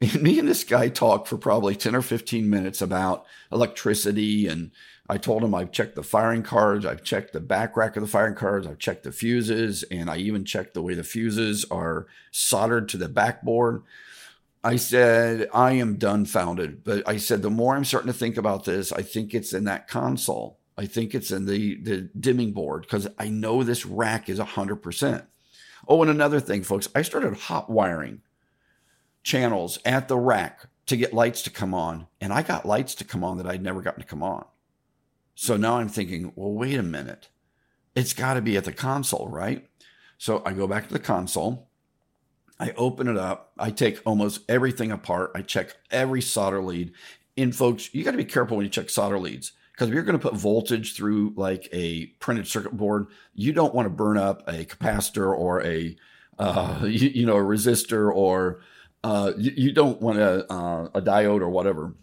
Me 0.20 0.38
and 0.38 0.48
this 0.48 0.64
guy 0.64 0.88
talked 0.88 1.26
for 1.26 1.36
probably 1.36 1.74
10 1.74 1.94
or 1.94 2.02
15 2.02 2.48
minutes 2.48 2.80
about 2.80 3.26
electricity. 3.50 4.46
And 4.46 4.70
I 5.08 5.18
told 5.18 5.42
him 5.42 5.54
I've 5.54 5.72
checked 5.72 5.96
the 5.96 6.02
firing 6.02 6.42
cards, 6.42 6.86
I've 6.86 7.02
checked 7.02 7.32
the 7.32 7.40
back 7.40 7.76
rack 7.76 7.96
of 7.96 8.02
the 8.02 8.08
firing 8.08 8.34
cards, 8.34 8.66
I've 8.66 8.78
checked 8.78 9.04
the 9.04 9.12
fuses, 9.12 9.82
and 9.84 10.08
I 10.10 10.18
even 10.18 10.44
checked 10.44 10.74
the 10.74 10.82
way 10.82 10.94
the 10.94 11.02
fuses 11.02 11.64
are 11.70 12.06
soldered 12.30 12.88
to 12.90 12.96
the 12.96 13.08
backboard. 13.08 13.82
I 14.62 14.76
said, 14.76 15.48
I 15.54 15.72
am 15.72 15.96
dumbfounded. 15.96 16.84
But 16.84 17.08
I 17.08 17.16
said, 17.16 17.42
the 17.42 17.50
more 17.50 17.74
I'm 17.74 17.84
starting 17.84 18.12
to 18.12 18.18
think 18.18 18.36
about 18.36 18.64
this, 18.64 18.92
I 18.92 19.02
think 19.02 19.34
it's 19.34 19.52
in 19.52 19.64
that 19.64 19.88
console. 19.88 20.58
I 20.76 20.86
think 20.86 21.14
it's 21.14 21.32
in 21.32 21.46
the, 21.46 21.76
the 21.82 22.02
dimming 22.18 22.52
board 22.52 22.82
because 22.82 23.08
I 23.18 23.28
know 23.28 23.62
this 23.62 23.84
rack 23.84 24.28
is 24.28 24.38
100%. 24.38 25.26
Oh, 25.88 26.02
and 26.02 26.10
another 26.10 26.38
thing, 26.38 26.62
folks, 26.62 26.88
I 26.94 27.02
started 27.02 27.34
hot 27.34 27.70
wiring 27.70 28.20
channels 29.22 29.78
at 29.84 30.08
the 30.08 30.16
rack 30.16 30.66
to 30.86 30.96
get 30.96 31.12
lights 31.12 31.42
to 31.42 31.50
come 31.50 31.74
on. 31.74 32.06
And 32.20 32.32
I 32.32 32.42
got 32.42 32.66
lights 32.66 32.94
to 32.96 33.04
come 33.04 33.22
on 33.22 33.36
that 33.38 33.46
I'd 33.46 33.62
never 33.62 33.82
gotten 33.82 34.00
to 34.00 34.08
come 34.08 34.22
on. 34.22 34.44
So 35.34 35.56
now 35.56 35.78
I'm 35.78 35.88
thinking, 35.88 36.32
well, 36.34 36.52
wait 36.52 36.78
a 36.78 36.82
minute. 36.82 37.28
It's 37.94 38.12
got 38.12 38.34
to 38.34 38.40
be 38.40 38.56
at 38.56 38.64
the 38.64 38.72
console, 38.72 39.28
right? 39.28 39.68
So 40.16 40.42
I 40.44 40.52
go 40.52 40.66
back 40.66 40.88
to 40.88 40.92
the 40.92 40.98
console. 40.98 41.68
I 42.58 42.72
open 42.76 43.06
it 43.06 43.16
up. 43.16 43.52
I 43.58 43.70
take 43.70 44.00
almost 44.04 44.40
everything 44.48 44.90
apart. 44.90 45.30
I 45.34 45.42
check 45.42 45.76
every 45.90 46.20
solder 46.20 46.62
lead. 46.62 46.92
And 47.36 47.54
folks, 47.54 47.94
you 47.94 48.02
got 48.02 48.12
to 48.12 48.16
be 48.16 48.24
careful 48.24 48.56
when 48.56 48.66
you 48.66 48.70
check 48.70 48.90
solder 48.90 49.18
leads 49.18 49.52
because 49.78 49.88
if 49.88 49.94
you're 49.94 50.02
going 50.02 50.18
to 50.18 50.22
put 50.22 50.34
voltage 50.34 50.96
through 50.96 51.34
like 51.36 51.68
a 51.72 52.06
printed 52.18 52.48
circuit 52.48 52.76
board, 52.76 53.06
you 53.34 53.52
don't 53.52 53.74
want 53.74 53.86
to 53.86 53.90
burn 53.90 54.18
up 54.18 54.42
a 54.48 54.64
capacitor 54.64 55.32
or 55.32 55.64
a 55.64 55.96
uh, 56.40 56.80
you, 56.82 57.08
you 57.10 57.26
know 57.26 57.36
a 57.36 57.42
resistor 57.42 58.12
or 58.12 58.60
uh, 59.04 59.32
you, 59.36 59.52
you, 59.56 59.72
don't 59.72 60.00
want 60.00 60.18
a, 60.18 60.50
uh, 60.52 60.88
a 60.94 61.02
diode 61.02 61.40
or 61.40 61.48
whatever. 61.48 61.94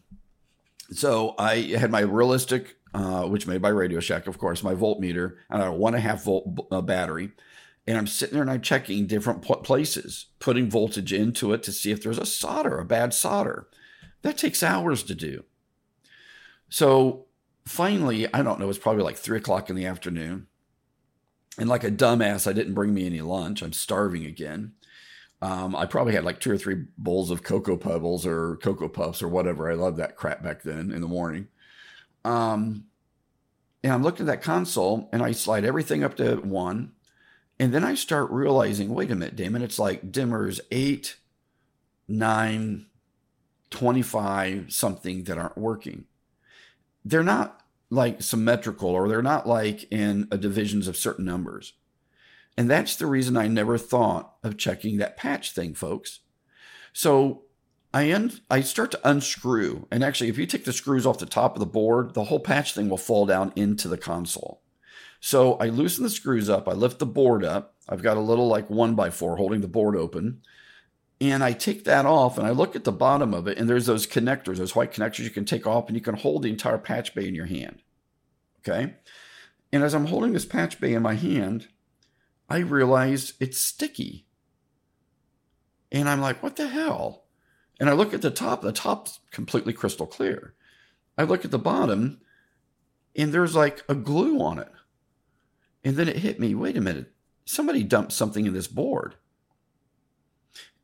So 0.91 1.35
I 1.37 1.57
had 1.77 1.91
my 1.91 2.01
realistic, 2.01 2.77
uh, 2.93 3.23
which 3.23 3.47
made 3.47 3.61
by 3.61 3.69
Radio 3.69 3.99
Shack, 3.99 4.27
of 4.27 4.37
course, 4.37 4.63
my 4.63 4.75
voltmeter, 4.75 5.35
and 5.49 5.61
a 5.61 5.71
one 5.71 5.95
and 5.95 6.03
a 6.03 6.07
half 6.07 6.23
volt 6.23 6.67
uh, 6.71 6.81
battery. 6.81 7.31
And 7.87 7.97
I'm 7.97 8.07
sitting 8.07 8.33
there 8.33 8.41
and 8.41 8.49
I'm 8.49 8.61
checking 8.61 9.05
different 9.05 9.43
places, 9.43 10.27
putting 10.39 10.69
voltage 10.69 11.13
into 11.13 11.53
it 11.53 11.61
to 11.63 11.71
see 11.71 11.91
if 11.91 12.01
there's 12.01 12.17
a 12.17 12.25
solder, 12.25 12.79
a 12.79 12.85
bad 12.85 13.13
solder. 13.13 13.67
That 14.23 14.39
takes 14.39 14.63
hours 14.63 15.03
to 15.03 15.13
do. 15.13 15.43
So 16.69 17.25
finally, 17.65 18.31
I 18.33 18.41
don't 18.41 18.59
know, 18.59 18.69
it's 18.69 18.79
probably 18.79 19.03
like 19.03 19.17
three 19.17 19.37
o'clock 19.37 19.69
in 19.69 19.75
the 19.75 19.85
afternoon. 19.85 20.47
And 21.59 21.69
like 21.69 21.83
a 21.83 21.91
dumbass, 21.91 22.47
I 22.47 22.53
didn't 22.53 22.73
bring 22.73 22.93
me 22.93 23.05
any 23.05 23.21
lunch. 23.21 23.61
I'm 23.61 23.71
starving 23.71 24.25
again. 24.25 24.73
Um, 25.41 25.75
I 25.75 25.85
probably 25.85 26.13
had 26.13 26.23
like 26.23 26.39
two 26.39 26.51
or 26.51 26.57
three 26.57 26.85
bowls 26.97 27.29
of 27.29 27.43
cocoa 27.43 27.77
pebbles 27.77 28.25
or 28.25 28.57
cocoa 28.57 28.87
puffs 28.87 29.21
or 29.21 29.27
whatever. 29.27 29.69
I 29.69 29.75
loved 29.75 29.97
that 29.97 30.15
crap 30.15 30.41
back 30.41 30.63
then 30.63 30.91
in 30.91 31.01
the 31.01 31.07
morning. 31.07 31.47
Um, 32.23 32.85
and 33.83 33.93
I'm 33.93 34.03
looking 34.03 34.27
at 34.27 34.31
that 34.31 34.41
console 34.41 35.09
and 35.13 35.21
I 35.21 35.31
slide 35.31 35.65
everything 35.65 36.03
up 36.03 36.15
to 36.17 36.37
one. 36.37 36.93
And 37.59 37.73
then 37.73 37.83
I 37.83 37.95
start 37.95 38.31
realizing, 38.31 38.93
wait 38.93 39.11
a 39.11 39.15
minute, 39.15 39.35
Damon, 39.35 39.61
it's 39.61 39.79
like 39.79 40.11
dimmers 40.11 40.59
eight, 40.71 41.17
nine, 42.07 42.87
25, 43.69 44.73
something 44.73 45.23
that 45.25 45.37
aren't 45.37 45.57
working. 45.57 46.05
They're 47.03 47.23
not 47.23 47.61
like 47.89 48.21
symmetrical 48.21 48.89
or 48.89 49.07
they're 49.07 49.21
not 49.21 49.47
like 49.47 49.85
in 49.91 50.27
a 50.31 50.37
divisions 50.37 50.87
of 50.87 50.97
certain 50.97 51.25
numbers. 51.25 51.73
And 52.57 52.69
that's 52.69 52.95
the 52.95 53.07
reason 53.07 53.35
I 53.35 53.47
never 53.47 53.77
thought 53.77 54.35
of 54.43 54.57
checking 54.57 54.97
that 54.97 55.17
patch 55.17 55.51
thing, 55.51 55.73
folks. 55.73 56.21
So 56.93 57.43
I 57.93 58.13
un- 58.13 58.39
I 58.49 58.61
start 58.61 58.91
to 58.91 59.09
unscrew, 59.09 59.87
and 59.91 60.03
actually, 60.03 60.29
if 60.29 60.37
you 60.37 60.45
take 60.45 60.65
the 60.65 60.73
screws 60.73 61.05
off 61.05 61.19
the 61.19 61.25
top 61.25 61.55
of 61.55 61.59
the 61.59 61.65
board, 61.65 62.13
the 62.13 62.25
whole 62.25 62.39
patch 62.39 62.73
thing 62.73 62.89
will 62.89 62.97
fall 62.97 63.25
down 63.25 63.53
into 63.55 63.87
the 63.87 63.97
console. 63.97 64.61
So 65.19 65.53
I 65.55 65.67
loosen 65.67 66.03
the 66.03 66.09
screws 66.09 66.49
up, 66.49 66.67
I 66.67 66.73
lift 66.73 66.99
the 66.99 67.05
board 67.05 67.43
up. 67.43 67.75
I've 67.87 68.03
got 68.03 68.17
a 68.17 68.21
little 68.21 68.47
like 68.47 68.69
one 68.69 68.95
by 68.95 69.09
four 69.09 69.37
holding 69.37 69.61
the 69.61 69.67
board 69.67 69.95
open. 69.95 70.41
And 71.21 71.43
I 71.43 71.53
take 71.53 71.85
that 71.85 72.05
off 72.05 72.37
and 72.37 72.45
I 72.45 72.49
look 72.49 72.75
at 72.75 72.83
the 72.83 72.91
bottom 72.91 73.33
of 73.33 73.47
it, 73.47 73.57
and 73.57 73.69
there's 73.69 73.85
those 73.85 74.05
connectors, 74.05 74.57
those 74.57 74.75
white 74.75 74.91
connectors 74.91 75.23
you 75.23 75.29
can 75.29 75.45
take 75.45 75.65
off, 75.65 75.87
and 75.87 75.95
you 75.95 76.01
can 76.01 76.15
hold 76.15 76.43
the 76.43 76.49
entire 76.49 76.77
patch 76.77 77.15
bay 77.15 77.27
in 77.27 77.35
your 77.35 77.45
hand. 77.45 77.81
Okay. 78.59 78.95
And 79.71 79.83
as 79.83 79.95
I'm 79.95 80.07
holding 80.07 80.33
this 80.33 80.45
patch 80.45 80.79
bay 80.79 80.93
in 80.93 81.01
my 81.01 81.15
hand, 81.15 81.69
I 82.49 82.57
realize 82.59 83.33
it's 83.39 83.59
sticky. 83.59 84.25
And 85.91 86.09
I'm 86.09 86.21
like, 86.21 86.43
what 86.43 86.55
the 86.55 86.67
hell? 86.67 87.23
And 87.79 87.89
I 87.89 87.93
look 87.93 88.13
at 88.13 88.21
the 88.21 88.31
top, 88.31 88.61
the 88.61 88.71
top's 88.71 89.19
completely 89.31 89.73
crystal 89.73 90.07
clear. 90.07 90.53
I 91.17 91.23
look 91.23 91.45
at 91.45 91.51
the 91.51 91.59
bottom, 91.59 92.19
and 93.15 93.33
there's 93.33 93.55
like 93.55 93.83
a 93.87 93.95
glue 93.95 94.41
on 94.41 94.59
it. 94.59 94.71
And 95.83 95.95
then 95.95 96.07
it 96.07 96.17
hit 96.17 96.39
me 96.39 96.55
wait 96.55 96.77
a 96.77 96.81
minute, 96.81 97.13
somebody 97.45 97.83
dumped 97.83 98.11
something 98.11 98.45
in 98.45 98.53
this 98.53 98.67
board. 98.67 99.15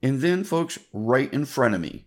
And 0.04 0.22
then, 0.22 0.44
folks, 0.44 0.80
right 0.94 1.32
in 1.32 1.46
front 1.46 1.76
of 1.76 1.82
me 1.82 2.06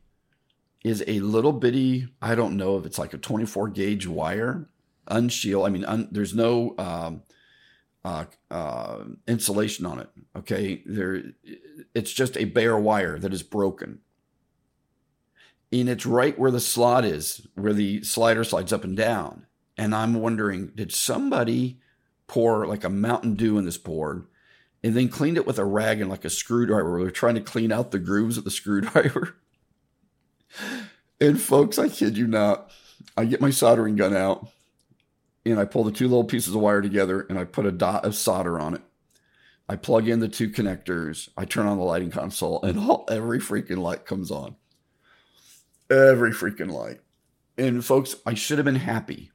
is 0.82 1.02
a 1.06 1.20
little 1.20 1.52
bitty, 1.52 2.08
I 2.20 2.34
don't 2.34 2.56
know 2.56 2.76
if 2.76 2.84
it's 2.84 2.98
like 2.98 3.14
a 3.14 3.18
24 3.18 3.68
gauge 3.68 4.06
wire, 4.06 4.68
unshield. 5.08 5.66
I 5.66 5.70
mean, 5.70 5.84
un, 5.84 6.08
there's 6.10 6.34
no 6.34 6.74
um, 6.78 7.22
uh, 8.04 8.26
uh, 8.50 9.04
insulation 9.26 9.86
on 9.86 10.00
it. 10.00 10.08
Okay. 10.36 10.82
There, 10.84 11.22
it's 11.94 12.12
just 12.12 12.36
a 12.36 12.44
bare 12.44 12.76
wire 12.76 13.18
that 13.18 13.32
is 13.32 13.42
broken. 13.42 14.00
And 15.72 15.88
it's 15.88 16.06
right 16.06 16.38
where 16.38 16.50
the 16.50 16.60
slot 16.60 17.04
is, 17.04 17.46
where 17.54 17.72
the 17.72 18.04
slider 18.04 18.44
slides 18.44 18.72
up 18.72 18.84
and 18.84 18.96
down. 18.96 19.46
And 19.76 19.94
I'm 19.94 20.14
wondering, 20.14 20.70
did 20.74 20.92
somebody 20.92 21.80
pour 22.26 22.66
like 22.66 22.84
a 22.84 22.88
Mountain 22.88 23.34
Dew 23.34 23.58
in 23.58 23.64
this 23.64 23.78
board 23.78 24.26
and 24.82 24.94
then 24.94 25.08
cleaned 25.08 25.36
it 25.36 25.46
with 25.46 25.58
a 25.58 25.64
rag 25.64 26.00
and 26.00 26.10
like 26.10 26.24
a 26.24 26.30
screwdriver. 26.30 27.02
They're 27.02 27.10
trying 27.10 27.34
to 27.36 27.40
clean 27.40 27.72
out 27.72 27.90
the 27.90 27.98
grooves 27.98 28.36
of 28.36 28.44
the 28.44 28.50
screwdriver. 28.50 29.34
and 31.20 31.40
folks, 31.40 31.78
I 31.78 31.88
kid 31.88 32.16
you 32.16 32.26
not, 32.26 32.70
I 33.16 33.24
get 33.24 33.40
my 33.40 33.50
soldering 33.50 33.96
gun 33.96 34.14
out 34.14 34.48
and 35.44 35.59
I 35.59 35.64
pull 35.64 35.85
the 35.85 35.92
two 35.92 36.09
little 36.09 36.24
pieces 36.24 36.54
of 36.54 36.61
wire 36.61 36.83
together 36.83 37.26
and 37.28 37.38
I 37.38 37.44
put 37.44 37.66
a 37.66 37.72
dot 37.72 38.04
of 38.04 38.14
solder 38.14 38.59
on 38.59 38.74
it. 38.74 38.83
I 39.68 39.76
plug 39.76 40.09
in 40.09 40.20
the 40.20 40.28
two 40.28 40.50
connectors. 40.50 41.28
I 41.37 41.44
turn 41.44 41.66
on 41.66 41.78
the 41.78 41.85
lighting 41.85 42.11
console 42.11 42.62
and 42.62 42.78
all, 42.78 43.07
every 43.11 43.38
freaking 43.38 43.78
light 43.78 44.07
comes 44.07 44.30
on. 44.30 44.57
Every 45.90 46.33
freaking 46.33 46.70
light. 46.70 47.00
And 47.57 47.85
folks, 47.85 48.16
I 48.26 48.35
should 48.35 48.59
have 48.59 48.64
been 48.64 48.76
happy, 48.76 49.30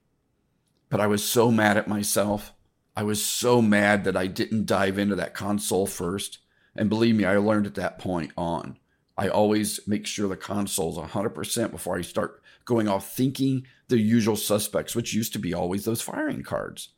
but 0.90 1.00
I 1.00 1.08
was 1.08 1.24
so 1.24 1.52
mad 1.52 1.78
at 1.78 1.88
myself 1.88 2.54
I 3.00 3.04
was 3.04 3.24
so 3.24 3.62
mad 3.62 4.04
that 4.04 4.18
I 4.18 4.28
didn't 4.28 4.66
dive 4.66 4.98
into 4.98 5.16
that 5.16 5.34
console 5.34 5.88
first. 5.88 6.40
And 6.76 6.90
believe 6.90 7.16
me, 7.16 7.24
I 7.24 7.38
learned 7.38 7.66
at 7.66 7.76
that 7.76 7.98
point 7.98 8.34
on. 8.36 8.78
I 9.18 9.30
always 9.30 9.80
make 9.88 10.06
sure 10.06 10.28
the 10.28 10.36
console's 10.36 10.98
100% 10.98 11.72
before 11.72 11.98
I 11.98 12.02
start 12.02 12.39
going 12.70 12.88
off 12.88 13.12
thinking 13.12 13.66
the 13.88 13.98
usual 13.98 14.36
suspects, 14.36 14.96
which 14.96 15.16
used 15.16 15.34
to 15.34 15.40
be 15.40 15.56
always 15.56 15.86
those 15.86 16.04
firing 16.04 16.44
cards. 16.44 16.90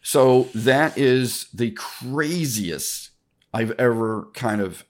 So 0.00 0.44
that 0.54 0.96
is 0.96 1.48
the 1.52 1.72
craziest 1.72 3.10
I've 3.52 3.72
ever 3.72 4.28
kind 4.32 4.60
of 4.60 4.84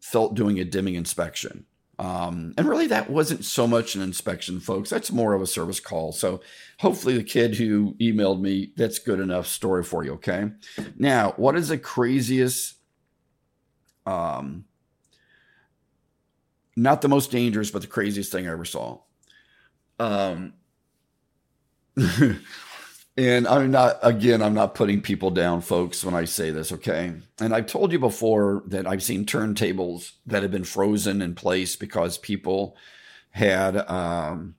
felt 0.00 0.34
doing 0.34 0.58
a 0.58 0.64
dimming 0.64 0.94
inspection. 0.94 1.66
Um, 1.98 2.54
and 2.56 2.66
really, 2.66 2.86
that 2.86 3.10
wasn't 3.10 3.44
so 3.44 3.66
much 3.66 3.94
an 3.94 4.00
inspection, 4.00 4.58
folks. 4.58 4.88
That's 4.88 5.12
more 5.12 5.34
of 5.34 5.42
a 5.42 5.46
service 5.46 5.78
call. 5.78 6.12
So 6.12 6.40
hopefully, 6.78 7.18
the 7.18 7.22
kid 7.22 7.56
who 7.56 7.94
emailed 8.00 8.40
me, 8.40 8.72
that's 8.76 8.98
good 8.98 9.20
enough 9.20 9.46
story 9.46 9.84
for 9.84 10.02
you. 10.02 10.14
Okay. 10.14 10.50
Now, 10.96 11.34
what 11.36 11.54
is 11.54 11.68
the 11.68 11.78
craziest? 11.78 12.76
Um, 14.06 14.64
not 16.76 17.02
the 17.02 17.08
most 17.08 17.30
dangerous, 17.30 17.70
but 17.70 17.82
the 17.82 17.88
craziest 17.88 18.32
thing 18.32 18.46
I 18.48 18.52
ever 18.52 18.64
saw. 18.64 18.98
Um, 19.98 20.54
And 23.16 23.46
I'm 23.46 23.70
not, 23.70 23.98
again, 24.02 24.40
I'm 24.40 24.54
not 24.54 24.74
putting 24.74 25.02
people 25.02 25.30
down, 25.30 25.60
folks, 25.60 26.02
when 26.02 26.14
I 26.14 26.24
say 26.24 26.50
this, 26.50 26.72
okay? 26.72 27.12
And 27.38 27.54
I've 27.54 27.66
told 27.66 27.92
you 27.92 27.98
before 27.98 28.62
that 28.68 28.86
I've 28.86 29.02
seen 29.02 29.26
turntables 29.26 30.12
that 30.26 30.42
have 30.42 30.50
been 30.50 30.64
frozen 30.64 31.20
in 31.20 31.34
place 31.34 31.76
because 31.76 32.16
people 32.16 32.74
had, 33.30 33.76
um, 33.76 34.54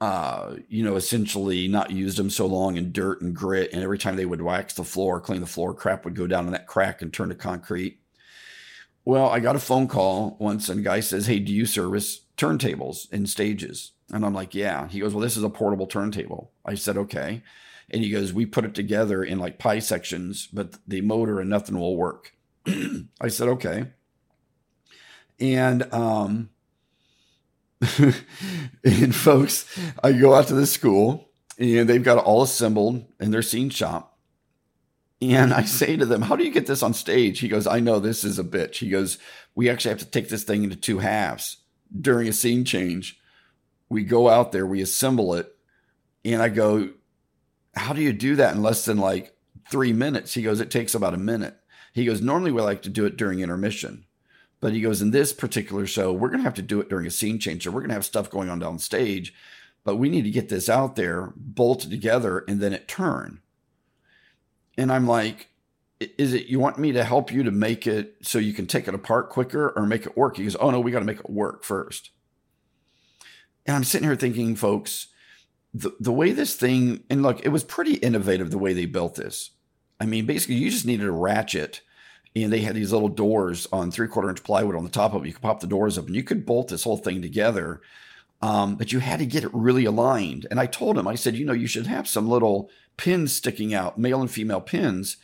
uh, 0.00 0.56
you 0.68 0.82
know, 0.82 0.96
essentially 0.96 1.68
not 1.68 1.90
used 1.90 2.16
them 2.16 2.30
so 2.30 2.46
long 2.46 2.76
in 2.76 2.90
dirt 2.90 3.20
and 3.20 3.36
grit. 3.36 3.72
And 3.74 3.82
every 3.82 3.98
time 3.98 4.16
they 4.16 4.26
would 4.26 4.40
wax 4.40 4.72
the 4.74 4.84
floor, 4.84 5.20
clean 5.20 5.40
the 5.42 5.46
floor, 5.46 5.74
crap 5.74 6.06
would 6.06 6.16
go 6.16 6.26
down 6.26 6.46
in 6.46 6.52
that 6.52 6.66
crack 6.66 7.02
and 7.02 7.12
turn 7.12 7.28
to 7.28 7.34
concrete. 7.34 8.00
Well, 9.04 9.28
I 9.28 9.40
got 9.40 9.56
a 9.56 9.60
phone 9.60 9.86
call 9.86 10.36
once 10.40 10.68
and 10.68 10.80
a 10.80 10.82
guy 10.82 11.00
says, 11.00 11.26
Hey, 11.26 11.38
do 11.38 11.52
you 11.52 11.66
service 11.66 12.20
turntables 12.36 13.10
in 13.12 13.26
stages? 13.26 13.92
And 14.12 14.24
I'm 14.24 14.34
like, 14.34 14.54
Yeah. 14.54 14.88
He 14.88 15.00
goes, 15.00 15.14
Well, 15.14 15.22
this 15.22 15.36
is 15.36 15.42
a 15.42 15.50
portable 15.50 15.86
turntable. 15.86 16.52
I 16.64 16.74
said, 16.74 16.96
Okay. 16.96 17.42
And 17.90 18.02
he 18.02 18.10
goes, 18.10 18.32
We 18.32 18.46
put 18.46 18.64
it 18.64 18.74
together 18.74 19.22
in 19.22 19.38
like 19.38 19.58
pie 19.58 19.80
sections, 19.80 20.48
but 20.52 20.78
the 20.88 21.02
motor 21.02 21.38
and 21.38 21.50
nothing 21.50 21.78
will 21.78 21.96
work. 21.96 22.34
I 22.66 23.28
said, 23.28 23.48
Okay. 23.48 23.90
And, 25.38 25.92
um, 25.92 26.50
and 28.84 29.14
folks, 29.14 29.78
I 30.02 30.12
go 30.12 30.34
out 30.34 30.46
to 30.48 30.54
the 30.54 30.66
school 30.66 31.28
and 31.58 31.88
they've 31.88 32.02
got 32.02 32.18
it 32.18 32.24
all 32.24 32.42
assembled 32.42 33.04
in 33.20 33.30
their 33.30 33.42
scene 33.42 33.68
shop. 33.68 34.13
And 35.22 35.54
I 35.54 35.64
say 35.64 35.96
to 35.96 36.06
them, 36.06 36.22
How 36.22 36.36
do 36.36 36.44
you 36.44 36.50
get 36.50 36.66
this 36.66 36.82
on 36.82 36.92
stage? 36.94 37.40
He 37.40 37.48
goes, 37.48 37.66
I 37.66 37.80
know 37.80 37.98
this 37.98 38.24
is 38.24 38.38
a 38.38 38.44
bitch. 38.44 38.76
He 38.76 38.90
goes, 38.90 39.18
We 39.54 39.70
actually 39.70 39.90
have 39.90 40.00
to 40.00 40.06
take 40.10 40.28
this 40.28 40.44
thing 40.44 40.64
into 40.64 40.76
two 40.76 40.98
halves 40.98 41.58
during 41.98 42.28
a 42.28 42.32
scene 42.32 42.64
change. 42.64 43.20
We 43.88 44.04
go 44.04 44.28
out 44.28 44.52
there, 44.52 44.66
we 44.66 44.82
assemble 44.82 45.34
it. 45.34 45.54
And 46.24 46.42
I 46.42 46.48
go, 46.48 46.90
how 47.76 47.92
do 47.92 48.00
you 48.00 48.12
do 48.12 48.36
that 48.36 48.54
in 48.54 48.62
less 48.62 48.84
than 48.84 48.98
like 48.98 49.36
three 49.70 49.92
minutes? 49.92 50.34
He 50.34 50.42
goes, 50.42 50.60
it 50.60 50.70
takes 50.70 50.94
about 50.94 51.14
a 51.14 51.18
minute. 51.18 51.56
He 51.92 52.04
goes, 52.04 52.20
normally 52.20 52.50
we 52.50 52.62
like 52.62 52.82
to 52.82 52.88
do 52.88 53.04
it 53.04 53.16
during 53.16 53.40
intermission. 53.40 54.06
But 54.60 54.72
he 54.72 54.80
goes, 54.80 55.02
in 55.02 55.10
this 55.10 55.32
particular 55.32 55.86
show, 55.86 56.12
we're 56.12 56.28
going 56.28 56.40
to 56.40 56.44
have 56.44 56.54
to 56.54 56.62
do 56.62 56.80
it 56.80 56.88
during 56.88 57.06
a 57.06 57.10
scene 57.10 57.38
change. 57.38 57.64
So 57.64 57.70
we're 57.70 57.80
going 57.80 57.90
to 57.90 57.94
have 57.94 58.04
stuff 58.04 58.30
going 58.30 58.48
on 58.48 58.58
down 58.58 58.78
stage, 58.78 59.34
but 59.84 59.96
we 59.96 60.08
need 60.08 60.22
to 60.22 60.30
get 60.30 60.48
this 60.48 60.68
out 60.68 60.96
there, 60.96 61.32
bolted 61.36 61.90
together, 61.90 62.44
and 62.48 62.60
then 62.60 62.72
it 62.72 62.88
turn. 62.88 63.40
And 64.76 64.92
I'm 64.92 65.06
like, 65.06 65.48
is 66.00 66.34
it 66.34 66.46
you 66.46 66.60
want 66.60 66.78
me 66.78 66.92
to 66.92 67.04
help 67.04 67.32
you 67.32 67.42
to 67.44 67.50
make 67.50 67.86
it 67.86 68.16
so 68.22 68.38
you 68.38 68.52
can 68.52 68.66
take 68.66 68.88
it 68.88 68.94
apart 68.94 69.30
quicker 69.30 69.70
or 69.70 69.86
make 69.86 70.06
it 70.06 70.16
work? 70.16 70.36
He 70.36 70.44
goes, 70.44 70.56
oh 70.56 70.70
no, 70.70 70.80
we 70.80 70.90
got 70.90 71.00
to 71.00 71.04
make 71.04 71.20
it 71.20 71.30
work 71.30 71.64
first. 71.64 72.10
And 73.66 73.76
I'm 73.76 73.84
sitting 73.84 74.06
here 74.06 74.16
thinking, 74.16 74.56
folks, 74.56 75.08
the, 75.74 75.92
the 75.98 76.12
way 76.12 76.30
this 76.30 76.54
thing 76.54 77.02
and 77.10 77.22
look 77.22 77.44
it 77.44 77.48
was 77.48 77.64
pretty 77.64 77.94
innovative 77.94 78.50
the 78.50 78.58
way 78.58 78.72
they 78.72 78.86
built 78.86 79.16
this 79.16 79.50
i 80.00 80.06
mean 80.06 80.24
basically 80.24 80.54
you 80.54 80.70
just 80.70 80.86
needed 80.86 81.06
a 81.06 81.12
ratchet 81.12 81.80
and 82.36 82.52
they 82.52 82.60
had 82.60 82.76
these 82.76 82.92
little 82.92 83.08
doors 83.08 83.66
on 83.72 83.90
three 83.90 84.06
quarter 84.06 84.30
inch 84.30 84.44
plywood 84.44 84.76
on 84.76 84.84
the 84.84 84.90
top 84.90 85.12
of 85.12 85.22
it 85.22 85.26
you 85.26 85.32
could 85.32 85.42
pop 85.42 85.60
the 85.60 85.66
doors 85.66 85.98
up 85.98 86.06
and 86.06 86.14
you 86.14 86.22
could 86.22 86.46
bolt 86.46 86.68
this 86.68 86.84
whole 86.84 86.96
thing 86.96 87.20
together 87.20 87.82
um, 88.40 88.76
but 88.76 88.92
you 88.92 89.00
had 89.00 89.18
to 89.18 89.26
get 89.26 89.42
it 89.42 89.50
really 89.52 89.84
aligned 89.84 90.46
and 90.50 90.60
i 90.60 90.66
told 90.66 90.96
him 90.96 91.08
i 91.08 91.16
said 91.16 91.34
you 91.34 91.44
know 91.44 91.52
you 91.52 91.66
should 91.66 91.88
have 91.88 92.06
some 92.06 92.28
little 92.28 92.70
pins 92.96 93.34
sticking 93.34 93.74
out 93.74 93.98
male 93.98 94.20
and 94.20 94.30
female 94.30 94.60
pins 94.60 95.16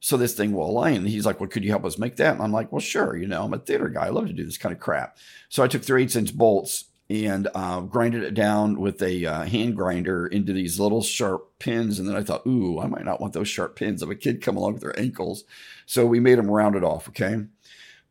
so 0.00 0.16
this 0.16 0.34
thing 0.34 0.52
will 0.52 0.70
align. 0.70 0.96
And 0.96 1.08
he's 1.08 1.26
like, 1.26 1.40
Well, 1.40 1.48
could 1.48 1.64
you 1.64 1.70
help 1.70 1.84
us 1.84 1.98
make 1.98 2.16
that? 2.16 2.34
And 2.34 2.42
I'm 2.42 2.52
like, 2.52 2.70
Well, 2.72 2.80
sure. 2.80 3.16
You 3.16 3.26
know, 3.26 3.44
I'm 3.44 3.54
a 3.54 3.58
theater 3.58 3.88
guy. 3.88 4.06
I 4.06 4.10
love 4.10 4.26
to 4.28 4.32
do 4.32 4.44
this 4.44 4.58
kind 4.58 4.72
of 4.72 4.80
crap. 4.80 5.16
So 5.48 5.62
I 5.62 5.68
took 5.68 5.82
three 5.82 6.02
eighths 6.02 6.16
inch 6.16 6.36
bolts 6.36 6.84
and 7.10 7.48
uh, 7.54 7.80
grinded 7.80 8.22
it 8.22 8.34
down 8.34 8.78
with 8.78 9.02
a 9.02 9.24
uh, 9.24 9.44
hand 9.44 9.76
grinder 9.76 10.26
into 10.26 10.52
these 10.52 10.78
little 10.78 11.02
sharp 11.02 11.58
pins. 11.58 11.98
And 11.98 12.08
then 12.08 12.16
I 12.16 12.22
thought, 12.22 12.46
ooh, 12.46 12.80
I 12.80 12.86
might 12.86 13.04
not 13.04 13.20
want 13.20 13.32
those 13.32 13.48
sharp 13.48 13.76
pins 13.76 14.02
if 14.02 14.10
a 14.10 14.14
kid 14.14 14.42
come 14.42 14.56
along 14.56 14.74
with 14.74 14.82
their 14.82 14.98
ankles. 14.98 15.44
So 15.86 16.04
we 16.04 16.20
made 16.20 16.38
them 16.38 16.50
rounded 16.50 16.84
off. 16.84 17.08
Okay. 17.08 17.46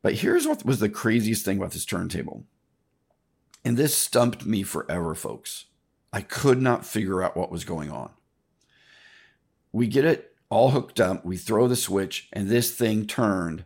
But 0.02 0.16
here's 0.16 0.48
what 0.48 0.66
was 0.66 0.80
the 0.80 0.90
craziest 0.90 1.46
thing 1.46 1.58
about 1.58 1.72
this 1.72 1.86
turntable. 1.86 2.44
And 3.64 3.78
this 3.78 3.96
stumped 3.96 4.46
me 4.46 4.64
forever, 4.64 5.14
folks. 5.14 5.66
I 6.12 6.22
could 6.22 6.62
not 6.62 6.86
figure 6.86 7.22
out 7.22 7.38
what 7.38 7.52
was 7.52 7.66
going 7.66 7.92
on. 7.92 8.12
We 9.78 9.88
get 9.88 10.06
it 10.06 10.36
all 10.50 10.72
hooked 10.72 11.00
up. 11.00 11.24
We 11.24 11.38
throw 11.38 11.68
the 11.68 11.76
switch, 11.76 12.30
and 12.34 12.50
this 12.50 12.72
thing 12.72 13.06
turned 13.06 13.66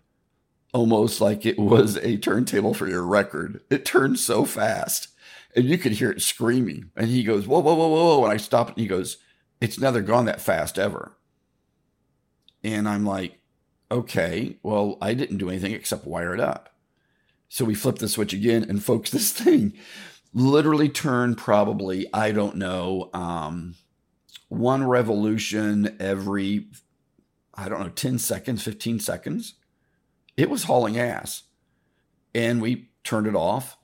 almost 0.73 1.21
like 1.21 1.45
it 1.45 1.57
was 1.57 1.97
a 1.97 2.17
turntable 2.17 2.73
for 2.73 2.87
your 2.87 3.03
record. 3.03 3.61
It 3.69 3.85
turned 3.85 4.19
so 4.19 4.45
fast 4.45 5.07
and 5.55 5.65
you 5.65 5.77
could 5.77 5.93
hear 5.93 6.11
it 6.11 6.21
screaming. 6.21 6.91
And 6.95 7.09
he 7.09 7.23
goes, 7.23 7.47
whoa, 7.47 7.59
whoa, 7.59 7.75
whoa, 7.75 7.87
whoa. 7.87 8.23
And 8.23 8.33
I 8.33 8.37
stop 8.37 8.69
and 8.69 8.77
he 8.77 8.87
goes, 8.87 9.17
it's 9.59 9.79
never 9.79 10.01
gone 10.01 10.25
that 10.25 10.41
fast 10.41 10.79
ever. 10.79 11.17
And 12.63 12.87
I'm 12.87 13.05
like, 13.05 13.39
okay, 13.89 14.57
well, 14.63 14.97
I 15.01 15.13
didn't 15.13 15.37
do 15.37 15.49
anything 15.49 15.73
except 15.73 16.05
wire 16.05 16.33
it 16.33 16.39
up. 16.39 16.75
So 17.49 17.65
we 17.65 17.75
flip 17.75 17.97
the 17.97 18.07
switch 18.07 18.33
again, 18.33 18.65
and 18.69 18.81
folks, 18.81 19.09
this 19.11 19.31
thing 19.31 19.73
literally 20.33 20.87
turned 20.87 21.37
probably, 21.37 22.07
I 22.13 22.31
don't 22.31 22.55
know, 22.55 23.09
um, 23.13 23.75
one 24.51 24.85
revolution 24.85 25.95
every, 26.01 26.67
I 27.55 27.69
don't 27.69 27.79
know, 27.79 27.87
10 27.89 28.19
seconds, 28.19 28.61
15 28.61 28.99
seconds. 28.99 29.53
It 30.35 30.49
was 30.49 30.65
hauling 30.65 30.99
ass. 30.99 31.43
and 32.35 32.61
we 32.61 32.89
turned 33.03 33.27
it 33.27 33.35
off. 33.35 33.77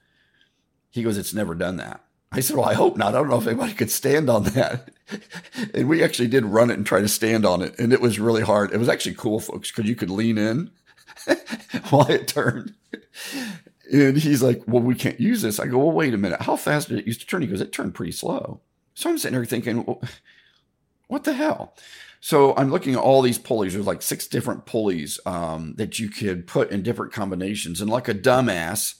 He 0.89 1.03
goes, 1.03 1.17
It's 1.17 1.33
never 1.33 1.55
done 1.55 1.77
that. 1.77 2.03
I 2.33 2.41
said, 2.41 2.57
Well, 2.57 2.65
I 2.67 2.73
hope 2.73 2.97
not. 2.97 3.15
I 3.15 3.19
don't 3.19 3.29
know 3.29 3.39
if 3.39 3.47
anybody 3.47 3.73
could 3.73 3.89
stand 3.89 4.29
on 4.29 4.43
that. 4.43 4.91
and 5.73 5.87
we 5.87 6.03
actually 6.03 6.27
did 6.27 6.43
run 6.45 6.69
it 6.69 6.77
and 6.77 6.85
try 6.85 6.99
to 6.99 7.07
stand 7.07 7.45
on 7.45 7.61
it. 7.61 7.79
And 7.79 7.93
it 7.93 8.01
was 8.01 8.19
really 8.19 8.41
hard. 8.41 8.73
It 8.73 8.77
was 8.77 8.89
actually 8.89 9.15
cool, 9.15 9.39
folks, 9.39 9.71
because 9.71 9.89
you 9.89 9.95
could 9.95 10.09
lean 10.09 10.37
in 10.37 10.71
while 11.89 12.07
it 12.11 12.27
turned. 12.27 12.73
And 13.91 14.17
he's 14.17 14.43
like, 14.43 14.63
Well, 14.67 14.83
we 14.83 14.95
can't 14.95 15.19
use 15.19 15.41
this. 15.41 15.59
I 15.61 15.67
go, 15.67 15.77
Well, 15.77 15.91
wait 15.91 16.13
a 16.13 16.17
minute. 16.17 16.41
How 16.41 16.57
fast 16.57 16.89
did 16.89 16.99
it 16.99 17.07
used 17.07 17.21
to 17.21 17.27
turn? 17.27 17.41
He 17.41 17.47
goes, 17.47 17.61
It 17.61 17.71
turned 17.71 17.95
pretty 17.95 18.11
slow. 18.11 18.59
So 18.95 19.09
I'm 19.09 19.17
sitting 19.17 19.35
there 19.35 19.45
thinking, 19.45 19.85
well, 19.85 20.01
What 21.07 21.23
the 21.23 21.33
hell? 21.33 21.73
So 22.19 22.55
I'm 22.55 22.71
looking 22.71 22.93
at 22.93 22.99
all 22.99 23.21
these 23.21 23.37
pulleys. 23.37 23.73
There's 23.73 23.87
like 23.87 24.01
six 24.01 24.27
different 24.27 24.65
pulleys 24.65 25.19
um, 25.25 25.75
that 25.77 25.99
you 25.99 26.09
could 26.09 26.47
put 26.47 26.71
in 26.71 26.83
different 26.83 27.13
combinations. 27.13 27.79
And 27.79 27.89
like 27.89 28.07
a 28.07 28.13
dumbass, 28.13 28.95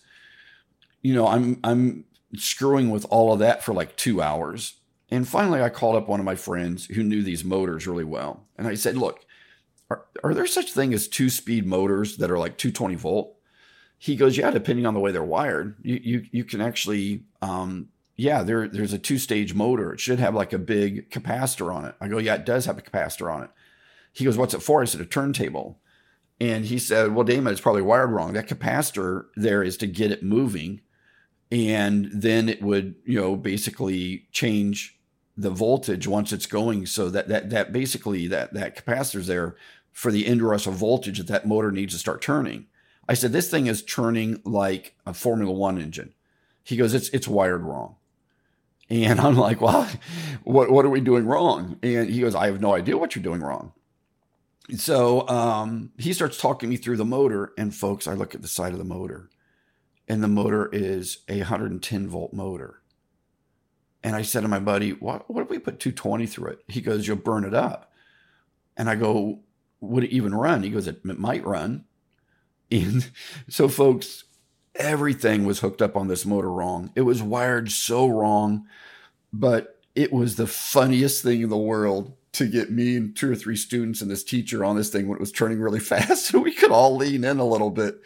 you 1.01 1.14
know, 1.14 1.28
I'm 1.28 1.60
I'm 1.64 2.05
screwing 2.36 2.89
with 2.89 3.05
all 3.10 3.34
of 3.34 3.39
that 3.39 3.64
for 3.64 3.74
like 3.74 3.95
two 3.97 4.22
hours. 4.22 4.76
And 5.10 5.28
finally, 5.28 5.62
I 5.62 5.70
called 5.70 5.95
up 5.95 6.08
one 6.08 6.20
of 6.20 6.26
my 6.26 6.36
friends 6.36 6.86
who 6.88 7.03
knew 7.03 7.24
these 7.24 7.43
motors 7.43 7.88
really 7.88 8.03
well, 8.03 8.45
and 8.58 8.68
I 8.68 8.76
said, 8.76 8.97
"Look, 8.97 9.26
are, 9.89 10.05
are 10.22 10.34
there 10.34 10.45
such 10.45 10.74
thing 10.74 10.93
as 10.93 11.08
two 11.08 11.30
speed 11.30 11.66
motors 11.66 12.18
that 12.18 12.30
are 12.30 12.38
like 12.38 12.58
220 12.58 12.95
volt?" 12.95 13.38
He 13.97 14.18
goes, 14.18 14.38
"Yeah, 14.38 14.51
depending 14.51 14.86
on 14.86 14.93
the 14.93 14.99
way 14.99 15.14
they're 15.14 15.24
wired, 15.24 15.76
you 15.82 15.99
you 16.03 16.26
you 16.32 16.43
can 16.43 16.62
actually." 16.62 17.24
Um, 17.41 17.89
yeah, 18.18 18.41
there, 18.41 18.68
there's 18.68 18.93
a 18.93 18.99
two 18.99 19.20
stage 19.20 19.53
motor. 19.53 19.93
It 19.93 19.99
should 19.99 20.20
have 20.20 20.34
like 20.34 20.51
a 20.51 20.57
big 20.57 21.09
capacitor 21.11 21.74
on 21.74 21.86
it. 21.86 21.95
I 22.01 22.07
go, 22.07 22.18
yeah, 22.18 22.36
it 22.36 22.45
does 22.45 22.65
have 22.65 22.78
a 22.78 22.82
capacitor 22.82 23.32
on 23.32 23.43
it. 23.43 23.51
He 24.11 24.26
goes, 24.26 24.38
what's 24.38 24.55
it 24.55 24.63
for? 24.63 24.82
I 24.82 24.86
said, 24.86 25.01
a 25.01 25.05
turntable. 25.05 25.80
And 26.41 26.65
he 26.65 26.80
said, 26.80 27.13
well, 27.13 27.24
Damon, 27.24 27.51
it's 27.51 27.61
probably 27.61 27.84
wired 27.84 28.11
wrong. 28.11 28.34
That 28.34 28.47
capacitor 28.47 29.26
there 29.36 29.61
is 29.63 29.78
to 29.78 29.88
get 29.88 30.11
it 30.11 30.24
moving. 30.24 30.82
And 31.51 32.09
then 32.11 32.49
it 32.49 32.61
would, 32.61 32.95
you 33.05 33.20
know, 33.20 33.36
basically 33.36 34.26
change 34.32 34.99
the 35.38 35.51
voltage 35.51 36.07
once 36.07 36.34
it's 36.34 36.47
going. 36.47 36.88
So 36.88 37.09
that, 37.11 37.28
that, 37.28 37.51
that 37.51 37.72
basically 37.72 38.28
that, 38.28 38.53
that 38.53 38.76
capacitor's 38.76 39.28
there 39.28 39.55
for 39.91 40.11
the 40.11 40.28
of 40.28 40.74
voltage 40.74 41.20
that 41.20 41.28
that 41.28 41.47
motor 41.47 41.72
needs 41.72 41.93
to 41.93 41.99
start 41.99 42.22
turning. 42.22 42.65
I 43.07 43.13
said, 43.13 43.32
this 43.32 43.49
thing 43.49 43.68
is 43.68 43.84
turning 43.84 44.41
like 44.43 44.95
a 45.05 45.13
Formula 45.13 45.51
One 45.51 45.80
engine. 45.80 46.13
He 46.63 46.76
goes, 46.76 46.95
it's, 46.95 47.09
it's 47.09 47.28
wired 47.28 47.63
wrong. 47.63 47.96
And 48.89 49.19
I'm 49.19 49.35
like, 49.35 49.59
well, 49.59 49.88
what, 50.43 50.71
what 50.71 50.85
are 50.85 50.89
we 50.89 51.01
doing 51.01 51.25
wrong? 51.25 51.77
And 51.83 52.09
he 52.09 52.21
goes, 52.21 52.35
I 52.35 52.45
have 52.45 52.61
no 52.61 52.73
idea 52.73 52.97
what 52.97 53.15
you're 53.15 53.23
doing 53.23 53.41
wrong. 53.41 53.73
So 54.75 55.27
um, 55.27 55.91
he 55.97 56.13
starts 56.13 56.39
talking 56.39 56.69
me 56.69 56.77
through 56.77 56.97
the 56.97 57.05
motor. 57.05 57.53
And 57.57 57.73
folks, 57.73 58.07
I 58.07 58.13
look 58.13 58.35
at 58.35 58.41
the 58.41 58.47
side 58.47 58.73
of 58.73 58.79
the 58.79 58.85
motor, 58.85 59.29
and 60.07 60.23
the 60.23 60.27
motor 60.27 60.69
is 60.71 61.19
a 61.27 61.39
110 61.39 62.07
volt 62.07 62.33
motor. 62.33 62.81
And 64.03 64.15
I 64.15 64.21
said 64.21 64.41
to 64.41 64.47
my 64.47 64.59
buddy, 64.59 64.91
what, 64.91 65.29
what 65.29 65.43
if 65.43 65.49
we 65.49 65.59
put 65.59 65.79
220 65.79 66.25
through 66.27 66.51
it? 66.51 66.59
He 66.67 66.81
goes, 66.81 67.07
You'll 67.07 67.17
burn 67.17 67.43
it 67.43 67.53
up. 67.53 67.91
And 68.77 68.89
I 68.89 68.95
go, 68.95 69.39
Would 69.81 70.05
it 70.05 70.11
even 70.11 70.33
run? 70.33 70.63
He 70.63 70.69
goes, 70.69 70.88
It, 70.88 71.01
it 71.03 71.19
might 71.19 71.45
run. 71.45 71.85
And 72.71 73.09
so, 73.49 73.67
folks, 73.67 74.23
everything 74.78 75.45
was 75.45 75.59
hooked 75.59 75.82
up 75.82 75.95
on 75.95 76.07
this 76.07 76.25
motor 76.25 76.51
wrong. 76.51 76.91
It 76.95 77.01
was 77.01 77.21
wired 77.21 77.71
so 77.71 78.07
wrong, 78.07 78.65
but 79.34 79.80
it 79.95 80.13
was 80.13 80.36
the 80.36 80.47
funniest 80.47 81.23
thing 81.23 81.41
in 81.41 81.49
the 81.49 81.57
world 81.57 82.13
to 82.34 82.47
get 82.47 82.71
me 82.71 82.95
and 82.95 83.15
two 83.15 83.32
or 83.32 83.36
three 83.36 83.55
students 83.55 84.01
and 84.01 84.11
this 84.11 84.23
teacher 84.23 84.63
on 84.63 84.75
this 84.75 84.89
thing 84.89 85.07
when 85.07 85.17
it 85.17 85.21
was 85.21 85.32
turning 85.32 85.59
really 85.59 85.80
fast 85.82 86.28
so 86.28 86.39
we 86.39 86.53
could 86.53 86.71
all 86.71 86.95
lean 86.95 87.23
in 87.23 87.39
a 87.39 87.45
little 87.45 87.71
bit. 87.71 88.01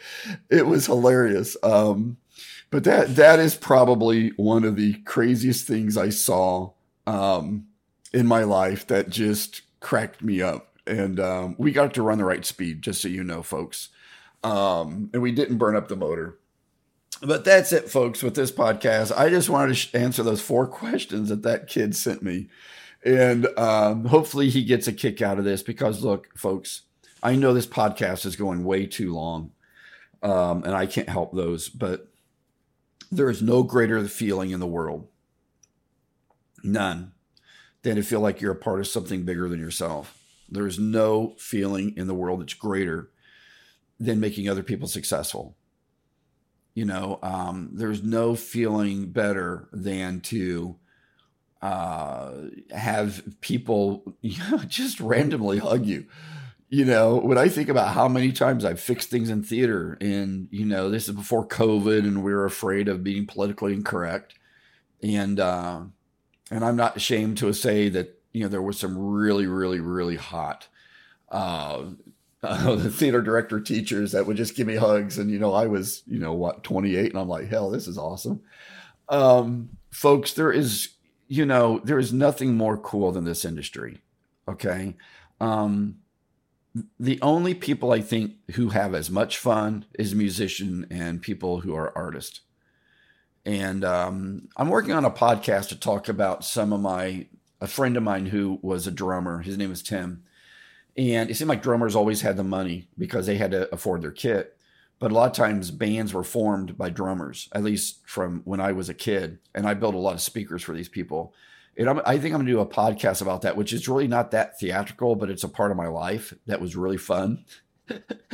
It 0.48 0.66
was 0.66 0.86
hilarious. 0.86 1.56
Um, 1.62 2.16
but 2.70 2.84
that 2.84 3.16
that 3.16 3.38
is 3.38 3.54
probably 3.54 4.30
one 4.36 4.64
of 4.64 4.76
the 4.76 4.94
craziest 5.04 5.66
things 5.66 5.98
I 5.98 6.08
saw 6.08 6.70
um, 7.06 7.66
in 8.14 8.26
my 8.26 8.44
life 8.44 8.86
that 8.86 9.10
just 9.10 9.60
cracked 9.80 10.22
me 10.22 10.40
up. 10.40 10.78
And 10.86 11.20
um, 11.20 11.54
we 11.58 11.70
got 11.70 11.92
to 11.94 12.02
run 12.02 12.18
the 12.18 12.24
right 12.24 12.44
speed, 12.44 12.80
just 12.80 13.02
so 13.02 13.08
you 13.08 13.22
know, 13.22 13.42
folks. 13.42 13.90
Um, 14.42 15.10
and 15.12 15.22
we 15.22 15.30
didn't 15.32 15.58
burn 15.58 15.76
up 15.76 15.88
the 15.88 15.96
motor. 15.96 16.38
But 17.22 17.44
that's 17.44 17.72
it, 17.72 17.88
folks, 17.88 18.20
with 18.20 18.34
this 18.34 18.50
podcast. 18.50 19.16
I 19.16 19.30
just 19.30 19.48
wanted 19.48 19.76
to 19.76 19.96
answer 19.96 20.24
those 20.24 20.40
four 20.40 20.66
questions 20.68 21.28
that 21.28 21.42
that 21.42 21.68
kid 21.68 21.94
sent 21.94 22.22
me. 22.22 22.48
And 23.04 23.46
um, 23.56 24.06
hopefully 24.06 24.50
he 24.50 24.64
gets 24.64 24.88
a 24.88 24.92
kick 24.92 25.22
out 25.22 25.38
of 25.38 25.44
this 25.44 25.62
because, 25.62 26.02
look, 26.02 26.36
folks, 26.36 26.82
I 27.22 27.36
know 27.36 27.54
this 27.54 27.66
podcast 27.66 28.26
is 28.26 28.34
going 28.36 28.64
way 28.64 28.86
too 28.86 29.14
long 29.14 29.52
um, 30.22 30.64
and 30.64 30.74
I 30.74 30.86
can't 30.86 31.08
help 31.08 31.32
those, 31.32 31.68
but 31.68 32.08
there 33.10 33.30
is 33.30 33.42
no 33.42 33.62
greater 33.62 34.02
feeling 34.06 34.50
in 34.50 34.60
the 34.60 34.66
world, 34.66 35.08
none, 36.64 37.12
than 37.82 37.96
to 37.96 38.02
feel 38.02 38.20
like 38.20 38.40
you're 38.40 38.52
a 38.52 38.56
part 38.56 38.80
of 38.80 38.86
something 38.86 39.24
bigger 39.24 39.48
than 39.48 39.60
yourself. 39.60 40.18
There 40.48 40.66
is 40.66 40.78
no 40.78 41.34
feeling 41.38 41.94
in 41.96 42.06
the 42.06 42.14
world 42.14 42.40
that's 42.40 42.54
greater 42.54 43.10
than 43.98 44.20
making 44.20 44.48
other 44.48 44.62
people 44.62 44.88
successful 44.88 45.56
you 46.74 46.84
know, 46.84 47.18
um, 47.22 47.70
there's 47.72 48.02
no 48.02 48.34
feeling 48.34 49.10
better 49.10 49.68
than 49.72 50.20
to 50.20 50.76
uh, 51.60 52.32
have 52.74 53.22
people 53.40 54.02
you 54.20 54.38
know, 54.50 54.58
just 54.58 55.00
randomly 55.00 55.58
hug 55.58 55.86
you. 55.86 56.06
You 56.68 56.86
know, 56.86 57.16
when 57.16 57.36
I 57.36 57.48
think 57.48 57.68
about 57.68 57.92
how 57.92 58.08
many 58.08 58.32
times 58.32 58.64
I've 58.64 58.80
fixed 58.80 59.10
things 59.10 59.28
in 59.28 59.42
theater, 59.42 59.98
and 60.00 60.48
you 60.50 60.64
know, 60.64 60.88
this 60.88 61.06
is 61.06 61.14
before 61.14 61.46
COVID, 61.46 61.98
and 61.98 62.24
we 62.24 62.32
were 62.32 62.46
afraid 62.46 62.88
of 62.88 63.04
being 63.04 63.26
politically 63.26 63.74
incorrect, 63.74 64.34
and 65.02 65.38
uh, 65.38 65.82
and 66.50 66.64
I'm 66.64 66.76
not 66.76 66.96
ashamed 66.96 67.36
to 67.38 67.52
say 67.52 67.90
that 67.90 68.18
you 68.32 68.42
know 68.42 68.48
there 68.48 68.62
was 68.62 68.78
some 68.78 68.96
really, 68.96 69.46
really, 69.46 69.80
really 69.80 70.16
hot 70.16 70.68
uh, 71.32 71.84
uh, 72.42 72.74
the 72.76 72.90
theater 72.90 73.22
director 73.22 73.60
teachers 73.60 74.12
that 74.12 74.26
would 74.26 74.36
just 74.36 74.56
give 74.56 74.66
me 74.66 74.76
hugs. 74.76 75.18
And, 75.18 75.30
you 75.30 75.38
know, 75.38 75.52
I 75.52 75.66
was, 75.66 76.02
you 76.06 76.18
know, 76.18 76.32
what, 76.32 76.64
28, 76.64 77.10
and 77.10 77.18
I'm 77.18 77.28
like, 77.28 77.48
hell, 77.48 77.70
this 77.70 77.86
is 77.86 77.98
awesome. 77.98 78.42
Um, 79.08 79.70
folks, 79.90 80.32
there 80.32 80.52
is, 80.52 80.90
you 81.28 81.46
know, 81.46 81.80
there 81.84 81.98
is 81.98 82.12
nothing 82.12 82.56
more 82.56 82.76
cool 82.76 83.12
than 83.12 83.24
this 83.24 83.44
industry. 83.44 84.00
Okay. 84.48 84.96
Um, 85.40 85.96
the 86.98 87.20
only 87.20 87.54
people 87.54 87.92
I 87.92 88.00
think 88.00 88.32
who 88.52 88.70
have 88.70 88.94
as 88.94 89.10
much 89.10 89.36
fun 89.36 89.84
is 89.98 90.14
musician 90.14 90.86
and 90.90 91.20
people 91.20 91.60
who 91.60 91.74
are 91.74 91.96
artists. 91.96 92.40
And 93.44 93.84
um, 93.84 94.48
I'm 94.56 94.68
working 94.68 94.92
on 94.92 95.04
a 95.04 95.10
podcast 95.10 95.68
to 95.68 95.76
talk 95.78 96.08
about 96.08 96.44
some 96.44 96.72
of 96.72 96.80
my, 96.80 97.26
a 97.60 97.66
friend 97.66 97.96
of 97.96 98.02
mine 98.02 98.26
who 98.26 98.58
was 98.62 98.86
a 98.86 98.92
drummer. 98.92 99.42
His 99.42 99.58
name 99.58 99.72
is 99.72 99.82
Tim 99.82 100.22
and 100.96 101.30
it 101.30 101.36
seemed 101.36 101.48
like 101.48 101.62
drummers 101.62 101.96
always 101.96 102.20
had 102.20 102.36
the 102.36 102.44
money 102.44 102.88
because 102.98 103.26
they 103.26 103.36
had 103.36 103.52
to 103.52 103.72
afford 103.72 104.02
their 104.02 104.10
kit. 104.10 104.56
But 104.98 105.10
a 105.10 105.14
lot 105.14 105.30
of 105.30 105.36
times 105.36 105.70
bands 105.70 106.14
were 106.14 106.22
formed 106.22 106.78
by 106.78 106.90
drummers, 106.90 107.48
at 107.52 107.64
least 107.64 108.06
from 108.06 108.42
when 108.44 108.60
I 108.60 108.72
was 108.72 108.88
a 108.88 108.94
kid. 108.94 109.38
And 109.54 109.66
I 109.66 109.74
built 109.74 109.94
a 109.94 109.98
lot 109.98 110.14
of 110.14 110.20
speakers 110.20 110.62
for 110.62 110.74
these 110.74 110.88
people. 110.88 111.34
And 111.76 111.88
I'm, 111.88 112.00
i 112.04 112.18
think 112.18 112.34
I'm 112.34 112.40
going 112.40 112.46
to 112.46 112.52
do 112.52 112.60
a 112.60 112.66
podcast 112.66 113.22
about 113.22 113.42
that, 113.42 113.56
which 113.56 113.72
is 113.72 113.88
really 113.88 114.06
not 114.06 114.30
that 114.30 114.60
theatrical, 114.60 115.16
but 115.16 115.30
it's 115.30 115.44
a 115.44 115.48
part 115.48 115.70
of 115.70 115.76
my 115.76 115.88
life 115.88 116.34
that 116.46 116.60
was 116.60 116.76
really 116.76 116.98
fun. 116.98 117.44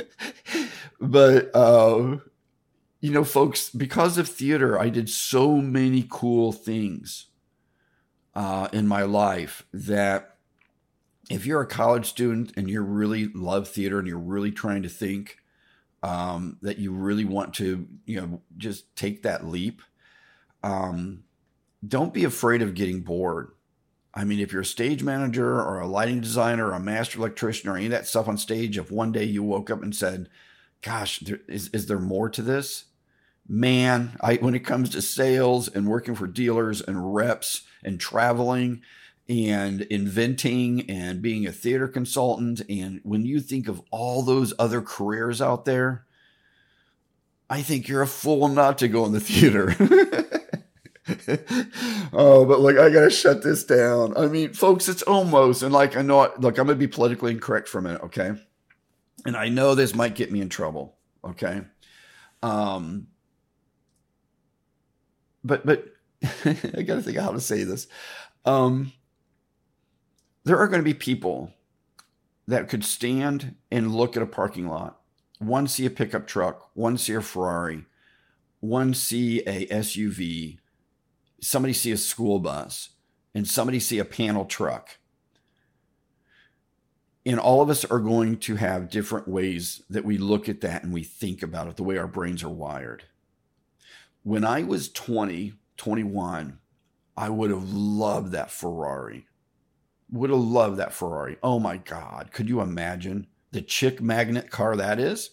but, 1.00 1.54
uh, 1.54 2.18
you 3.00 3.12
know, 3.12 3.24
folks, 3.24 3.70
because 3.70 4.18
of 4.18 4.28
theater, 4.28 4.78
I 4.78 4.88
did 4.88 5.09
so 5.09 5.56
many 5.56 6.06
cool 6.11 6.52
things 6.52 7.26
uh, 8.34 8.68
in 8.72 8.86
my 8.88 9.02
life 9.02 9.64
that 9.72 10.38
if 11.31 11.45
you're 11.45 11.61
a 11.61 11.66
college 11.66 12.07
student 12.07 12.53
and 12.57 12.70
you 12.70 12.83
really 12.83 13.29
love 13.29 13.68
theater 13.68 13.99
and 13.99 14.09
you're 14.09 14.18
really 14.18 14.51
trying 14.51 14.83
to 14.83 14.89
think 14.89 15.39
um, 16.03 16.59
that 16.62 16.79
you 16.79 16.93
really 16.93 17.24
want 17.24 17.55
to, 17.55 17.87
you 18.07 18.20
know, 18.20 18.41
just 18.57 18.95
take 18.97 19.22
that 19.22 19.47
leap, 19.47 19.83
um, 20.62 21.24
don't 21.87 22.14
be 22.14 22.24
afraid 22.24 22.62
of 22.62 22.74
getting 22.74 23.03
bored. 23.03 23.53
I 24.14 24.24
mean, 24.24 24.41
if 24.41 24.53
you're 24.53 24.62
a 24.62 24.66
stage 24.66 25.03
manager 25.03 25.61
or 25.61 25.81
a 25.81 25.87
lighting 25.87 26.20
designer 26.20 26.68
or 26.68 26.72
a 26.72 26.81
master 26.81 27.18
electrician 27.18 27.68
or 27.68 27.76
any 27.76 27.87
of 27.87 27.93
that 27.93 28.07
stuff 28.07 28.26
on 28.26 28.39
stage, 28.39 28.79
if 28.79 28.91
one 28.91 29.12
day 29.12 29.24
you 29.24 29.43
woke 29.43 29.70
up 29.70 29.83
and 29.83 29.95
said, 29.95 30.29
"Gosh, 30.83 31.20
there, 31.20 31.41
is 31.47 31.68
is 31.68 31.87
there 31.87 32.01
more 32.01 32.29
to 32.31 32.43
this?" 32.43 32.87
Man, 33.47 34.16
I 34.20 34.37
when 34.37 34.55
it 34.55 34.64
comes 34.64 34.91
to 34.91 35.03
sales 35.03 35.68
and 35.68 35.87
working 35.87 36.14
for 36.14 36.26
dealers 36.26 36.81
and 36.81 37.14
reps 37.14 37.62
and 37.85 38.01
traveling 38.01 38.83
and 39.29 39.83
inventing 39.83 40.89
and 40.91 41.20
being 41.20 41.47
a 41.47 41.53
theater 41.53 41.87
consultant. 41.87 42.62
And 42.68 43.01
when 43.03 43.26
you 43.26 43.41
think 43.41 43.68
of 43.68 43.83
all 43.91 44.22
those 44.22 44.55
other 44.59 44.81
careers 44.81 45.43
out 45.43 45.64
there, 45.64 46.07
I 47.51 47.62
think 47.62 47.89
you're 47.89 48.03
a 48.03 48.07
fool 48.07 48.49
not 48.49 48.79
to 48.79 48.89
go 48.89 49.05
in 49.05 49.12
the 49.12 49.20
theater. 49.20 49.74
oh, 52.12 52.45
but 52.45 52.61
like, 52.61 52.79
I 52.79 52.91
got 52.91 53.05
to 53.05 53.11
shut 53.11 53.43
this 53.43 53.64
down. 53.64 54.16
I 54.16 54.26
mean, 54.26 54.53
folks, 54.53 54.89
it's 54.89 55.03
almost, 55.03 55.62
and 55.62 55.72
like, 55.72 55.97
I 55.97 56.03
know, 56.03 56.33
look, 56.39 56.59
I'm 56.59 56.68
to 56.68 56.74
be 56.74 56.89
politically 56.89 57.33
incorrect 57.33 57.68
for 57.68 57.79
a 57.79 57.83
minute, 57.83 58.03
okay? 58.05 58.33
And 59.26 59.37
I 59.37 59.49
know 59.49 59.74
this 59.74 59.95
might 59.95 60.14
get 60.14 60.33
me 60.33 60.41
in 60.41 60.49
trouble, 60.49 60.97
okay? 61.24 61.62
Um, 62.43 63.09
but 65.45 65.66
but 65.66 65.87
I 66.45 66.83
got 66.83 66.97
to 66.97 67.03
think 67.03 67.18
how 67.18 67.33
to 67.33 67.41
say 67.41 67.64
this. 67.64 67.87
Um, 68.45 68.93
there 70.49 70.59
are 70.59 70.66
going 70.66 70.80
to 70.80 70.84
be 70.84 70.94
people 70.94 71.53
that 72.46 72.68
could 72.68 72.82
stand 72.82 73.55
and 73.70 73.94
look 73.94 74.16
at 74.16 74.22
a 74.22 74.26
parking 74.26 74.66
lot, 74.66 74.99
one 75.38 75.68
see 75.68 75.84
a 75.84 75.90
pickup 75.90 76.26
truck, 76.26 76.70
one 76.72 76.96
see 76.96 77.12
a 77.12 77.20
Ferrari, 77.20 77.84
one 78.61 78.94
see 78.94 79.40
a 79.40 79.66
SUV, 79.66 80.59
somebody 81.40 81.74
see 81.74 81.92
a 81.92 81.99
school 81.99 82.38
bus, 82.38 82.90
and 83.34 83.46
somebody 83.46 83.78
see 83.78 83.99
a 83.99 84.07
panel 84.07 84.46
truck. 84.46 84.99
And 87.26 87.38
all 87.38 87.61
of 87.61 87.68
us 87.68 87.84
are 87.84 88.01
going 88.01 88.38
to 88.38 88.57
have 88.57 88.88
different 88.88 89.28
ways 89.28 89.82
that 89.90 90.07
we 90.07 90.16
look 90.16 90.49
at 90.49 90.62
that 90.62 90.82
and 90.82 90.94
we 90.94 91.03
think 91.03 91.42
about 91.42 91.68
it, 91.68 91.76
the 91.76 91.82
way 91.82 91.99
our 91.99 92.09
brains 92.09 92.42
are 92.42 92.49
wired. 92.49 93.05
When 94.22 94.46
I 94.46 94.62
was 94.62 94.88
20, 94.88 95.53
21, 95.76 96.59
I 97.18 97.28
would 97.28 97.51
have 97.51 97.70
loved 97.70 98.32
that 98.32 98.51
Ferrari. 98.51 99.28
Would 100.11 100.30
have 100.30 100.38
loved 100.38 100.78
that 100.78 100.92
Ferrari. 100.92 101.36
Oh 101.42 101.59
my 101.59 101.76
God. 101.76 102.30
Could 102.32 102.48
you 102.48 102.61
imagine 102.61 103.26
the 103.50 103.61
chick 103.61 104.00
magnet 104.00 104.50
car 104.50 104.76
that 104.76 104.98
is? 104.98 105.30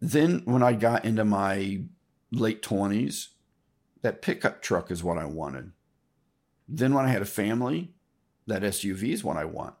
Then, 0.00 0.42
when 0.44 0.62
I 0.62 0.74
got 0.74 1.04
into 1.04 1.24
my 1.24 1.82
late 2.30 2.62
20s, 2.62 3.28
that 4.02 4.20
pickup 4.20 4.60
truck 4.60 4.90
is 4.90 5.02
what 5.02 5.16
I 5.16 5.24
wanted. 5.24 5.72
Then, 6.68 6.92
when 6.92 7.06
I 7.06 7.08
had 7.08 7.22
a 7.22 7.26
family, 7.26 7.92
that 8.46 8.62
SUV 8.62 9.12
is 9.12 9.24
what 9.24 9.36
I 9.36 9.44
want. 9.44 9.74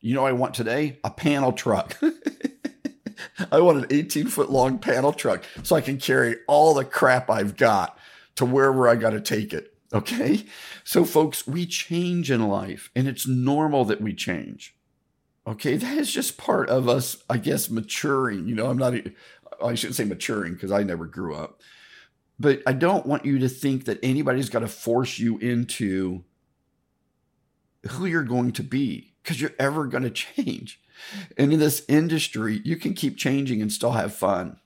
You 0.00 0.14
know, 0.14 0.26
I 0.26 0.32
want 0.32 0.54
today 0.54 0.98
a 1.04 1.10
panel 1.10 1.52
truck. 1.52 1.96
I 3.52 3.60
want 3.60 3.78
an 3.78 3.86
18 3.90 4.28
foot 4.28 4.50
long 4.50 4.78
panel 4.78 5.12
truck 5.12 5.44
so 5.62 5.76
I 5.76 5.80
can 5.80 5.98
carry 5.98 6.36
all 6.48 6.74
the 6.74 6.84
crap 6.84 7.30
I've 7.30 7.56
got 7.56 7.98
to 8.36 8.44
wherever 8.44 8.88
I 8.88 8.96
got 8.96 9.10
to 9.10 9.20
take 9.20 9.52
it. 9.52 9.74
Okay. 9.92 10.44
So, 10.84 11.04
folks, 11.04 11.46
we 11.46 11.66
change 11.66 12.30
in 12.30 12.46
life 12.48 12.90
and 12.94 13.08
it's 13.08 13.26
normal 13.26 13.84
that 13.86 14.00
we 14.00 14.14
change. 14.14 14.76
Okay. 15.46 15.76
That 15.76 15.98
is 15.98 16.12
just 16.12 16.38
part 16.38 16.68
of 16.68 16.88
us, 16.88 17.16
I 17.28 17.38
guess, 17.38 17.70
maturing. 17.70 18.46
You 18.46 18.54
know, 18.54 18.66
I'm 18.70 18.78
not, 18.78 18.94
I 19.62 19.74
shouldn't 19.74 19.96
say 19.96 20.04
maturing 20.04 20.54
because 20.54 20.70
I 20.70 20.82
never 20.82 21.06
grew 21.06 21.34
up. 21.34 21.60
But 22.38 22.62
I 22.66 22.72
don't 22.72 23.04
want 23.04 23.26
you 23.26 23.38
to 23.40 23.48
think 23.48 23.84
that 23.84 23.98
anybody's 24.02 24.48
got 24.48 24.60
to 24.60 24.68
force 24.68 25.18
you 25.18 25.38
into 25.38 26.24
who 27.88 28.06
you're 28.06 28.22
going 28.22 28.52
to 28.52 28.62
be 28.62 29.12
because 29.22 29.40
you're 29.40 29.54
ever 29.58 29.86
going 29.86 30.04
to 30.04 30.10
change. 30.10 30.80
And 31.36 31.52
in 31.52 31.58
this 31.58 31.84
industry, 31.88 32.60
you 32.64 32.76
can 32.76 32.94
keep 32.94 33.16
changing 33.16 33.60
and 33.60 33.72
still 33.72 33.92
have 33.92 34.14
fun. 34.14 34.58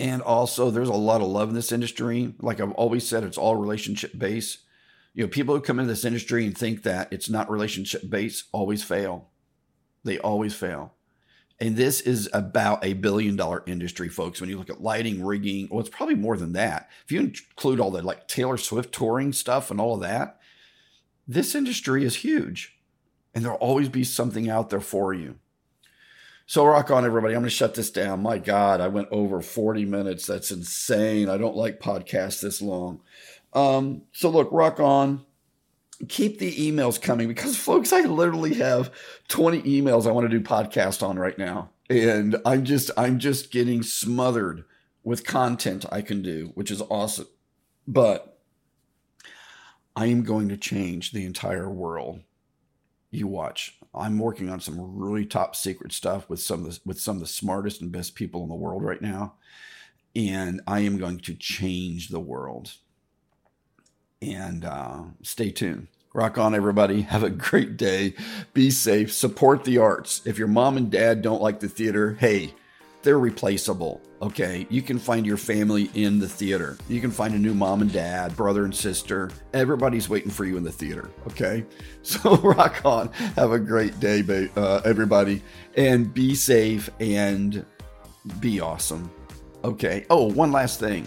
And 0.00 0.22
also, 0.22 0.70
there's 0.70 0.88
a 0.88 0.94
lot 0.94 1.20
of 1.20 1.28
love 1.28 1.50
in 1.50 1.54
this 1.54 1.72
industry. 1.72 2.32
Like 2.40 2.58
I've 2.58 2.72
always 2.72 3.06
said, 3.06 3.22
it's 3.22 3.36
all 3.36 3.56
relationship 3.56 4.18
based. 4.18 4.60
You 5.12 5.24
know, 5.24 5.28
people 5.28 5.54
who 5.54 5.60
come 5.60 5.78
into 5.78 5.92
this 5.92 6.06
industry 6.06 6.46
and 6.46 6.56
think 6.56 6.84
that 6.84 7.12
it's 7.12 7.28
not 7.28 7.50
relationship 7.50 8.08
based 8.08 8.44
always 8.50 8.82
fail. 8.82 9.28
They 10.02 10.18
always 10.18 10.54
fail. 10.54 10.94
And 11.60 11.76
this 11.76 12.00
is 12.00 12.30
about 12.32 12.82
a 12.82 12.94
billion 12.94 13.36
dollar 13.36 13.62
industry, 13.66 14.08
folks. 14.08 14.40
When 14.40 14.48
you 14.48 14.56
look 14.56 14.70
at 14.70 14.80
lighting, 14.80 15.22
rigging, 15.22 15.68
well, 15.70 15.80
it's 15.80 15.90
probably 15.90 16.14
more 16.14 16.38
than 16.38 16.54
that. 16.54 16.88
If 17.04 17.12
you 17.12 17.20
include 17.20 17.78
all 17.78 17.90
the 17.90 18.00
like 18.00 18.26
Taylor 18.26 18.56
Swift 18.56 18.94
touring 18.94 19.34
stuff 19.34 19.70
and 19.70 19.78
all 19.78 19.96
of 19.96 20.00
that, 20.00 20.40
this 21.28 21.54
industry 21.54 22.04
is 22.04 22.16
huge. 22.16 22.78
And 23.34 23.44
there'll 23.44 23.58
always 23.58 23.90
be 23.90 24.04
something 24.04 24.48
out 24.48 24.70
there 24.70 24.80
for 24.80 25.12
you. 25.12 25.40
So 26.50 26.64
rock 26.64 26.90
on, 26.90 27.04
everybody. 27.04 27.34
I'm 27.34 27.42
going 27.42 27.48
to 27.48 27.54
shut 27.54 27.76
this 27.76 27.92
down. 27.92 28.24
My 28.24 28.36
God, 28.36 28.80
I 28.80 28.88
went 28.88 29.06
over 29.12 29.40
40 29.40 29.84
minutes. 29.84 30.26
That's 30.26 30.50
insane. 30.50 31.28
I 31.28 31.38
don't 31.38 31.54
like 31.54 31.78
podcasts 31.78 32.40
this 32.40 32.60
long. 32.60 33.02
Um, 33.52 34.02
so 34.10 34.30
look, 34.30 34.48
rock 34.50 34.80
on. 34.80 35.24
Keep 36.08 36.40
the 36.40 36.52
emails 36.52 37.00
coming 37.00 37.28
because, 37.28 37.56
folks, 37.56 37.92
I 37.92 38.00
literally 38.00 38.54
have 38.54 38.90
20 39.28 39.62
emails 39.62 40.08
I 40.08 40.10
want 40.10 40.28
to 40.28 40.38
do 40.38 40.44
podcast 40.44 41.06
on 41.06 41.20
right 41.20 41.38
now, 41.38 41.70
and 41.88 42.34
I'm 42.44 42.64
just 42.64 42.90
I'm 42.96 43.20
just 43.20 43.52
getting 43.52 43.84
smothered 43.84 44.64
with 45.04 45.24
content 45.24 45.86
I 45.92 46.02
can 46.02 46.20
do, 46.20 46.50
which 46.56 46.72
is 46.72 46.82
awesome. 46.90 47.28
But 47.86 48.40
I 49.94 50.06
am 50.06 50.24
going 50.24 50.48
to 50.48 50.56
change 50.56 51.12
the 51.12 51.24
entire 51.24 51.70
world. 51.70 52.22
You 53.10 53.26
watch. 53.26 53.76
I'm 53.94 54.18
working 54.18 54.48
on 54.48 54.60
some 54.60 54.98
really 54.98 55.26
top 55.26 55.56
secret 55.56 55.92
stuff 55.92 56.28
with 56.28 56.40
some 56.40 56.64
of 56.64 56.74
the, 56.74 56.80
with 56.84 57.00
some 57.00 57.16
of 57.16 57.20
the 57.20 57.26
smartest 57.26 57.80
and 57.80 57.90
best 57.90 58.14
people 58.14 58.42
in 58.42 58.48
the 58.48 58.54
world 58.54 58.84
right 58.84 59.02
now, 59.02 59.34
and 60.14 60.60
I 60.66 60.80
am 60.80 60.96
going 60.96 61.18
to 61.20 61.34
change 61.34 62.08
the 62.08 62.20
world. 62.20 62.74
And 64.22 64.64
uh, 64.64 65.02
stay 65.22 65.50
tuned. 65.50 65.88
Rock 66.12 66.38
on, 66.38 66.54
everybody. 66.54 67.02
Have 67.02 67.22
a 67.22 67.30
great 67.30 67.76
day. 67.76 68.14
Be 68.52 68.70
safe. 68.70 69.12
Support 69.12 69.64
the 69.64 69.78
arts. 69.78 70.20
If 70.24 70.38
your 70.38 70.48
mom 70.48 70.76
and 70.76 70.90
dad 70.90 71.22
don't 71.22 71.42
like 71.42 71.60
the 71.60 71.68
theater, 71.68 72.16
hey, 72.20 72.54
they're 73.02 73.18
replaceable. 73.18 74.00
Okay. 74.20 74.66
You 74.68 74.82
can 74.82 74.98
find 74.98 75.24
your 75.24 75.36
family 75.36 75.90
in 75.94 76.18
the 76.18 76.28
theater. 76.28 76.76
You 76.88 77.00
can 77.00 77.10
find 77.10 77.34
a 77.34 77.38
new 77.38 77.54
mom 77.54 77.80
and 77.80 77.92
dad, 77.92 78.36
brother 78.36 78.64
and 78.64 78.74
sister. 78.74 79.30
Everybody's 79.54 80.08
waiting 80.08 80.30
for 80.30 80.44
you 80.44 80.56
in 80.56 80.64
the 80.64 80.72
theater. 80.72 81.10
Okay. 81.28 81.64
So 82.02 82.36
rock 82.36 82.80
on. 82.86 83.12
Have 83.36 83.52
a 83.52 83.58
great 83.58 84.00
day, 84.00 84.24
uh, 84.56 84.80
everybody. 84.86 85.42
And 85.76 86.12
be 86.14 86.34
safe 86.34 86.88
and 86.98 87.64
be 88.40 88.58
awesome. 88.58 89.10
Okay. 89.64 90.06
Oh, 90.08 90.32
one 90.32 90.50
last 90.50 90.80
thing. 90.80 91.06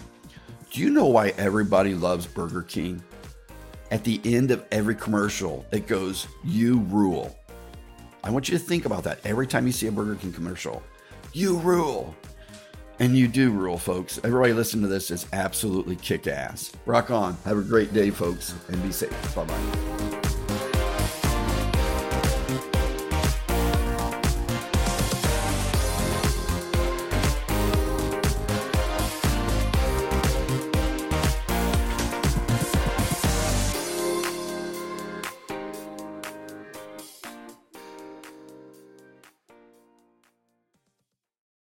Do 0.70 0.80
you 0.80 0.90
know 0.90 1.06
why 1.06 1.30
everybody 1.36 1.94
loves 1.94 2.26
Burger 2.28 2.62
King? 2.62 3.02
At 3.90 4.04
the 4.04 4.20
end 4.24 4.52
of 4.52 4.64
every 4.70 4.94
commercial, 4.94 5.66
it 5.72 5.88
goes, 5.88 6.28
You 6.44 6.78
rule. 6.78 7.36
I 8.22 8.30
want 8.30 8.48
you 8.48 8.56
to 8.56 8.64
think 8.64 8.84
about 8.84 9.02
that 9.04 9.18
every 9.24 9.46
time 9.46 9.66
you 9.66 9.72
see 9.72 9.88
a 9.88 9.92
Burger 9.92 10.14
King 10.14 10.32
commercial. 10.32 10.80
You 11.36 11.58
rule. 11.58 12.14
And 13.00 13.18
you 13.18 13.26
do 13.26 13.50
rule, 13.50 13.76
folks. 13.76 14.20
Everybody 14.22 14.52
listen 14.52 14.80
to 14.82 14.86
this 14.86 15.10
is 15.10 15.26
absolutely 15.32 15.96
kick 15.96 16.28
ass. 16.28 16.70
Rock 16.86 17.10
on. 17.10 17.36
Have 17.44 17.58
a 17.58 17.62
great 17.62 17.92
day, 17.92 18.10
folks, 18.10 18.54
and 18.68 18.80
be 18.84 18.92
safe. 18.92 19.34
Bye 19.34 19.44
bye. 19.44 20.33